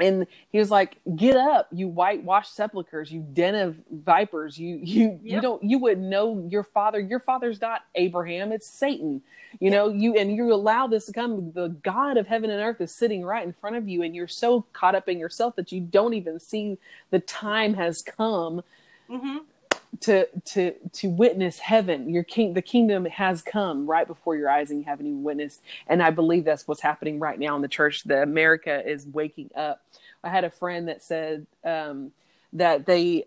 And 0.00 0.26
he 0.50 0.58
was 0.58 0.70
like, 0.70 0.98
"Get 1.16 1.36
up, 1.36 1.68
you 1.72 1.88
whitewashed 1.88 2.54
sepulchres, 2.54 3.12
you 3.12 3.20
den 3.32 3.54
of 3.56 3.76
vipers. 3.90 4.58
You 4.58 4.80
you 4.82 5.20
you 5.22 5.40
don't 5.40 5.62
you 5.62 5.78
wouldn't 5.78 6.06
know 6.08 6.46
your 6.50 6.64
father. 6.64 7.00
Your 7.00 7.20
father's 7.20 7.60
not 7.60 7.82
Abraham; 7.96 8.52
it's 8.52 8.68
Satan. 8.70 9.22
You 9.60 9.70
know 9.70 9.88
you 9.90 10.16
and 10.16 10.34
you 10.36 10.52
allow 10.54 10.86
this 10.88 11.06
to 11.06 11.12
come. 11.12 11.52
The 11.52 11.68
God 11.68 12.16
of 12.18 12.26
heaven 12.28 12.50
and 12.50 12.62
earth 12.62 12.80
is 12.80 12.94
sitting 12.94 13.24
right 13.24 13.46
in 13.46 13.52
front 13.54 13.76
of 13.76 13.88
you, 13.88 14.02
and 14.02 14.14
you're 14.16 14.28
so 14.28 14.66
caught 14.72 14.94
up 14.94 15.08
in 15.08 15.18
yourself 15.18 15.56
that 15.56 15.72
you 15.72 15.80
don't 15.80 16.14
even 16.14 16.40
see 16.40 16.78
the 17.10 17.20
time 17.20 17.74
has 17.74 18.02
come 18.02 18.62
hmm 19.08 19.38
to 20.00 20.26
to 20.44 20.74
to 20.92 21.08
witness 21.08 21.58
heaven. 21.58 22.08
Your 22.08 22.22
king 22.22 22.54
the 22.54 22.62
kingdom 22.62 23.04
has 23.06 23.42
come 23.42 23.86
right 23.86 24.06
before 24.06 24.36
your 24.36 24.50
eyes 24.50 24.70
and 24.70 24.78
you 24.78 24.84
haven't 24.84 25.06
even 25.06 25.22
witnessed. 25.22 25.62
And 25.86 26.02
i 26.02 26.10
believe 26.10 26.44
that's 26.44 26.68
what's 26.68 26.82
happening 26.82 27.18
right 27.18 27.38
now 27.38 27.56
in 27.56 27.62
the 27.62 27.68
church. 27.68 28.04
The 28.04 28.22
america 28.22 28.82
is 28.86 29.06
waking 29.06 29.50
up. 29.56 29.82
I 30.22 30.28
had 30.28 30.44
a 30.44 30.50
friend 30.50 30.88
that 30.88 31.02
said 31.02 31.46
um, 31.64 32.12
that 32.52 32.86
they 32.86 33.24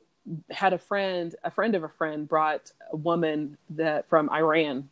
had 0.49 0.73
a 0.73 0.77
friend, 0.77 1.35
a 1.43 1.51
friend 1.51 1.75
of 1.75 1.83
a 1.83 1.89
friend, 1.89 2.27
brought 2.27 2.71
a 2.91 2.95
woman 2.95 3.57
that 3.71 4.07
from 4.07 4.29
Iran 4.29 4.89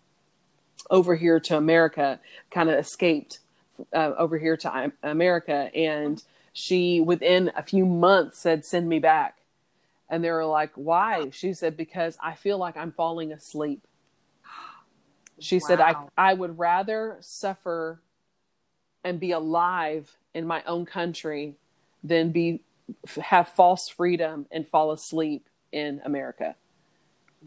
over 0.89 1.15
here 1.15 1.39
to 1.39 1.57
America, 1.57 2.19
kind 2.49 2.69
of 2.69 2.79
escaped 2.79 3.39
uh, 3.93 4.13
over 4.17 4.37
here 4.37 4.57
to 4.57 4.91
America, 5.03 5.69
and 5.75 6.23
she 6.53 6.99
within 6.99 7.51
a 7.55 7.63
few 7.63 7.85
months 7.85 8.39
said, 8.39 8.65
"Send 8.65 8.89
me 8.89 8.99
back." 8.99 9.38
And 10.09 10.23
they 10.23 10.31
were 10.31 10.45
like, 10.45 10.71
"Why?" 10.75 11.29
She 11.31 11.53
said, 11.53 11.77
"Because 11.77 12.17
I 12.21 12.33
feel 12.33 12.57
like 12.57 12.77
I'm 12.77 12.91
falling 12.91 13.31
asleep." 13.31 13.85
She 15.41 15.57
wow. 15.59 15.67
said, 15.67 15.79
"I 15.79 15.95
I 16.17 16.33
would 16.33 16.59
rather 16.59 17.17
suffer 17.21 18.01
and 19.05 19.19
be 19.19 19.31
alive 19.31 20.17
in 20.33 20.45
my 20.45 20.61
own 20.63 20.85
country 20.85 21.55
than 22.03 22.31
be 22.31 22.61
have 23.17 23.47
false 23.47 23.87
freedom 23.87 24.47
and 24.51 24.67
fall 24.67 24.91
asleep 24.91 25.47
in 25.71 26.01
America." 26.03 26.55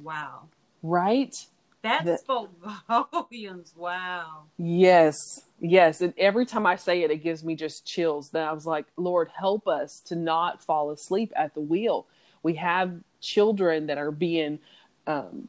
Wow. 0.03 0.49
Right? 0.83 1.47
That 1.83 2.05
the, 2.05 2.17
spoke 2.17 2.51
volumes. 3.13 3.75
Wow. 3.77 4.45
Yes. 4.57 5.43
Yes. 5.61 6.01
And 6.01 6.15
every 6.17 6.47
time 6.47 6.65
I 6.65 6.77
say 6.77 7.03
it, 7.03 7.11
it 7.11 7.23
gives 7.23 7.45
me 7.45 7.57
just 7.57 7.85
chills. 7.85 8.31
Then 8.31 8.47
I 8.47 8.53
was 8.53 8.67
like, 8.67 8.87
Lord, 8.97 9.31
help 9.37 9.67
us 9.67 10.01
to 10.07 10.15
not 10.15 10.63
fall 10.63 10.91
asleep 10.91 11.33
at 11.37 11.55
the 11.55 11.61
wheel. 11.61 12.07
We 12.43 12.55
have 12.55 13.01
children 13.21 13.87
that 13.87 13.99
are 13.99 14.11
being 14.11 14.59
um, 15.07 15.49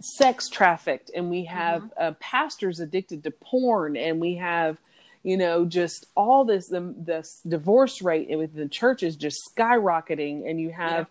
sex 0.00 0.48
trafficked, 0.48 1.10
and 1.14 1.30
we 1.30 1.44
have 1.44 1.82
mm-hmm. 1.82 2.02
uh, 2.02 2.12
pastors 2.20 2.80
addicted 2.80 3.24
to 3.24 3.30
porn, 3.30 3.96
and 3.96 4.20
we 4.20 4.36
have 4.36 4.78
you 5.22 5.36
know 5.36 5.64
just 5.64 6.06
all 6.14 6.44
this 6.44 6.68
the 6.68 6.94
this 6.96 7.40
divorce 7.46 8.00
rate 8.02 8.28
within 8.30 8.62
the 8.62 8.68
church 8.68 9.02
is 9.02 9.16
just 9.16 9.38
skyrocketing 9.54 10.48
and 10.48 10.60
you 10.60 10.70
have 10.70 11.06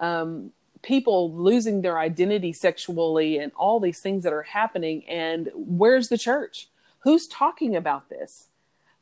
yeah. 0.00 0.20
um, 0.20 0.52
people 0.82 1.32
losing 1.34 1.82
their 1.82 1.98
identity 1.98 2.52
sexually 2.52 3.38
and 3.38 3.52
all 3.56 3.80
these 3.80 4.00
things 4.00 4.22
that 4.22 4.32
are 4.32 4.42
happening 4.42 5.04
and 5.08 5.50
where's 5.54 6.08
the 6.08 6.18
church 6.18 6.68
who's 7.00 7.26
talking 7.26 7.74
about 7.74 8.08
this 8.08 8.48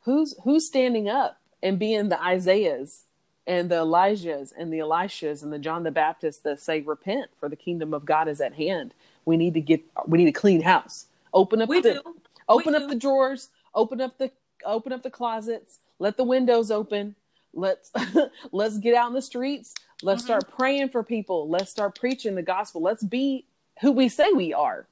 who's 0.01 0.35
who's 0.43 0.65
standing 0.65 1.07
up 1.07 1.39
and 1.61 1.77
being 1.77 2.09
the 2.09 2.21
isaiahs 2.21 3.03
and 3.47 3.71
the 3.71 3.75
elijahs 3.75 4.53
and 4.57 4.71
the 4.71 4.79
elishas 4.79 5.41
and 5.41 5.51
the 5.51 5.59
john 5.59 5.83
the 5.83 5.91
baptist 5.91 6.43
that 6.43 6.59
say 6.59 6.81
repent 6.81 7.29
for 7.39 7.49
the 7.49 7.55
kingdom 7.55 7.93
of 7.93 8.05
god 8.05 8.27
is 8.27 8.41
at 8.41 8.53
hand 8.53 8.93
we 9.25 9.37
need 9.37 9.53
to 9.53 9.61
get 9.61 9.81
we 10.05 10.17
need 10.17 10.27
a 10.27 10.39
clean 10.39 10.61
house 10.61 11.05
open 11.33 11.61
up 11.61 11.69
we 11.69 11.81
the 11.81 11.93
do. 11.93 12.15
open 12.47 12.73
we 12.73 12.77
up 12.77 12.83
do. 12.83 12.89
the 12.89 12.95
drawers 12.95 13.49
open 13.73 14.01
up 14.01 14.17
the 14.17 14.31
open 14.65 14.91
up 14.91 15.01
the 15.01 15.09
closets 15.09 15.79
let 15.99 16.17
the 16.17 16.23
windows 16.23 16.69
open 16.69 17.15
let's 17.53 17.91
let's 18.51 18.77
get 18.77 18.93
out 18.93 19.07
in 19.07 19.13
the 19.13 19.21
streets 19.21 19.73
Let's 20.03 20.21
mm-hmm. 20.21 20.27
start 20.27 20.57
praying 20.57 20.89
for 20.89 21.03
people. 21.03 21.49
Let's 21.49 21.71
start 21.71 21.97
preaching 21.97 22.35
the 22.35 22.43
gospel. 22.43 22.81
Let's 22.81 23.03
be 23.03 23.45
who 23.81 23.91
we 23.91 24.09
say 24.09 24.31
we 24.31 24.53
are. 24.53 24.87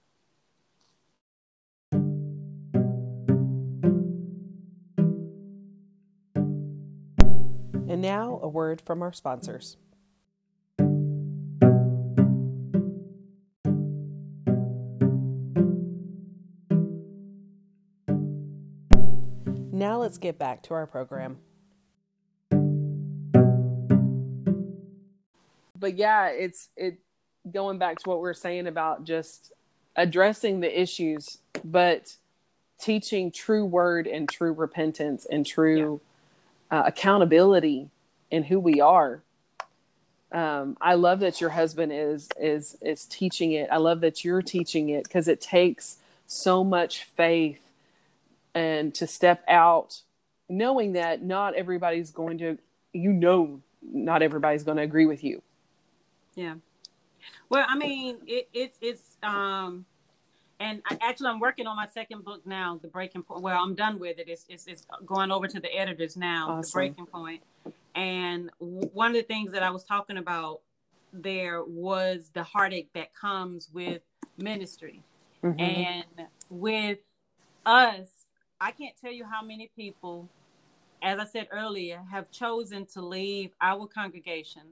And 7.96 8.02
now, 8.02 8.42
a 8.44 8.50
word 8.50 8.82
from 8.82 9.02
our 9.02 9.14
sponsors. 9.14 9.78
Now, 19.72 20.02
let's 20.02 20.18
get 20.18 20.38
back 20.38 20.62
to 20.64 20.74
our 20.74 20.86
program. 20.86 21.38
but 25.80 25.96
yeah, 25.96 26.28
it's 26.28 26.68
it 26.76 27.00
going 27.50 27.78
back 27.78 28.00
to 28.00 28.10
what 28.10 28.22
we 28.22 28.28
are 28.28 28.34
saying 28.34 28.68
about 28.68 29.06
just 29.06 29.54
addressing 29.96 30.60
the 30.60 30.82
issues, 30.82 31.38
but 31.64 32.18
teaching 32.78 33.32
true 33.32 33.64
word 33.66 34.06
and 34.06 34.28
true 34.28 34.52
repentance 34.52 35.26
and 35.32 35.46
true 35.46 36.02
yeah. 36.04 36.15
Uh, 36.76 36.84
accountability 36.86 37.90
in 38.30 38.44
who 38.44 38.60
we 38.60 38.82
are. 38.82 39.24
Um, 40.34 40.76
I 40.82 40.96
love 40.96 41.22
that 41.22 41.40
your 41.40 41.52
husband 41.52 41.94
is 41.94 42.28
is 42.38 42.78
is 42.82 43.06
teaching 43.06 43.54
it. 43.54 43.70
I 43.72 43.78
love 43.78 44.02
that 44.02 44.26
you're 44.26 44.42
teaching 44.42 44.90
it 44.90 45.06
because 45.06 45.30
it 45.30 45.40
takes 45.40 46.00
so 46.28 46.66
much 46.66 47.06
faith 47.06 47.62
and 48.54 48.94
to 48.96 49.08
step 49.08 49.42
out, 49.48 50.02
knowing 50.50 50.94
that 50.94 51.24
not 51.24 51.56
everybody's 51.56 52.12
going 52.12 52.40
to, 52.40 52.58
you 52.92 53.14
know, 53.14 53.62
not 53.82 54.22
everybody's 54.22 54.64
going 54.64 54.76
to 54.76 54.84
agree 54.84 55.06
with 55.06 55.24
you. 55.24 55.42
Yeah. 56.36 56.56
Well, 57.48 57.66
I 57.70 57.78
mean, 57.78 58.18
it, 58.28 58.50
it's 58.54 58.78
it's 58.82 59.18
um, 59.24 59.86
and 60.60 60.82
I, 60.90 60.98
actually, 61.02 61.28
I'm 61.28 61.40
working 61.40 61.68
on 61.68 61.76
my 61.76 61.88
second 61.88 62.24
book 62.24 62.46
now, 62.46 62.80
The 62.82 62.88
Breaking 62.88 63.24
Point. 63.24 63.42
Well, 63.42 63.62
I'm 63.62 63.76
done 63.76 64.00
with 64.00 64.20
it. 64.20 64.28
It's 64.28 64.46
it's, 64.50 64.68
it's 64.68 64.86
going 65.06 65.32
over 65.32 65.48
to 65.48 65.60
the 65.60 65.74
editors 65.76 66.16
now, 66.16 66.50
awesome. 66.50 66.62
The 66.62 66.72
Breaking 66.74 67.06
Point. 67.06 67.42
And 67.96 68.50
one 68.60 69.12
of 69.12 69.16
the 69.16 69.24
things 69.24 69.52
that 69.52 69.64
I 69.64 69.70
was 69.70 69.84
talking 69.84 70.18
about 70.18 70.62
there 71.14 71.64
was 71.64 72.32
the 72.34 72.44
heartache 72.44 72.90
that 72.94 73.14
comes 73.14 73.70
with 73.74 74.02
ministry, 74.38 75.02
mm-hmm. 75.44 75.60
and 75.60 76.06
with 76.50 77.00
us, 77.66 78.26
I 78.60 78.72
can't 78.72 78.96
tell 79.00 79.12
you 79.12 79.26
how 79.26 79.42
many 79.42 79.72
people, 79.76 80.30
as 81.02 81.20
I 81.20 81.26
said 81.26 81.48
earlier, 81.52 82.02
have 82.12 82.32
chosen 82.32 82.86
to 82.88 83.02
leave 83.02 83.52
our 83.62 83.88
congregation 83.88 84.64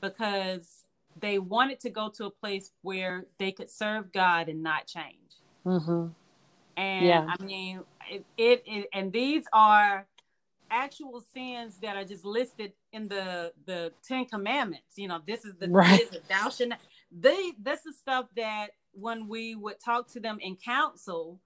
because 0.00 0.84
they 1.20 1.38
wanted 1.38 1.80
to 1.80 1.90
go 1.90 2.08
to 2.10 2.26
a 2.26 2.30
place 2.30 2.72
where 2.82 3.26
they 3.38 3.52
could 3.52 3.70
serve 3.70 4.12
God 4.12 4.48
and 4.48 4.62
not 4.62 4.86
change. 4.86 5.18
Mm-hmm. 5.64 6.08
And 6.76 7.06
yeah. 7.06 7.26
I 7.28 7.42
mean, 7.42 7.80
it, 8.10 8.24
it, 8.36 8.62
it, 8.66 8.88
and 8.92 9.12
these 9.12 9.44
are 9.52 10.06
actual 10.70 11.22
sins 11.32 11.78
that 11.82 11.96
are 11.96 12.04
just 12.04 12.24
listed 12.24 12.72
in 12.92 13.08
the 13.08 13.52
the 13.66 13.92
Ten 14.06 14.24
Commandments. 14.26 14.96
You 14.96 15.08
know, 15.08 15.20
this 15.26 15.44
is 15.44 15.54
the 15.58 15.68
right. 15.68 16.00
this 16.00 16.10
is 16.10 16.20
thou 16.28 16.50
shalt 16.50 16.70
not. 16.70 16.80
They 17.12 17.52
this 17.62 17.86
is 17.86 17.96
stuff 17.96 18.26
that 18.36 18.68
when 18.92 19.28
we 19.28 19.54
would 19.54 19.80
talk 19.80 20.10
to 20.12 20.20
them 20.20 20.38
in 20.40 20.56
council 20.56 21.40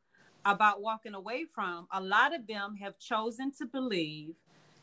about 0.45 0.81
walking 0.81 1.14
away 1.14 1.45
from, 1.45 1.87
a 1.93 2.01
lot 2.01 2.35
of 2.35 2.47
them 2.47 2.77
have 2.77 2.99
chosen 2.99 3.53
to 3.59 3.66
believe. 3.66 4.35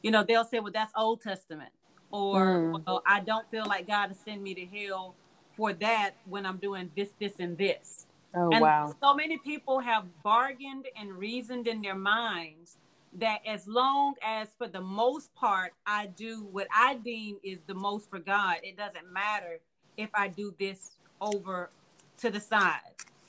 You 0.04 0.12
know, 0.12 0.24
they'll 0.24 0.46
say, 0.46 0.60
"Well, 0.60 0.72
that's 0.72 0.92
Old 0.96 1.22
Testament." 1.22 1.72
Or 2.12 2.46
mm. 2.46 2.86
well, 2.86 3.04
I 3.06 3.20
don't 3.20 3.50
feel 3.50 3.66
like 3.66 3.88
God 3.88 4.12
is 4.12 4.18
sending 4.24 4.44
me 4.44 4.54
to 4.56 4.66
hell 4.66 5.16
for 5.56 5.74
that 5.74 6.12
when 6.26 6.46
I'm 6.46 6.58
doing 6.58 6.92
this, 6.96 7.10
this, 7.20 7.40
and 7.40 7.58
this. 7.58 8.06
Oh 8.36 8.50
and 8.52 8.62
wow! 8.62 8.94
So 9.02 9.14
many 9.14 9.38
people 9.38 9.80
have 9.80 10.06
bargained 10.22 10.88
and 10.98 11.14
reasoned 11.14 11.68
in 11.68 11.82
their 11.82 11.96
minds 11.96 12.78
that 13.18 13.40
as 13.48 13.66
long 13.66 14.16
as, 14.22 14.50
for 14.58 14.68
the 14.68 14.82
most 14.82 15.34
part, 15.36 15.74
I 15.88 16.08
do 16.08 16.48
what 16.52 16.68
I 16.76 16.96
deem 16.96 17.38
is 17.44 17.62
the 17.66 17.74
most 17.74 18.10
for 18.10 18.20
God, 18.20 18.58
it 18.62 18.76
doesn't 18.76 19.12
matter 19.12 19.60
if 19.96 20.10
I 20.14 20.28
do 20.28 20.54
this 20.60 20.92
over 21.22 21.70
to 22.18 22.30
the 22.30 22.42
side. 22.42 22.82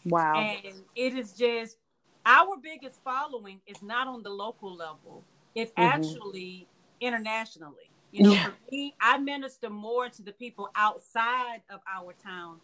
Wow! 0.04 0.34
And 0.34 0.82
it 0.96 1.14
is 1.14 1.32
just 1.32 1.76
our 2.24 2.56
biggest 2.60 3.00
following 3.04 3.60
is 3.66 3.80
not 3.82 4.08
on 4.08 4.24
the 4.24 4.30
local 4.30 4.74
level; 4.74 5.22
it's 5.54 5.70
mm-hmm. 5.72 5.82
actually 5.82 6.66
internationally. 7.00 7.90
You 8.16 8.22
know, 8.22 8.32
yeah. 8.32 8.44
for 8.46 8.54
me, 8.72 8.94
I 8.98 9.18
minister 9.18 9.68
more 9.68 10.08
to 10.08 10.22
the 10.22 10.32
people 10.32 10.70
outside 10.74 11.60
of 11.68 11.80
our 11.86 12.14
town 12.14 12.60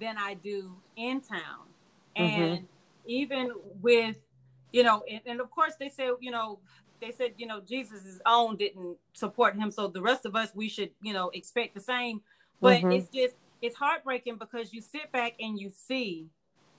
than 0.00 0.16
I 0.18 0.34
do 0.34 0.74
in 0.96 1.20
town. 1.20 1.68
Mm-hmm. 2.16 2.22
And 2.22 2.58
mm-hmm. 2.58 2.64
even 3.06 3.52
with, 3.80 4.16
you 4.72 4.82
know, 4.82 5.04
and, 5.08 5.20
and, 5.24 5.40
of 5.40 5.48
course 5.50 5.74
they 5.78 5.88
say, 5.88 6.10
you 6.20 6.32
know, 6.32 6.58
they 7.00 7.12
said, 7.12 7.34
you 7.36 7.46
know, 7.46 7.60
Jesus' 7.60 8.20
own 8.26 8.56
didn't 8.56 8.96
support 9.12 9.54
him. 9.54 9.70
So 9.70 9.86
the 9.86 10.02
rest 10.02 10.26
of 10.26 10.34
us, 10.34 10.50
we 10.56 10.68
should, 10.68 10.90
you 11.00 11.12
know, 11.12 11.30
expect 11.34 11.74
the 11.74 11.80
same. 11.80 12.20
But 12.60 12.78
mm-hmm. 12.78 12.90
it's 12.90 13.08
just, 13.08 13.36
it's 13.62 13.76
heartbreaking 13.76 14.38
because 14.38 14.72
you 14.72 14.80
sit 14.80 15.12
back 15.12 15.34
and 15.38 15.56
you 15.56 15.70
see, 15.70 16.26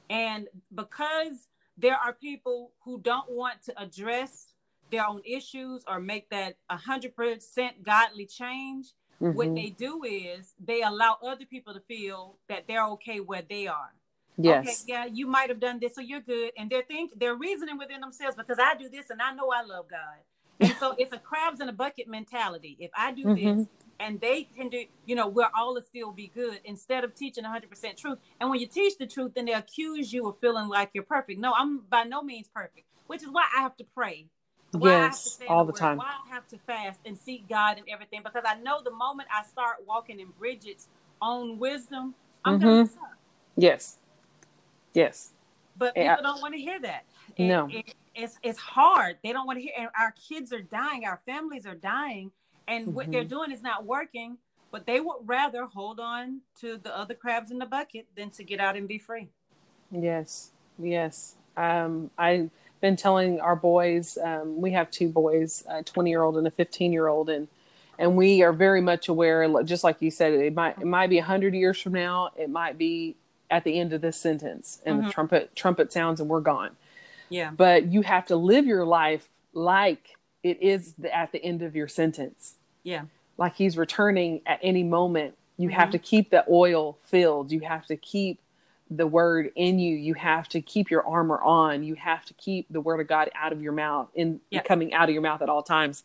and 0.09 0.49
because 0.75 1.47
there 1.77 1.95
are 1.95 2.11
people 2.11 2.71
who 2.83 2.99
don't 2.99 3.29
want 3.29 3.61
to 3.63 3.81
address 3.81 4.47
their 4.91 5.05
own 5.05 5.21
issues 5.25 5.83
or 5.87 5.99
make 5.99 6.29
that 6.29 6.57
a 6.69 6.77
hundred 6.77 7.15
percent 7.15 7.83
godly 7.83 8.25
change, 8.25 8.87
mm-hmm. 9.21 9.33
what 9.35 9.53
they 9.55 9.69
do 9.69 10.03
is 10.03 10.53
they 10.63 10.81
allow 10.81 11.17
other 11.25 11.45
people 11.45 11.73
to 11.73 11.81
feel 11.81 12.37
that 12.49 12.65
they're 12.67 12.85
okay 12.85 13.19
where 13.19 13.43
they 13.47 13.67
are. 13.67 13.93
Yes. 14.37 14.83
Okay, 14.83 14.93
yeah, 14.93 15.05
you 15.05 15.25
might 15.25 15.49
have 15.49 15.59
done 15.59 15.79
this, 15.79 15.95
so 15.95 16.01
you're 16.01 16.21
good. 16.21 16.51
And 16.57 16.69
they're 16.69 16.83
think 16.83 17.19
they're 17.19 17.35
reasoning 17.35 17.77
within 17.77 18.01
themselves 18.01 18.35
because 18.35 18.59
I 18.59 18.75
do 18.75 18.87
this 18.87 19.09
and 19.09 19.21
I 19.21 19.33
know 19.33 19.49
I 19.49 19.63
love 19.63 19.87
God. 19.89 20.19
And 20.59 20.75
so 20.79 20.95
it's 20.97 21.11
a 21.13 21.17
crabs 21.17 21.59
in 21.59 21.69
a 21.69 21.73
bucket 21.73 22.07
mentality. 22.07 22.77
If 22.79 22.91
I 22.95 23.11
do 23.11 23.25
mm-hmm. 23.25 23.57
this 23.59 23.67
and 23.99 24.19
they 24.21 24.43
can 24.43 24.69
do, 24.69 24.85
you 25.05 25.15
know, 25.15 25.27
we're 25.27 25.49
all 25.55 25.79
still 25.81 26.11
be 26.11 26.31
good 26.33 26.59
instead 26.65 27.03
of 27.03 27.15
teaching 27.15 27.43
100% 27.43 27.97
truth. 27.97 28.17
And 28.39 28.49
when 28.49 28.59
you 28.59 28.67
teach 28.67 28.97
the 28.97 29.07
truth, 29.07 29.33
then 29.35 29.45
they 29.45 29.53
accuse 29.53 30.13
you 30.13 30.27
of 30.27 30.39
feeling 30.39 30.67
like 30.67 30.91
you're 30.93 31.03
perfect. 31.03 31.39
No, 31.39 31.53
I'm 31.53 31.79
by 31.89 32.03
no 32.03 32.21
means 32.21 32.47
perfect, 32.47 32.85
which 33.07 33.23
is 33.23 33.29
why 33.29 33.45
I 33.55 33.61
have 33.61 33.75
to 33.77 33.83
pray 33.83 34.27
Why 34.71 34.89
I 34.89 34.93
have 35.03 35.11
to 35.11 35.17
Yes, 35.17 35.39
all 35.47 35.65
the 35.65 35.71
the 35.71 35.79
time. 35.79 35.97
Why 35.97 36.13
I 36.25 36.33
have 36.33 36.47
to 36.49 36.57
fast 36.57 36.99
and 37.05 37.17
seek 37.17 37.47
God 37.47 37.77
and 37.77 37.87
everything? 37.89 38.21
Because 38.23 38.43
I 38.45 38.55
know 38.55 38.81
the 38.83 38.91
moment 38.91 39.29
I 39.33 39.43
start 39.43 39.77
walking 39.87 40.19
in 40.19 40.27
Bridgett's 40.37 40.87
own 41.21 41.57
wisdom, 41.57 42.15
I'm 42.43 42.59
gonna 42.59 42.71
Mhm. 42.71 42.77
mess 42.79 42.97
up. 42.97 43.17
Yes. 43.55 43.97
Yes. 44.93 45.33
But 45.77 45.95
people 45.95 46.17
don't 46.21 46.41
want 46.41 46.53
to 46.53 46.59
hear 46.59 46.79
that. 46.79 47.05
It- 47.35 47.47
No. 47.47 47.67
it- 47.71 47.95
it's 48.15 48.39
it's 48.41 48.59
hard. 48.59 49.19
They 49.23 49.31
don't 49.31 49.45
want 49.45 49.57
to 49.57 49.61
hear. 49.63 49.73
And 49.77 49.89
our 49.97 50.11
kids 50.11 50.51
are 50.51 50.61
dying. 50.61 51.05
Our 51.05 51.21
families 51.25 51.65
are 51.65 51.75
dying, 51.75 52.31
and 52.67 52.93
what 52.95 53.11
they're 53.11 53.23
Mhm. 53.23 53.29
doing 53.29 53.51
is 53.51 53.61
not 53.61 53.85
working. 53.85 54.37
But 54.69 54.85
they 54.85 54.99
would 54.99 55.19
rather 55.21 55.65
hold 55.65 55.99
on 55.99 56.41
to 56.59 56.77
the 56.77 56.95
other 56.95 57.13
crabs 57.13 57.51
in 57.51 57.59
the 57.59 57.65
bucket 57.65 58.07
than 58.15 58.31
to 58.31 58.43
get 58.43 58.59
out 58.59 58.75
and 58.75 58.87
be 58.87 58.97
free. 58.97 59.29
Yes, 59.91 60.51
yes. 60.77 61.37
Um, 61.55 62.11
I've 62.17 62.51
been 62.81 62.95
telling 62.95 63.39
our 63.39 63.55
boys. 63.55 64.17
Um, 64.21 64.61
we 64.61 64.71
have 64.71 64.89
two 64.91 65.09
boys, 65.09 65.63
a 65.69 65.83
twenty-year-old 65.83 66.37
and 66.37 66.47
a 66.47 66.51
fifteen-year-old, 66.51 67.29
and 67.29 67.47
and 67.99 68.15
we 68.15 68.41
are 68.43 68.53
very 68.53 68.81
much 68.81 69.07
aware. 69.07 69.47
Just 69.63 69.83
like 69.83 70.01
you 70.01 70.11
said, 70.11 70.33
it 70.33 70.53
might 70.53 70.77
it 70.79 70.85
might 70.85 71.09
be 71.09 71.17
a 71.17 71.23
hundred 71.23 71.53
years 71.53 71.79
from 71.81 71.93
now. 71.93 72.29
It 72.37 72.49
might 72.49 72.77
be 72.77 73.15
at 73.49 73.63
the 73.63 73.79
end 73.79 73.93
of 73.93 74.01
this 74.01 74.17
sentence, 74.17 74.81
and 74.85 74.99
the 74.99 75.03
Mhm. 75.07 75.11
trumpet 75.11 75.55
trumpet 75.55 75.91
sounds, 75.93 76.19
and 76.19 76.29
we're 76.29 76.41
gone. 76.41 76.75
Yeah. 77.29 77.51
But 77.51 77.87
you 77.87 78.01
have 78.03 78.25
to 78.27 78.35
live 78.35 78.65
your 78.65 78.85
life 78.85 79.29
like 79.53 80.15
it 80.43 80.61
is 80.61 80.93
the, 80.93 81.13
at 81.15 81.31
the 81.31 81.43
end 81.43 81.61
of 81.61 81.75
your 81.75 81.87
sentence. 81.87 82.55
Yeah. 82.83 83.03
like 83.39 83.55
he's 83.57 83.77
returning 83.77 84.41
at 84.47 84.59
any 84.63 84.81
moment. 84.81 85.35
You 85.57 85.69
have 85.69 85.89
Mhm. 85.89 85.91
to 85.91 85.99
keep 85.99 86.29
the 86.31 86.43
oil 86.49 86.97
filled. 87.03 87.51
You 87.51 87.59
have 87.59 87.85
to 87.85 87.95
keep 87.95 88.39
the 88.89 89.07
word 89.07 89.51
in 89.55 89.79
you. 89.79 89.95
You 89.95 90.13
have 90.15 90.47
to 90.49 90.61
keep 90.61 90.89
your 90.89 91.05
armor 91.07 91.41
on. 91.41 91.83
You 91.83 91.95
have 91.95 92.25
to 92.25 92.33
keep 92.35 92.67
the 92.69 92.81
word 92.81 92.99
of 92.99 93.07
God 93.07 93.29
out 93.35 93.51
of 93.51 93.61
your 93.61 93.73
mouth 93.73 94.09
in 94.15 94.39
Yeah. 94.49 94.61
coming 94.61 94.93
out 94.93 95.09
of 95.09 95.13
your 95.13 95.21
mouth 95.21 95.41
at 95.41 95.49
all 95.49 95.63
times. 95.63 96.03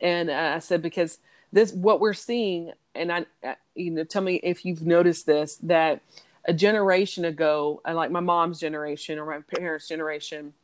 And 0.00 0.30
uh, 0.30 0.52
I 0.56 0.58
said 0.60 0.82
because 0.82 1.18
this 1.52 1.72
what 1.72 2.00
we're 2.00 2.12
seeing, 2.14 2.72
and 2.94 3.12
I, 3.12 3.26
uh, 3.44 3.54
you 3.74 3.90
know, 3.90 4.04
tell 4.04 4.22
me 4.22 4.36
if 4.36 4.64
you've 4.64 4.86
noticed 4.86 5.26
this 5.26 5.56
that 5.56 6.00
a 6.44 6.52
generation 6.52 7.24
ago, 7.24 7.80
uh, 7.86 7.94
like 7.94 8.10
my 8.10 8.20
mom's 8.20 8.60
generation 8.60 9.18
or 9.18 9.26
my 9.26 9.40
parents' 9.58 9.88
generation, 9.88 10.54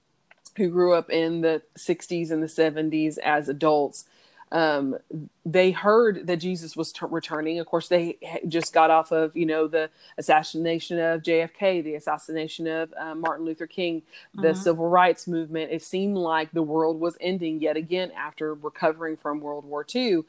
who 0.57 0.69
grew 0.69 0.95
up 0.95 1.11
in 1.11 1.41
the 1.41 1.63
60s 1.79 2.31
and 2.31 2.43
the 2.43 2.47
70s 2.47 3.19
as 3.19 3.49
adults 3.49 4.05
um, 4.53 4.99
they 5.47 5.73
heard 5.73 6.29
that 6.29 6.39
Jesus 6.39 6.77
was 6.77 6.93
t- 6.93 7.07
returning. 7.11 7.61
Of 7.61 7.67
course, 7.67 7.89
they 7.89 8.19
just 8.49 8.75
got 8.75 8.91
off 8.93 9.13
of 9.13 9.37
you 9.37 9.47
know 9.47 9.69
the 9.69 9.91
assassination 10.19 11.01
of 11.01 11.23
JFK, 11.23 11.85
the 11.85 11.97
assassination 11.97 12.69
of 12.69 12.95
uh, 12.99 13.17
Martin 13.17 13.47
Luther 13.47 13.67
King, 13.69 14.03
the 14.39 14.55
Mhm. 14.55 14.57
civil 14.57 14.89
rights 14.91 15.29
movement. 15.29 15.73
It 15.73 15.83
seemed 15.83 16.17
like 16.19 16.53
the 16.53 16.63
world 16.65 17.01
was 17.01 17.19
ending 17.21 17.61
yet 17.63 17.77
again 17.79 18.13
after 18.13 18.55
recovering 18.55 19.19
from 19.19 19.41
World 19.41 19.67
War 19.67 19.87
II, 19.95 20.23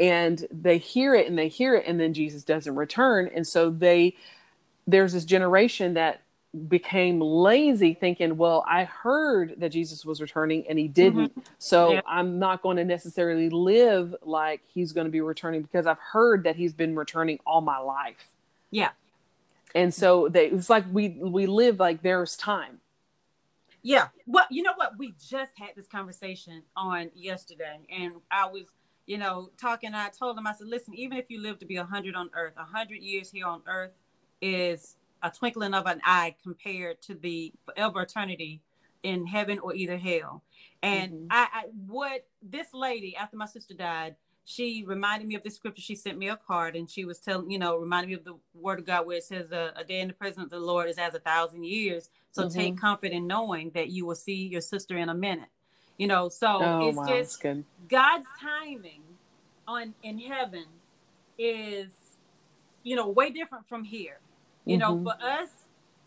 and 0.00 0.46
they 0.52 0.78
hear 0.78 1.14
it 1.14 1.28
and 1.28 1.38
they 1.38 1.48
hear 1.48 1.76
it, 1.76 1.86
and 1.86 2.00
then 2.00 2.14
Jesus 2.14 2.44
doesn't 2.44 2.76
return, 2.76 3.30
and 3.34 3.46
so 3.46 3.70
they 3.70 4.16
there's 4.86 5.14
this 5.14 5.26
generation 5.26 5.94
that 5.94 6.22
became 6.68 7.20
lazy 7.20 7.94
thinking 7.94 8.36
well 8.36 8.64
i 8.68 8.84
heard 8.84 9.54
that 9.58 9.70
jesus 9.70 10.04
was 10.04 10.20
returning 10.20 10.64
and 10.68 10.78
he 10.78 10.88
didn't 10.88 11.30
mm-hmm. 11.30 11.40
so 11.58 11.94
Yeah. 11.94 12.00
i'm 12.06 12.38
not 12.38 12.62
going 12.62 12.76
to 12.76 12.84
necessarily 12.84 13.50
live 13.50 14.14
like 14.22 14.60
he's 14.66 14.92
going 14.92 15.06
to 15.06 15.10
be 15.10 15.20
returning 15.20 15.62
because 15.62 15.86
i've 15.86 15.98
heard 15.98 16.44
that 16.44 16.56
he's 16.56 16.72
been 16.72 16.94
returning 16.96 17.38
all 17.46 17.60
my 17.60 17.78
life 17.78 18.28
Yeah. 18.70 18.90
and 19.74 19.92
so 19.92 20.28
they 20.28 20.46
it's 20.46 20.70
like 20.70 20.84
we 20.92 21.08
we 21.08 21.46
live 21.46 21.80
like 21.80 22.02
there's 22.02 22.36
time 22.36 22.80
Yeah. 23.82 24.08
Well, 24.26 24.46
you 24.50 24.62
know 24.62 24.72
what? 24.76 24.96
We 24.98 25.14
just 25.20 25.52
had 25.58 25.72
this 25.76 25.86
conversation 25.86 26.62
on 26.74 27.10
yesterday, 27.14 27.80
and 27.90 28.14
I 28.30 28.46
was, 28.46 28.72
you 29.04 29.18
know, 29.18 29.50
talking. 29.60 29.92
I 29.94 30.08
told 30.08 30.38
him, 30.38 30.46
I 30.46 30.54
said, 30.54 30.68
listen, 30.68 30.94
even 30.94 31.18
if 31.18 31.26
you 31.28 31.38
live 31.42 31.58
to 31.58 31.66
be 31.66 31.76
100 31.76 32.14
on 32.14 32.30
earth, 32.34 32.56
100 32.56 32.94
years 33.02 33.30
here 33.30 33.46
on 33.46 33.60
earth 33.66 33.92
is 34.40 34.96
a 35.24 35.30
twinkling 35.30 35.74
of 35.74 35.86
an 35.86 36.00
eye 36.04 36.36
compared 36.44 37.02
to 37.02 37.14
the 37.14 37.52
forever 37.64 38.02
eternity 38.02 38.62
in 39.02 39.26
heaven 39.26 39.58
or 39.58 39.74
either 39.74 39.98
hell. 39.98 40.44
And 40.82 41.12
Mhm. 41.12 41.26
I, 41.30 41.48
I, 41.52 41.62
what 41.86 42.28
this 42.42 42.74
lady, 42.74 43.16
after 43.16 43.36
my 43.36 43.46
sister 43.46 43.74
died, 43.74 44.16
she 44.44 44.84
reminded 44.86 45.26
me 45.26 45.34
of 45.34 45.42
this 45.42 45.56
scripture. 45.56 45.80
She 45.80 45.94
sent 45.96 46.18
me 46.18 46.28
a 46.28 46.36
card 46.36 46.76
and 46.76 46.88
she 46.90 47.06
was 47.06 47.18
telling, 47.18 47.50
you 47.50 47.58
know, 47.58 47.76
reminded 47.76 48.08
me 48.08 48.14
of 48.14 48.24
the 48.24 48.38
word 48.54 48.78
of 48.78 48.84
God 48.86 49.06
where 49.06 49.16
it 49.16 49.24
says, 49.24 49.50
uh, 49.50 49.72
a 49.76 49.84
day 49.84 50.00
in 50.00 50.08
the 50.08 50.14
presence 50.14 50.44
of 50.44 50.50
the 50.50 50.60
Lord 50.60 50.88
is 50.90 50.98
as 50.98 51.14
a 51.14 51.18
thousand 51.20 51.64
years. 51.64 52.10
So 52.32 52.44
Mhm. 52.44 52.54
take 52.54 52.78
comfort 52.78 53.12
in 53.12 53.26
knowing 53.26 53.70
that 53.70 53.88
you 53.88 54.04
will 54.04 54.14
see 54.14 54.46
your 54.48 54.60
sister 54.60 54.98
in 54.98 55.08
a 55.08 55.14
minute. 55.14 55.48
You 55.96 56.08
know, 56.08 56.28
so 56.28 56.60
oh 56.60 56.88
it's 56.88 56.98
wow 56.98 57.06
just 57.06 57.40
God's 57.88 58.26
timing 58.40 59.02
on 59.66 59.94
in 60.02 60.18
heaven 60.18 60.66
is, 61.38 61.90
you 62.82 62.96
know, 62.96 63.08
way 63.08 63.30
different 63.30 63.66
from 63.68 63.84
here. 63.84 64.18
You 64.66 64.78
know, 64.78 64.96
Mhm. 64.96 65.02
for 65.04 65.14
us, 65.22 65.50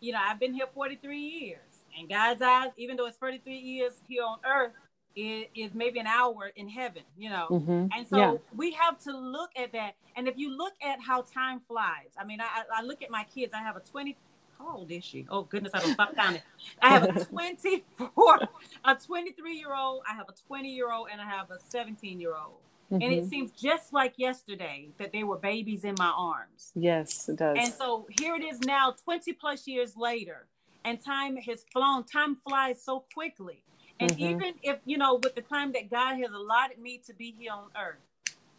you 0.00 0.12
know, 0.12 0.20
I've 0.20 0.38
been 0.38 0.54
here 0.54 0.66
43 0.66 1.18
years, 1.20 1.84
and 1.96 2.08
God's 2.08 2.42
eyes, 2.42 2.72
even 2.76 2.96
though 2.96 3.06
it's 3.06 3.16
33 3.16 3.58
years 3.58 4.00
here 4.08 4.24
on 4.24 4.38
earth, 4.44 4.72
it 5.16 5.50
is 5.54 5.74
maybe 5.74 5.98
an 5.98 6.06
hour 6.06 6.48
in 6.56 6.68
heaven. 6.68 7.02
You 7.16 7.30
know, 7.30 7.48
Mhm. 7.50 7.90
and 7.96 8.06
so 8.06 8.16
yeah 8.18 8.38
we 8.54 8.72
have 8.72 8.98
to 9.00 9.12
look 9.16 9.50
at 9.56 9.72
that. 9.72 9.94
And 10.16 10.28
if 10.28 10.36
you 10.36 10.50
look 10.50 10.74
at 10.82 11.00
how 11.00 11.22
time 11.22 11.60
flies, 11.60 12.10
I 12.18 12.24
mean, 12.24 12.40
I, 12.40 12.44
I 12.44 12.64
I 12.78 12.82
look 12.82 13.02
at 13.02 13.10
my 13.10 13.24
kids. 13.24 13.54
I 13.54 13.58
have 13.58 13.76
a 13.76 13.80
20. 13.80 14.16
How 14.58 14.76
old 14.76 14.90
is 14.90 15.04
she? 15.04 15.26
Oh 15.30 15.42
goodness, 15.42 15.72
I 15.74 15.80
don't 15.80 15.92
stop 15.94 16.14
counting. 16.16 16.42
I 16.82 16.88
have 16.90 17.04
a 17.04 17.24
24, 17.24 18.40
a 18.84 18.94
23 18.96 19.56
year 19.56 19.74
old. 19.74 20.02
I 20.08 20.14
have 20.14 20.28
a 20.28 20.32
20 20.32 20.68
year 20.70 20.90
old, 20.92 21.08
and 21.10 21.20
I 21.20 21.24
have 21.26 21.50
a 21.50 21.58
17 21.58 22.20
year 22.20 22.34
old. 22.36 22.60
And 22.90 23.02
it 23.02 23.24
Mhm. 23.24 23.28
seems 23.28 23.50
just 23.52 23.92
like 23.92 24.14
yesterday 24.18 24.88
that 24.98 25.12
they 25.12 25.24
were 25.24 25.38
babies 25.38 25.84
in 25.84 25.94
my 25.98 26.12
arms. 26.16 26.72
yes 26.74 27.28
it 27.28 27.36
does 27.36 27.56
And 27.58 27.72
so 27.74 28.06
here 28.10 28.34
it 28.34 28.42
is 28.42 28.60
now, 28.60 28.92
20 28.92 29.32
plus 29.34 29.66
years 29.66 29.96
later, 29.96 30.48
and 30.84 31.00
time 31.02 31.36
has 31.36 31.64
flown. 31.72 32.04
Time 32.04 32.36
flies 32.36 32.82
so 32.82 33.00
quickly. 33.12 33.64
And 34.00 34.12
Mhm. 34.12 34.20
even 34.20 34.54
if, 34.62 34.78
you 34.84 34.96
know, 34.96 35.16
with 35.16 35.34
the 35.34 35.42
time 35.42 35.72
that 35.72 35.90
God 35.90 36.16
has 36.18 36.30
allotted 36.30 36.78
me 36.78 36.98
to 37.06 37.12
be 37.14 37.32
here 37.32 37.52
on 37.52 37.70
earth, 37.76 38.00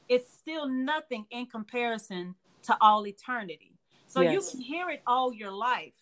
it's 0.09 0.31
still 0.31 0.67
nothing 0.67 1.25
in 1.31 1.45
comparison 1.47 2.35
to 2.63 2.77
all 2.81 3.07
eternity. 3.07 3.77
So 4.07 4.21
Yes. 4.21 4.33
you 4.33 4.41
can 4.51 4.61
hear 4.61 4.89
it 4.89 5.01
all 5.07 5.33
your 5.33 5.51
life. 5.51 5.93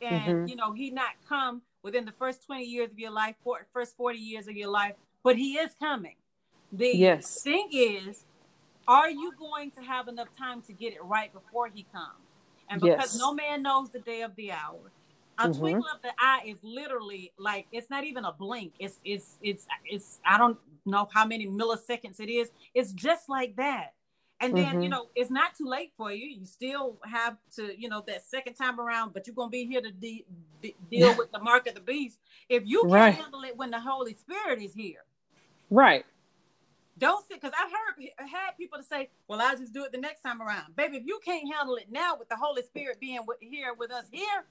And, 0.00 0.22
Mhm. 0.42 0.48
you 0.48 0.56
know, 0.56 0.72
he 0.72 0.90
not 0.90 1.14
come 1.26 1.62
within 1.82 2.04
the 2.04 2.12
first 2.12 2.44
20 2.44 2.64
years 2.64 2.90
of 2.90 2.98
your 2.98 3.10
life, 3.12 3.36
for, 3.42 3.66
first 3.72 3.96
40 3.96 4.18
years 4.18 4.46
of 4.48 4.56
your 4.56 4.68
life, 4.70 4.96
but 5.22 5.36
he 5.36 5.58
is 5.58 5.74
coming. 5.74 6.16
The 6.72 6.92
Yes. 6.96 7.42
thing 7.42 7.68
is, 7.72 8.24
are 8.88 9.10
you 9.10 9.32
going 9.38 9.70
to 9.72 9.82
have 9.82 10.08
enough 10.08 10.28
time 10.36 10.62
to 10.62 10.72
get 10.72 10.92
it 10.94 11.04
right 11.04 11.32
before 11.32 11.68
he 11.68 11.84
comes? 11.92 12.26
And 12.70 12.80
because 12.80 13.14
Yes. 13.14 13.18
no 13.18 13.34
man 13.34 13.62
knows 13.62 13.90
the 13.90 14.00
day 14.00 14.22
of 14.22 14.34
the 14.36 14.52
hour, 14.52 14.90
a 15.38 15.48
Mhm. 15.48 15.58
twinkle 15.58 15.86
of 15.94 16.02
the 16.02 16.12
eye 16.18 16.42
is 16.46 16.58
literally 16.62 17.32
like 17.38 17.66
it's 17.72 17.90
not 17.90 18.04
even 18.04 18.24
a 18.24 18.32
blink. 18.32 18.72
It's 18.78 19.00
it's 19.04 19.36
it's 19.42 19.66
it's 19.84 20.20
I 20.24 20.38
don't 20.38 20.58
know 20.86 21.08
how 21.12 21.26
many 21.26 21.46
milliseconds 21.46 22.20
it 22.20 22.30
is. 22.30 22.50
It's 22.74 22.92
just 22.92 23.28
like 23.28 23.56
that. 23.56 23.94
And 24.40 24.56
then 24.56 24.82
you 24.82 24.88
Mhm. 24.88 24.90
know 24.90 25.10
it's 25.14 25.30
not 25.30 25.54
too 25.54 25.66
late 25.66 25.92
for 25.96 26.10
you. 26.12 26.26
You 26.26 26.44
still 26.46 26.98
have 27.04 27.36
to 27.56 27.78
you 27.78 27.88
know 27.88 28.02
that 28.06 28.24
second 28.24 28.54
time 28.54 28.80
around, 28.80 29.12
but 29.14 29.26
you're 29.26 29.34
gonna 29.36 29.50
be 29.50 29.66
here 29.66 29.80
to 29.80 29.90
de- 29.90 30.24
de- 30.60 30.76
deal 30.90 31.14
with 31.16 31.30
the 31.32 31.38
mark 31.38 31.66
of 31.66 31.74
the 31.74 31.80
beast. 31.80 32.18
If 32.48 32.64
you 32.66 32.80
can't 32.82 32.92
Right. 32.92 33.14
handle 33.14 33.42
it 33.44 33.56
when 33.56 33.70
the 33.70 33.80
Holy 33.80 34.14
Spirit 34.14 34.60
is 34.60 34.74
here, 34.74 35.04
right 35.70 36.04
don't 36.98 37.26
sit 37.26 37.40
because 37.40 37.54
I've 37.58 37.70
heard 37.70 38.28
had 38.30 38.52
people 38.58 38.78
to 38.78 38.84
say, 38.84 39.10
"Well, 39.28 39.40
I'll 39.40 39.56
just 39.56 39.72
do 39.72 39.84
it 39.84 39.92
the 39.92 39.98
next 39.98 40.22
time 40.22 40.42
around." 40.42 40.76
Baby, 40.76 40.98
if 40.98 41.06
you 41.06 41.20
can't 41.24 41.52
handle 41.52 41.76
it 41.76 41.90
now 41.90 42.16
with 42.16 42.28
the 42.28 42.36
Holy 42.36 42.62
Spirit 42.62 43.00
being 43.00 43.20
with, 43.26 43.38
here 43.40 43.74
with 43.74 43.90
us 43.92 44.06
here, 44.12 44.44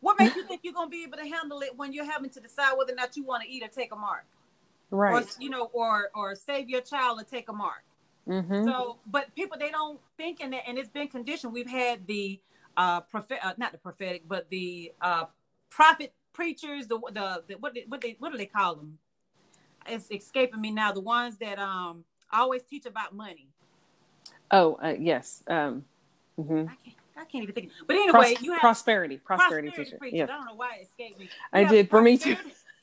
what 0.00 0.18
makes 0.18 0.36
you 0.36 0.44
think 0.44 0.62
you're 0.64 0.74
gonna 0.74 0.90
be 0.90 1.04
able 1.04 1.18
to 1.18 1.26
handle 1.26 1.60
it 1.62 1.76
when 1.76 1.92
you're 1.92 2.10
having 2.10 2.30
to 2.30 2.40
decide 2.40 2.74
whether 2.76 2.92
or 2.92 2.96
not 2.96 3.16
you 3.16 3.24
want 3.24 3.42
to 3.42 3.48
eat 3.48 3.62
or 3.64 3.68
take 3.68 3.92
a 3.92 3.96
mark, 3.96 4.26
right 4.90 5.24
or 5.24 5.42
you 5.42 5.50
know, 5.50 5.70
or 5.72 6.10
or 6.14 6.34
save 6.34 6.68
your 6.68 6.82
child 6.82 7.20
or 7.20 7.24
take 7.24 7.48
a 7.48 7.52
mark? 7.52 7.84
Mhm. 8.28 8.64
So, 8.64 8.98
but 9.06 9.34
people 9.34 9.58
they 9.58 9.70
don't 9.70 10.00
think 10.16 10.40
in 10.40 10.50
that, 10.50 10.68
and 10.68 10.78
it's 10.78 10.88
been 10.90 11.08
conditioned. 11.08 11.52
We've 11.52 11.68
had 11.68 12.06
the 12.06 12.40
uh 12.76 13.02
prophet, 13.02 13.38
uh, 13.44 13.54
not 13.58 13.72
the 13.72 13.78
prophetic, 13.78 14.24
but 14.28 14.48
the 14.50 14.92
uh 15.00 15.26
prophet 15.70 16.14
preachers, 16.32 16.86
the 16.86 16.98
the, 17.12 17.44
the 17.48 17.54
what 17.56 17.74
they, 17.74 17.84
what 17.88 18.00
they 18.00 18.16
what 18.18 18.32
do 18.32 18.38
they 18.38 18.46
call 18.46 18.76
them? 18.76 18.98
It's 19.86 20.10
escaping 20.10 20.60
me 20.60 20.70
now. 20.70 20.92
The 20.92 21.00
ones 21.00 21.36
that 21.38 21.58
um 21.58 22.04
always 22.32 22.62
teach 22.64 22.86
about 22.86 23.14
money. 23.14 23.48
oh 24.50 24.78
uh, 24.82 24.94
yes 24.98 25.42
um 25.48 25.84
mhm. 26.38 26.68
I 26.68 26.74
can't, 26.84 26.96
I 27.16 27.24
can't 27.24 27.42
even 27.42 27.54
think. 27.54 27.70
But 27.86 27.96
anyway, 27.96 28.34
Pros- 28.34 28.42
you 28.42 28.52
have 28.52 28.60
prosperity 28.60 29.16
prosperity, 29.18 29.68
prosperity 29.68 29.84
teacher 29.84 29.98
preachers. 29.98 30.16
yeah 30.18 30.24
I 30.24 30.26
don't 30.38 30.46
know 30.46 30.54
why 30.54 30.76
it 30.80 30.86
escaped 30.88 31.18
me. 31.18 31.30
I 31.52 31.60
You 31.60 31.66
have 31.66 31.74
did, 31.74 31.90
for 31.90 32.02
me 32.02 32.16
too. 32.18 32.36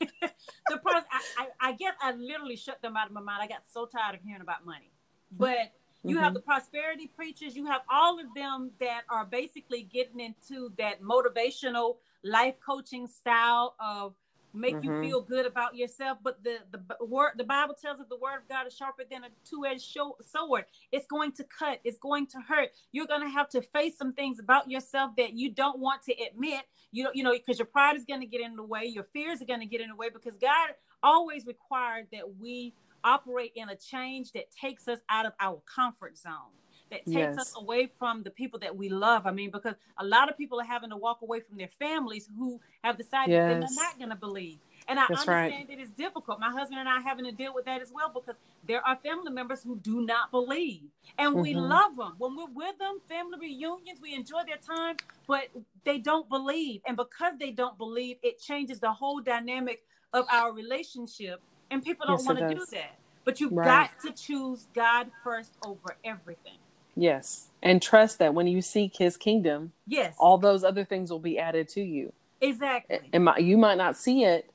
the 0.68 0.78
pros, 0.78 1.02
I, 1.10 1.20
I, 1.36 1.46
I 1.60 1.72
guess 1.72 1.94
I 2.00 2.12
literally 2.12 2.56
shut 2.56 2.80
them 2.82 2.96
out 2.96 3.06
of 3.06 3.12
my 3.12 3.20
mind. 3.20 3.42
I 3.42 3.46
got 3.48 3.62
so 3.70 3.86
tired 3.86 4.14
of 4.14 4.22
hearing 4.22 4.40
about 4.42 4.64
money. 4.64 4.90
But 5.32 5.72
you 6.04 6.16
have 6.18 6.30
Mhm. 6.32 6.34
the 6.36 6.40
prosperity 6.40 7.08
preachers. 7.08 7.54
You 7.56 7.66
have 7.66 7.82
all 7.90 8.18
of 8.18 8.26
them 8.34 8.70
that 8.80 9.02
are 9.10 9.24
basically 9.26 9.82
getting 9.82 10.20
into 10.20 10.72
that 10.78 11.02
motivational 11.02 11.96
life 12.22 12.56
coaching 12.64 13.06
style 13.06 13.74
of 13.78 14.14
make 14.54 14.80
Mhm. 14.80 14.84
you 14.84 14.92
feel 15.00 15.22
good 15.22 15.46
about 15.46 15.76
yourself. 15.76 16.18
But 16.22 16.42
the 16.44 16.58
the 16.70 17.04
word, 17.04 17.32
the 17.36 17.44
Bible 17.44 17.74
tells 17.74 18.00
us 18.00 18.06
the 18.08 18.16
word 18.18 18.38
of 18.38 18.48
God 18.48 18.66
is 18.66 18.76
sharper 18.76 19.04
than 19.10 19.24
a 19.24 19.30
two-edged 19.44 19.82
sword. 20.22 20.66
It's 20.92 21.06
going 21.06 21.32
to 21.32 21.44
cut. 21.44 21.80
It's 21.84 21.98
going 21.98 22.26
to 22.28 22.40
hurt. 22.40 22.70
You're 22.92 23.06
going 23.06 23.22
to 23.22 23.30
have 23.30 23.48
to 23.50 23.62
face 23.62 23.98
some 23.98 24.12
things 24.14 24.38
about 24.40 24.70
yourself 24.70 25.16
that 25.16 25.34
you 25.34 25.50
don't 25.50 25.78
want 25.80 26.02
to 26.04 26.14
admit. 26.22 26.62
You 26.92 27.04
don't, 27.04 27.16
you 27.16 27.24
know, 27.24 27.32
because 27.32 27.58
your 27.58 27.66
pride 27.66 27.96
is 27.96 28.04
going 28.04 28.20
to 28.20 28.26
get 28.26 28.40
in 28.40 28.56
the 28.56 28.64
way. 28.64 28.84
Your 28.86 29.04
fears 29.04 29.42
are 29.42 29.46
going 29.46 29.60
to 29.60 29.66
get 29.66 29.80
in 29.80 29.88
the 29.90 29.96
way 29.96 30.10
because 30.10 30.36
God 30.38 30.70
always 31.02 31.46
required 31.46 32.08
that 32.12 32.36
we 32.38 32.74
operate 33.04 33.52
in 33.56 33.68
a 33.68 33.76
change 33.76 34.32
that 34.32 34.50
takes 34.50 34.88
us 34.88 35.00
out 35.08 35.26
of 35.26 35.32
our 35.40 35.62
comfort 35.74 36.18
zone 36.18 36.52
that 36.90 37.06
takes 37.06 37.36
Yes. 37.36 37.38
us 37.38 37.52
away 37.56 37.88
from 37.98 38.22
the 38.22 38.30
people 38.30 38.58
that 38.60 38.76
we 38.76 38.88
love. 38.88 39.26
I 39.26 39.30
mean, 39.32 39.50
because 39.50 39.74
a 39.98 40.04
lot 40.04 40.30
of 40.30 40.36
people 40.36 40.60
are 40.60 40.64
having 40.64 40.90
to 40.90 40.96
walk 40.96 41.22
away 41.22 41.40
from 41.40 41.56
their 41.58 41.70
families 41.78 42.28
who 42.38 42.60
have 42.82 42.98
decided 42.98 43.34
that 43.34 43.46
they're 43.46 43.70
not 43.74 43.98
going 43.98 44.10
to 44.10 44.16
believe. 44.16 44.60
And 44.88 44.98
I 44.98 45.06
That's 45.08 45.20
understand 45.22 45.68
that 45.68 45.78
it's 45.78 45.90
difficult. 45.90 46.40
My 46.40 46.50
husband 46.50 46.80
and 46.80 46.88
I 46.88 46.98
are 46.98 47.02
having 47.02 47.24
to 47.26 47.32
deal 47.32 47.54
with 47.54 47.64
that 47.66 47.82
as 47.82 47.92
well 47.92 48.10
because 48.12 48.36
there 48.64 48.86
are 48.86 48.96
family 49.04 49.32
members 49.32 49.62
who 49.62 49.78
do 49.78 50.02
not 50.02 50.30
believe. 50.30 50.90
And 51.18 51.38
we 51.38 51.54
Mhm. 51.54 51.68
love 51.68 51.96
them. 51.96 52.14
When 52.18 52.36
we're 52.36 52.46
with 52.52 52.78
them, 52.78 53.00
family 53.08 53.38
reunions, 53.40 54.00
we 54.02 54.14
enjoy 54.14 54.42
their 54.46 54.58
time, 54.58 54.96
but 55.28 55.48
they 55.84 55.98
don't 55.98 56.28
believe. 56.28 56.82
And 56.86 56.96
because 56.96 57.34
they 57.38 57.52
don't 57.52 57.78
believe, 57.78 58.18
it 58.22 58.40
changes 58.40 58.80
the 58.80 58.92
whole 58.92 59.20
dynamic 59.20 59.82
of 60.12 60.26
our 60.30 60.52
relationship. 60.52 61.42
And 61.70 61.82
people 61.84 62.06
don't 62.06 62.18
Yes, 62.18 62.26
want 62.26 62.38
to 62.38 62.54
do 62.54 62.66
that. 62.72 62.98
But 63.24 63.40
you've 63.40 63.54
Right. 63.54 63.90
got 63.90 64.00
to 64.00 64.12
choose 64.12 64.68
God 64.74 65.10
first 65.22 65.56
over 65.62 65.98
everything. 66.04 66.59
Yes. 66.96 67.48
And 67.62 67.80
trust 67.82 68.18
that 68.18 68.34
when 68.34 68.46
you 68.46 68.62
seek 68.62 68.96
his 68.96 69.16
kingdom, 69.16 69.72
Yes. 69.86 70.14
all 70.18 70.38
those 70.38 70.64
other 70.64 70.84
things 70.84 71.10
will 71.10 71.18
be 71.18 71.38
added 71.38 71.68
to 71.70 71.80
you. 71.82 72.12
exactly. 72.40 73.00
And 73.12 73.24
my, 73.26 73.36
you 73.38 73.58
might 73.58 73.76
not 73.78 73.96
see 73.96 74.24
it, 74.24 74.50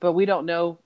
but 0.00 0.12
we 0.12 0.24
don't 0.26 0.44
know. 0.46 0.78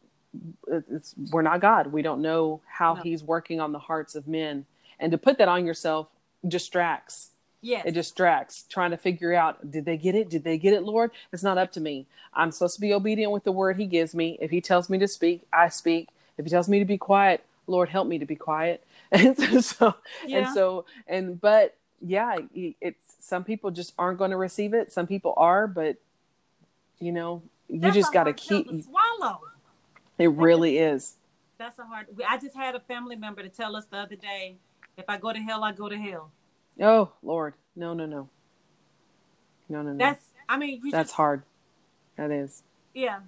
It's, 0.69 1.15
we're 1.31 1.43
not 1.43 1.61
God. 1.61 1.89
We 1.93 2.03
don't 2.03 2.23
know 2.23 2.61
how 2.67 2.95
No. 2.95 3.03
he's 3.03 3.23
working 3.23 3.61
on 3.61 3.73
the 3.73 3.79
hearts 3.79 4.15
of 4.15 4.27
men. 4.29 4.67
And 5.01 5.13
to 5.13 5.19
put 5.19 5.39
that 5.39 5.49
on 5.49 5.67
yourself 5.67 6.09
distracts. 6.47 7.31
yes. 7.61 7.85
It 7.87 7.93
distracts 7.93 8.65
trying 8.69 8.91
to 8.91 8.97
figure 8.97 9.33
out 9.35 9.71
did 9.71 9.85
they 9.85 9.97
get 9.97 10.15
it? 10.15 10.29
Did 10.29 10.45
they 10.45 10.59
get 10.59 10.75
it, 10.75 10.83
Lord? 10.83 11.11
It's 11.33 11.43
not 11.43 11.59
up 11.59 11.73
to 11.73 11.81
me. 11.81 12.07
I'm 12.35 12.51
supposed 12.51 12.75
to 12.77 12.81
be 12.81 12.93
obedient 12.93 13.33
with 13.33 13.45
the 13.45 13.53
word 13.53 13.77
he 13.79 13.87
gives 13.87 14.15
me. 14.15 14.39
If 14.41 14.51
he 14.51 14.61
tells 14.61 14.89
me 14.91 14.99
to 14.99 15.09
speak, 15.09 15.43
I 15.53 15.69
speak. 15.69 16.09
If 16.39 16.45
he 16.47 16.51
tells 16.51 16.69
me 16.69 16.79
to 16.79 16.85
be 16.85 16.99
quiet, 16.99 17.45
Lord, 17.67 17.89
help 17.91 18.09
me 18.09 18.19
to 18.19 18.27
be 18.27 18.37
quiet. 18.37 18.83
And 19.13 19.37
so, 19.37 19.61
so 19.61 19.95
yeah. 20.27 20.39
and 20.39 20.55
so 20.55 20.87
and 21.07 21.41
but 21.41 21.77
yeah 22.01 22.37
it's 22.55 23.17
some 23.21 23.45
people 23.45 23.71
just 23.71 23.93
aren't 23.99 24.19
going 24.19 24.31
to 24.31 24.37
receive 24.37 24.73
it 24.75 24.91
some 24.91 25.07
people 25.07 25.35
are 25.37 25.67
but 25.67 25.97
you 26.99 27.13
know 27.13 27.43
you 27.69 27.81
That's 27.81 27.95
just 27.95 28.13
got 28.13 28.25
to 28.25 28.33
keep 28.33 28.69
to 28.69 28.83
swallow. 28.83 29.41
it 30.19 30.31
really 30.33 30.79
is 30.79 31.17
That's 31.59 31.79
a 31.79 31.85
hard. 31.85 32.07
I 32.29 32.39
just 32.39 32.57
had 32.57 32.75
a 32.75 32.81
family 32.81 33.17
member 33.17 33.43
to 33.43 33.49
tell 33.49 33.77
us 33.77 33.87
the 33.87 33.99
other 33.99 34.17
day, 34.17 34.57
if 34.97 35.05
I 35.09 35.17
go 35.19 35.33
to 35.33 35.39
hell, 35.39 35.63
I 35.63 35.73
go 35.73 35.89
to 35.89 35.97
hell. 35.97 36.31
oh 36.81 37.13
lord 37.23 37.55
no 37.77 37.95
no 37.95 38.07
no 38.07 38.29
no 39.69 39.83
no 39.83 39.93
no 39.93 39.99
That's. 39.99 40.25
I 40.49 40.57
mean, 40.57 40.81
you 40.83 40.91
that's 40.91 41.11
just, 41.11 41.17
hard 41.17 41.43
that 42.17 42.31
is 42.31 42.63
yeah. 42.95 43.21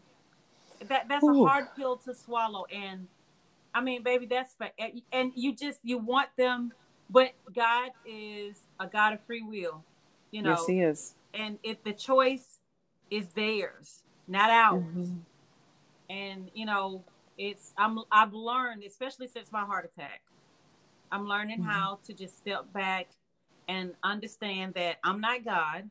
That 0.88 1.08
that's 1.08 1.24
Ooh. 1.24 1.44
a 1.44 1.48
hard 1.48 1.66
pill 1.76 1.96
to 1.98 2.14
swallow, 2.14 2.66
and 2.66 3.06
I 3.74 3.80
mean, 3.80 4.02
baby, 4.02 4.26
that's 4.26 4.54
for 4.54 4.68
and 5.12 5.32
you 5.34 5.54
just 5.54 5.80
you 5.82 5.98
want 5.98 6.28
them, 6.38 6.72
but 7.10 7.32
God 7.54 7.90
is 8.06 8.56
a 8.80 8.86
God 8.86 9.14
of 9.14 9.24
free 9.26 9.42
will, 9.42 9.84
you 10.30 10.42
know, 10.42 10.50
yes 10.50 10.66
he 10.66 10.80
is 10.80 11.14
and 11.34 11.58
if 11.64 11.82
the 11.82 11.92
choice 11.92 12.60
is 13.10 13.28
theirs, 13.30 14.02
not 14.28 14.50
ours. 14.50 14.82
Mhm. 14.94 15.20
and 16.10 16.50
you 16.54 16.66
know 16.66 17.02
it's 17.38 17.72
i'm 17.78 17.98
i've 18.12 18.34
learned 18.34 18.84
especially 18.84 19.26
since 19.26 19.50
my 19.50 19.64
heart 19.64 19.84
attack 19.86 20.20
i'm 21.10 21.26
learning 21.26 21.60
Mhm. 21.60 21.64
how 21.64 21.98
to 22.04 22.12
just 22.12 22.36
step 22.36 22.70
back 22.74 23.08
and 23.68 23.94
understand 24.02 24.74
that 24.74 24.98
i'm 25.02 25.18
not 25.20 25.42
god 25.44 25.90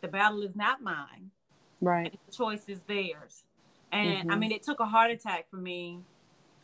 the 0.00 0.08
battle 0.08 0.40
is 0.42 0.56
not 0.56 0.80
mine 0.82 1.30
right 1.82 2.18
the 2.26 2.32
choice 2.32 2.64
is 2.68 2.82
theirs 2.84 3.44
and 3.92 4.30
i 4.30 4.34
Mhm. 4.34 4.38
mean 4.38 4.50
it 4.52 4.62
took 4.62 4.80
a 4.80 4.86
heart 4.86 5.10
attack 5.10 5.48
for 5.50 5.58
me 5.58 6.02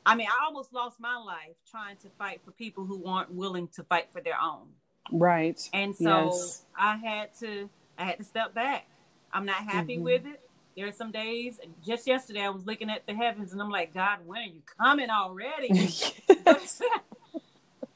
i 0.07 0.15
mean 0.15 0.27
i 0.29 0.45
almost 0.47 0.73
lost 0.73 0.99
my 1.01 1.17
life 1.17 1.57
trying 1.71 1.97
to 1.97 2.09
fight 2.19 2.41
for 2.45 2.53
people 2.53 2.87
who 2.87 3.07
aren't 3.07 3.33
willing 3.33 3.69
to 3.69 3.83
fight 3.85 4.07
for 4.13 4.21
their 4.23 4.41
own 4.43 4.69
right 5.13 5.69
and 5.73 5.95
so 5.95 6.05
Yes. 6.05 6.63
I 6.79 6.97
had 6.97 7.35
to 7.41 7.69
I 7.99 8.05
had 8.05 8.19
to 8.19 8.25
step 8.25 8.55
back. 8.55 8.87
I'm 9.33 9.47
not 9.47 9.57
happy 9.57 9.97
Mhm. 9.99 10.03
with 10.03 10.27
it. 10.27 10.41
There 10.77 10.87
are 10.87 10.93
some 10.93 11.11
days 11.13 11.59
just 11.85 12.07
yesterday 12.07 12.41
I 12.43 12.51
was 12.51 12.67
looking 12.67 12.91
at 12.91 13.07
the 13.07 13.15
heavens 13.15 13.53
and 13.53 13.61
I'm 13.63 13.71
like, 13.71 13.95
God, 13.95 14.19
when 14.27 14.43
are 14.43 14.45
you 14.45 14.63
coming 14.79 15.09
already? 15.11 15.69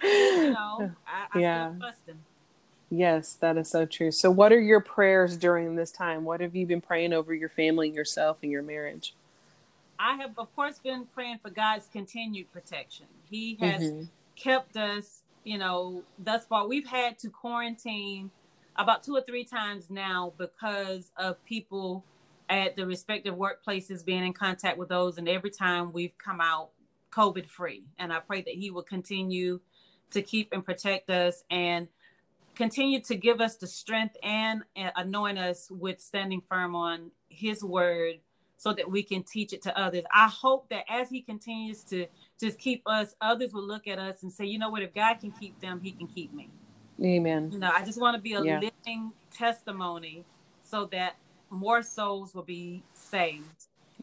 you 0.02 0.50
know, 0.50 0.90
I, 1.06 1.26
I 1.34 1.40
Yeah. 1.40 1.72
yes 2.90 3.34
that 3.34 3.56
is 3.56 3.70
so 3.70 3.86
true 3.86 4.10
so 4.10 4.30
what 4.30 4.52
are 4.52 4.60
your 4.60 4.80
prayers 4.80 5.36
during 5.36 5.76
this 5.76 5.92
time 5.92 6.24
what 6.24 6.40
have 6.40 6.56
you 6.56 6.66
been 6.66 6.80
praying 6.80 7.12
over 7.12 7.32
your 7.32 7.48
family 7.48 7.88
yourself 7.88 8.38
and 8.42 8.50
your 8.50 8.62
marriage 8.62 9.14
I 10.02 10.16
have 10.16 10.38
of 10.38 10.54
course 10.56 10.78
been 10.78 11.04
praying 11.12 11.40
for 11.42 11.50
God's 11.50 11.86
continued 11.88 12.50
protection. 12.52 13.06
He 13.28 13.56
has 13.56 13.82
Mhm. 13.82 14.08
kept 14.34 14.76
us, 14.76 15.22
you 15.44 15.58
know, 15.58 16.04
thus 16.18 16.46
far. 16.46 16.66
We've 16.66 16.86
had 16.86 17.18
to 17.18 17.28
quarantine 17.28 18.30
about 18.76 19.02
two 19.02 19.14
or 19.14 19.20
three 19.20 19.44
times 19.44 19.90
now 19.90 20.32
because 20.38 21.12
of 21.18 21.44
people 21.44 22.02
at 22.48 22.76
the 22.76 22.86
respective 22.86 23.34
workplaces 23.34 24.02
being 24.02 24.24
in 24.24 24.32
contact 24.32 24.78
with 24.78 24.88
those. 24.88 25.18
And 25.18 25.28
every 25.28 25.50
time 25.50 25.92
we've 25.92 26.16
come 26.16 26.40
out 26.40 26.70
COVID 27.10 27.46
free. 27.46 27.84
And 27.98 28.12
I 28.12 28.20
pray 28.20 28.40
that 28.40 28.54
He 28.54 28.70
will 28.70 28.82
continue 28.82 29.60
to 30.12 30.22
keep 30.22 30.52
and 30.52 30.64
protect 30.64 31.10
us 31.10 31.44
and 31.50 31.88
continue 32.54 33.00
to 33.00 33.16
give 33.16 33.40
us 33.40 33.56
the 33.56 33.66
strength 33.66 34.16
and 34.22 34.64
anoint 34.74 35.38
us 35.38 35.70
with 35.70 36.00
standing 36.00 36.40
firm 36.40 36.74
on 36.74 37.10
His 37.28 37.62
word 37.62 38.20
so 38.60 38.74
that 38.74 38.90
we 38.90 39.02
can 39.02 39.22
teach 39.22 39.54
it 39.54 39.62
to 39.62 39.76
others. 39.78 40.04
I 40.14 40.28
hope 40.28 40.68
that 40.68 40.84
as 40.86 41.08
he 41.08 41.22
continues 41.22 41.82
to 41.84 42.06
just 42.38 42.58
keep 42.58 42.82
us, 42.84 43.14
others 43.22 43.54
will 43.54 43.66
look 43.66 43.88
at 43.88 43.98
us 43.98 44.22
and 44.22 44.30
say, 44.30 44.44
you 44.44 44.58
know 44.58 44.68
what, 44.68 44.82
if 44.82 44.92
God 44.92 45.14
can 45.18 45.32
keep 45.32 45.58
them, 45.60 45.80
he 45.82 45.92
can 45.92 46.06
keep 46.06 46.34
me. 46.34 46.50
amen 47.02 47.48
You 47.50 47.58
know, 47.58 47.70
I 47.74 47.82
just 47.86 47.98
want 47.98 48.16
to 48.16 48.20
be 48.20 48.34
a 48.34 48.40
Yeah. 48.42 48.60
living 48.60 49.12
testimony 49.32 50.26
so 50.62 50.84
that 50.92 51.16
more 51.48 51.80
souls 51.80 52.34
will 52.34 52.42
be 52.42 52.84
saved. 52.92 53.46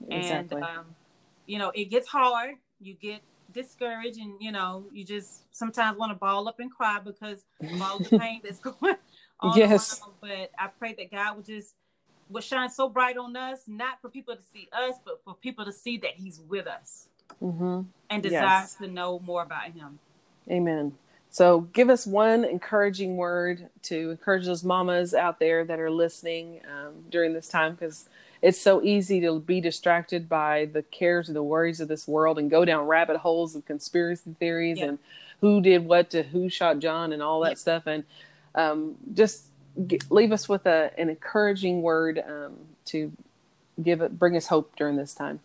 exactly 0.10 0.60
And, 0.60 0.78
um, 0.80 0.86
you 1.46 1.60
know, 1.60 1.72
it 1.76 1.92
gets 1.92 2.08
hard. 2.08 2.56
You 2.80 2.96
get 2.96 3.22
discouraged 3.52 4.18
and, 4.18 4.42
you 4.42 4.52
know, 4.52 4.86
you 4.92 5.06
just 5.06 5.44
sometimes 5.56 6.00
want 6.00 6.12
to 6.14 6.16
ball 6.18 6.48
up 6.48 6.60
and 6.60 6.72
cry 6.72 6.98
because 7.00 7.46
of 7.72 7.80
all 7.80 8.00
the 8.00 8.10
pain 8.20 8.42
that's 8.44 8.58
going 8.82 8.96
on. 9.40 9.56
Yes. 9.56 10.02
around. 10.02 10.16
But 10.20 10.50
I 10.58 10.68
pray 10.80 10.96
that 10.98 11.12
God 11.12 11.36
will 11.36 11.44
just 11.44 11.76
will 12.30 12.42
shine 12.42 12.70
so 12.70 12.90
bright 12.90 13.18
on 13.18 13.36
us, 13.36 13.62
not 13.68 14.02
for 14.02 14.10
people 14.10 14.36
to 14.36 14.44
see 14.44 14.68
us, 14.74 14.96
but 15.06 15.22
for 15.24 15.34
people 15.36 15.66
to 15.66 15.72
see 15.72 15.98
that 16.00 16.12
He's 16.16 16.40
with 16.42 16.68
us 16.68 17.08
hmm 17.40 17.82
and 18.10 18.24
desires 18.24 18.42
Yes. 18.42 18.76
to 18.76 18.88
know 18.88 19.20
more 19.20 19.44
about 19.44 19.66
Him. 19.72 20.00
Amen. 20.50 20.94
So 21.30 21.62
give 21.62 21.90
us 21.90 22.08
one 22.08 22.46
encouraging 22.46 23.18
word 23.18 23.70
to 23.84 24.12
encourage 24.12 24.46
those 24.46 24.64
mamas 24.64 25.14
out 25.14 25.40
there 25.40 25.66
that 25.66 25.80
are 25.80 25.92
listening 25.92 26.62
um, 26.66 27.04
during 27.10 27.34
this 27.34 27.50
time 27.50 27.74
because 27.74 28.08
it's 28.42 28.60
so 28.60 28.82
easy 28.82 29.20
to 29.22 29.40
be 29.40 29.60
distracted 29.60 30.30
by 30.30 30.66
the 30.72 30.82
cares 30.84 31.28
and 31.28 31.36
the 31.36 31.44
worries 31.44 31.82
of 31.82 31.90
this 31.90 32.08
world 32.08 32.40
and 32.40 32.50
go 32.50 32.64
down 32.64 32.88
rabbit 32.88 33.18
holes 33.18 33.56
of 33.56 33.66
conspiracy 33.66 34.36
theories 34.40 34.78
Yeah. 34.78 34.86
and 34.86 35.00
who 35.42 35.60
did 35.62 35.86
what 35.86 36.10
to 36.12 36.24
who 36.24 36.50
shot 36.50 36.80
John 36.80 37.12
and 37.12 37.22
all 37.22 37.42
that 37.42 37.52
Yeah. 37.52 37.56
stuff. 37.56 37.88
And 37.88 38.06
um, 38.56 38.96
just 39.14 39.48
get, 39.86 40.10
leave 40.12 40.32
us 40.32 40.48
with 40.50 40.66
a, 40.66 40.92
an 40.98 41.10
encouraging 41.10 41.82
word 41.82 42.24
um, 42.28 42.56
to 42.86 43.12
give 43.82 44.02
it, 44.02 44.18
bring 44.18 44.36
us 44.36 44.48
hope 44.48 44.76
during 44.76 44.96
this 44.96 45.14
time. 45.14 45.40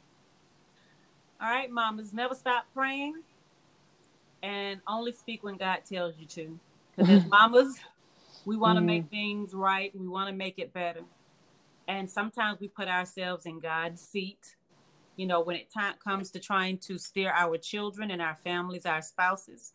All 1.40 1.48
right, 1.50 1.70
mamas, 1.70 2.12
never 2.12 2.34
stop 2.34 2.66
praying 2.72 3.14
and 4.42 4.80
only 4.86 5.12
speak 5.12 5.42
when 5.42 5.56
God 5.56 5.80
tells 5.88 6.16
you 6.18 6.26
to. 6.26 6.58
Because 6.96 7.10
as 7.10 7.26
mamas, 7.30 7.78
we 8.44 8.56
want 8.56 8.76
to 8.76 8.82
Mhm. 8.82 8.86
make 8.86 9.08
things 9.10 9.54
right, 9.54 9.92
we 9.98 10.06
want 10.08 10.28
to 10.28 10.34
make 10.34 10.58
it 10.58 10.72
better. 10.72 11.02
And 11.88 12.08
sometimes 12.10 12.60
we 12.60 12.68
put 12.68 12.88
ourselves 12.88 13.44
in 13.46 13.58
God's 13.60 14.00
seat. 14.00 14.56
You 15.16 15.26
know, 15.26 15.40
when 15.40 15.56
it 15.56 15.70
time 15.72 15.94
comes 16.02 16.30
to 16.30 16.40
trying 16.40 16.78
to 16.78 16.96
steer 16.96 17.32
our 17.32 17.58
children 17.58 18.10
and 18.10 18.22
our 18.22 18.36
families, 18.36 18.86
our 18.86 19.02
spouses. 19.02 19.74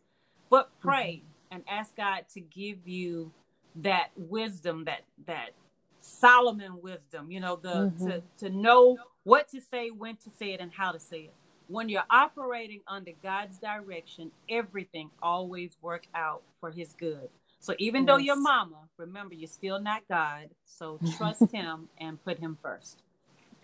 But 0.49 0.72
pray 0.80 1.24
and 1.51 1.64
ask 1.68 1.95
God 1.95 2.26
to 2.34 2.39
give 2.39 2.88
you 2.88 3.32
that 3.76 4.09
wisdom, 4.15 4.86
that 4.86 5.01
that 5.26 5.51
Solomon 5.99 6.82
wisdom, 6.82 7.32
you 7.32 7.39
know, 7.39 7.55
the 7.55 7.91
to, 7.99 8.03
Mhm. 8.05 8.24
to 8.38 8.49
know 8.49 8.97
what 9.24 9.47
to 9.49 9.61
say, 9.61 9.91
when 9.91 10.15
to 10.18 10.30
say 10.30 10.53
it, 10.53 10.61
and 10.61 10.72
how 10.72 10.91
to 10.91 10.99
say 10.99 11.22
it. 11.22 11.34
When 11.68 11.89
you're 11.89 12.05
operating 12.09 12.82
under 12.88 13.11
God's 13.22 13.59
direction, 13.59 14.32
everything 14.49 15.11
always 15.22 15.78
work 15.82 16.07
out 16.13 16.43
for 16.59 16.72
his 16.72 16.93
good. 16.93 17.30
So 17.59 17.76
even 17.80 18.05
though 18.05 18.18
you're 18.18 18.38
mama, 18.38 18.88
remember 18.97 19.36
you're 19.36 19.47
still 19.49 19.80
not 19.80 20.07
God. 20.07 20.49
So 20.65 20.99
trust 21.18 21.51
him 21.51 21.89
and 21.97 22.24
put 22.24 22.39
him 22.39 22.57
first. 22.61 23.01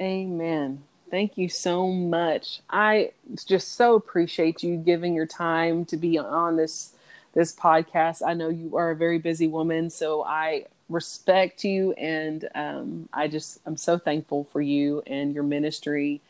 Amen. 0.01 0.84
Thank 1.12 1.38
you 1.38 1.47
so 1.47 1.88
much. 1.88 2.62
I 2.70 3.12
just 3.45 3.74
so 3.76 3.95
appreciate 3.95 4.64
you 4.64 4.78
giving 4.78 5.14
your 5.14 5.28
time 5.28 5.86
to 5.86 5.97
be 5.97 6.18
on 6.18 6.58
this 6.58 6.93
this 7.34 7.55
podcast. 7.55 8.21
I 8.25 8.34
know 8.34 8.49
you 8.49 8.77
are 8.77 8.91
a 8.91 8.95
very 8.95 9.17
busy 9.17 9.47
woman, 9.47 9.89
so 9.89 10.23
I 10.23 10.65
respect 10.89 11.63
you 11.63 11.93
and 11.93 12.47
um, 12.55 13.09
I 13.13 13.27
just 13.27 13.59
I'm 13.65 13.77
so 13.77 13.97
thankful 13.97 14.45
for 14.45 14.61
you 14.61 15.01
and 15.07 15.34
your 15.34 15.43
ministry. 15.43 16.21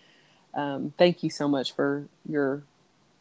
Um, 0.53 0.93
thank 0.97 1.23
you 1.23 1.29
so 1.29 1.47
much 1.47 1.73
for 1.73 2.07
your 2.27 2.63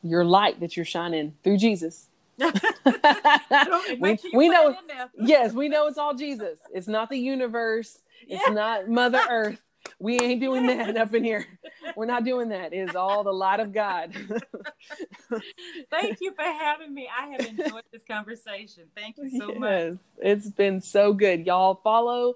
your 0.02 0.24
light 0.24 0.60
that 0.60 0.76
you're 0.76 0.84
shining 0.84 1.34
through 1.42 1.58
Jesus. 1.58 2.06
we, 4.00 4.18
we 4.34 4.48
know 4.48 4.76
yes 5.18 5.52
we 5.52 5.68
know 5.68 5.86
it's 5.86 5.98
all 5.98 6.14
jesus 6.14 6.58
it's 6.72 6.88
not 6.88 7.10
the 7.10 7.18
universe 7.18 7.98
it's 8.26 8.42
yeah. 8.48 8.52
not 8.52 8.88
mother 8.88 9.20
earth 9.30 9.62
we 10.03 10.18
ain't 10.18 10.40
doing 10.40 10.66
that 10.66 10.96
up 10.96 11.14
in 11.14 11.22
here. 11.22 11.46
We're 11.94 12.07
not 12.07 12.24
doing 12.24 12.48
that. 12.48 12.72
It 12.72 12.88
is 12.88 12.96
all 12.96 13.22
the 13.22 13.32
light 13.32 13.61
of 13.61 13.72
God. 13.72 14.12
Thank 15.90 16.18
you 16.20 16.34
for 16.34 16.42
having 16.42 16.92
me. 16.92 17.09
I 17.09 17.28
have 17.28 17.46
enjoyed 17.46 17.84
this 17.92 18.03
conversation. 18.03 18.84
Thank 18.96 19.16
you 19.18 19.30
so 19.38 19.50
yes, 19.50 19.59
much. 19.61 19.98
It's 20.18 20.48
been 20.48 20.80
so 20.80 21.12
good. 21.12 21.46
Y'all 21.46 21.80
follow 21.84 22.34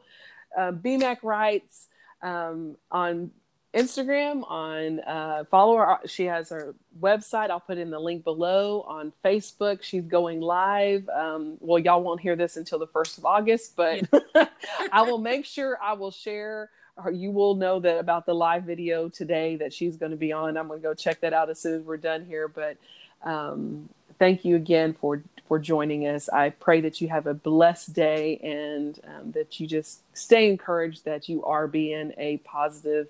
uh, 0.56 0.70
BMack 0.70 1.24
Writes 1.24 1.88
um, 2.22 2.76
on 2.92 3.32
Instagram, 3.74 4.48
on 4.48 5.00
uh, 5.00 5.44
follow 5.50 5.76
her. 5.76 5.98
She 6.06 6.26
has 6.26 6.50
her 6.50 6.76
website. 7.00 7.50
I'll 7.50 7.58
put 7.58 7.78
in 7.78 7.90
the 7.90 7.98
link 7.98 8.22
below. 8.22 8.82
On 8.82 9.12
Facebook, 9.24 9.82
she's 9.82 10.04
going 10.04 10.40
live. 10.40 11.08
Um, 11.08 11.56
well, 11.58 11.80
y'all 11.80 12.00
won't 12.00 12.20
hear 12.20 12.36
this 12.36 12.56
until 12.56 12.78
the 12.78 12.86
1st 12.86 13.18
of 13.18 13.24
August, 13.24 13.74
but 13.74 14.02
yeah. 14.36 14.46
I 14.92 15.02
will 15.02 15.18
make 15.18 15.44
sure 15.44 15.76
I 15.82 15.94
will 15.94 16.12
share 16.12 16.70
you 17.12 17.30
will 17.30 17.54
know 17.54 17.78
that 17.80 17.98
about 17.98 18.26
the 18.26 18.34
live 18.34 18.64
video 18.64 19.08
today 19.08 19.56
that 19.56 19.72
she's 19.72 19.96
going 19.96 20.10
to 20.10 20.16
be 20.16 20.32
on. 20.32 20.56
I'm 20.56 20.68
going 20.68 20.80
to 20.80 20.82
go 20.82 20.94
check 20.94 21.20
that 21.20 21.32
out 21.32 21.50
as 21.50 21.60
soon 21.60 21.74
as 21.74 21.82
we're 21.82 21.96
done 21.96 22.24
here. 22.24 22.48
But 22.48 22.76
um, 23.22 23.88
thank 24.18 24.44
you 24.44 24.56
again 24.56 24.94
for 24.94 25.22
for 25.46 25.58
joining 25.58 26.06
us. 26.06 26.28
I 26.28 26.50
pray 26.50 26.80
that 26.80 27.00
you 27.00 27.08
have 27.08 27.26
a 27.26 27.34
blessed 27.34 27.92
day 27.92 28.38
and 28.38 28.98
um, 29.06 29.32
that 29.32 29.60
you 29.60 29.66
just 29.66 30.00
stay 30.16 30.48
encouraged 30.48 31.04
that 31.04 31.28
you 31.28 31.44
are 31.44 31.68
being 31.68 32.12
a 32.18 32.38
positive 32.38 33.08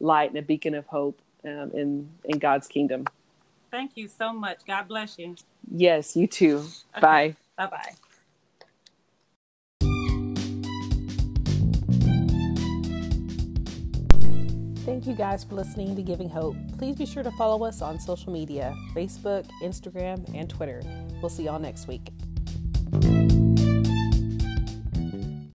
light 0.00 0.30
and 0.30 0.38
a 0.38 0.42
beacon 0.42 0.74
of 0.74 0.86
hope 0.86 1.18
um, 1.44 1.70
in 1.74 2.08
in 2.24 2.38
God's 2.38 2.66
kingdom. 2.66 3.04
Thank 3.70 3.96
you 3.96 4.06
so 4.08 4.32
much. 4.32 4.60
God 4.66 4.86
bless 4.86 5.18
you. 5.18 5.34
Yes, 5.70 6.16
you 6.16 6.26
too. 6.26 6.58
Okay. 6.94 7.00
Bye. 7.00 7.36
Bye 7.56 7.66
bye. 7.66 7.94
Thank 14.94 15.08
you 15.08 15.14
guys 15.14 15.42
for 15.42 15.56
listening 15.56 15.96
to 15.96 16.02
Giving 16.02 16.28
Hope. 16.28 16.54
Please 16.78 16.94
be 16.94 17.04
sure 17.04 17.24
to 17.24 17.32
follow 17.32 17.64
us 17.64 17.82
on 17.82 17.98
social 17.98 18.32
media 18.32 18.72
Facebook, 18.94 19.44
Instagram, 19.60 20.24
and 20.32 20.48
Twitter. 20.48 20.82
We'll 21.20 21.30
see 21.30 21.42
y'all 21.42 21.58
next 21.58 21.88
week. 21.88 22.12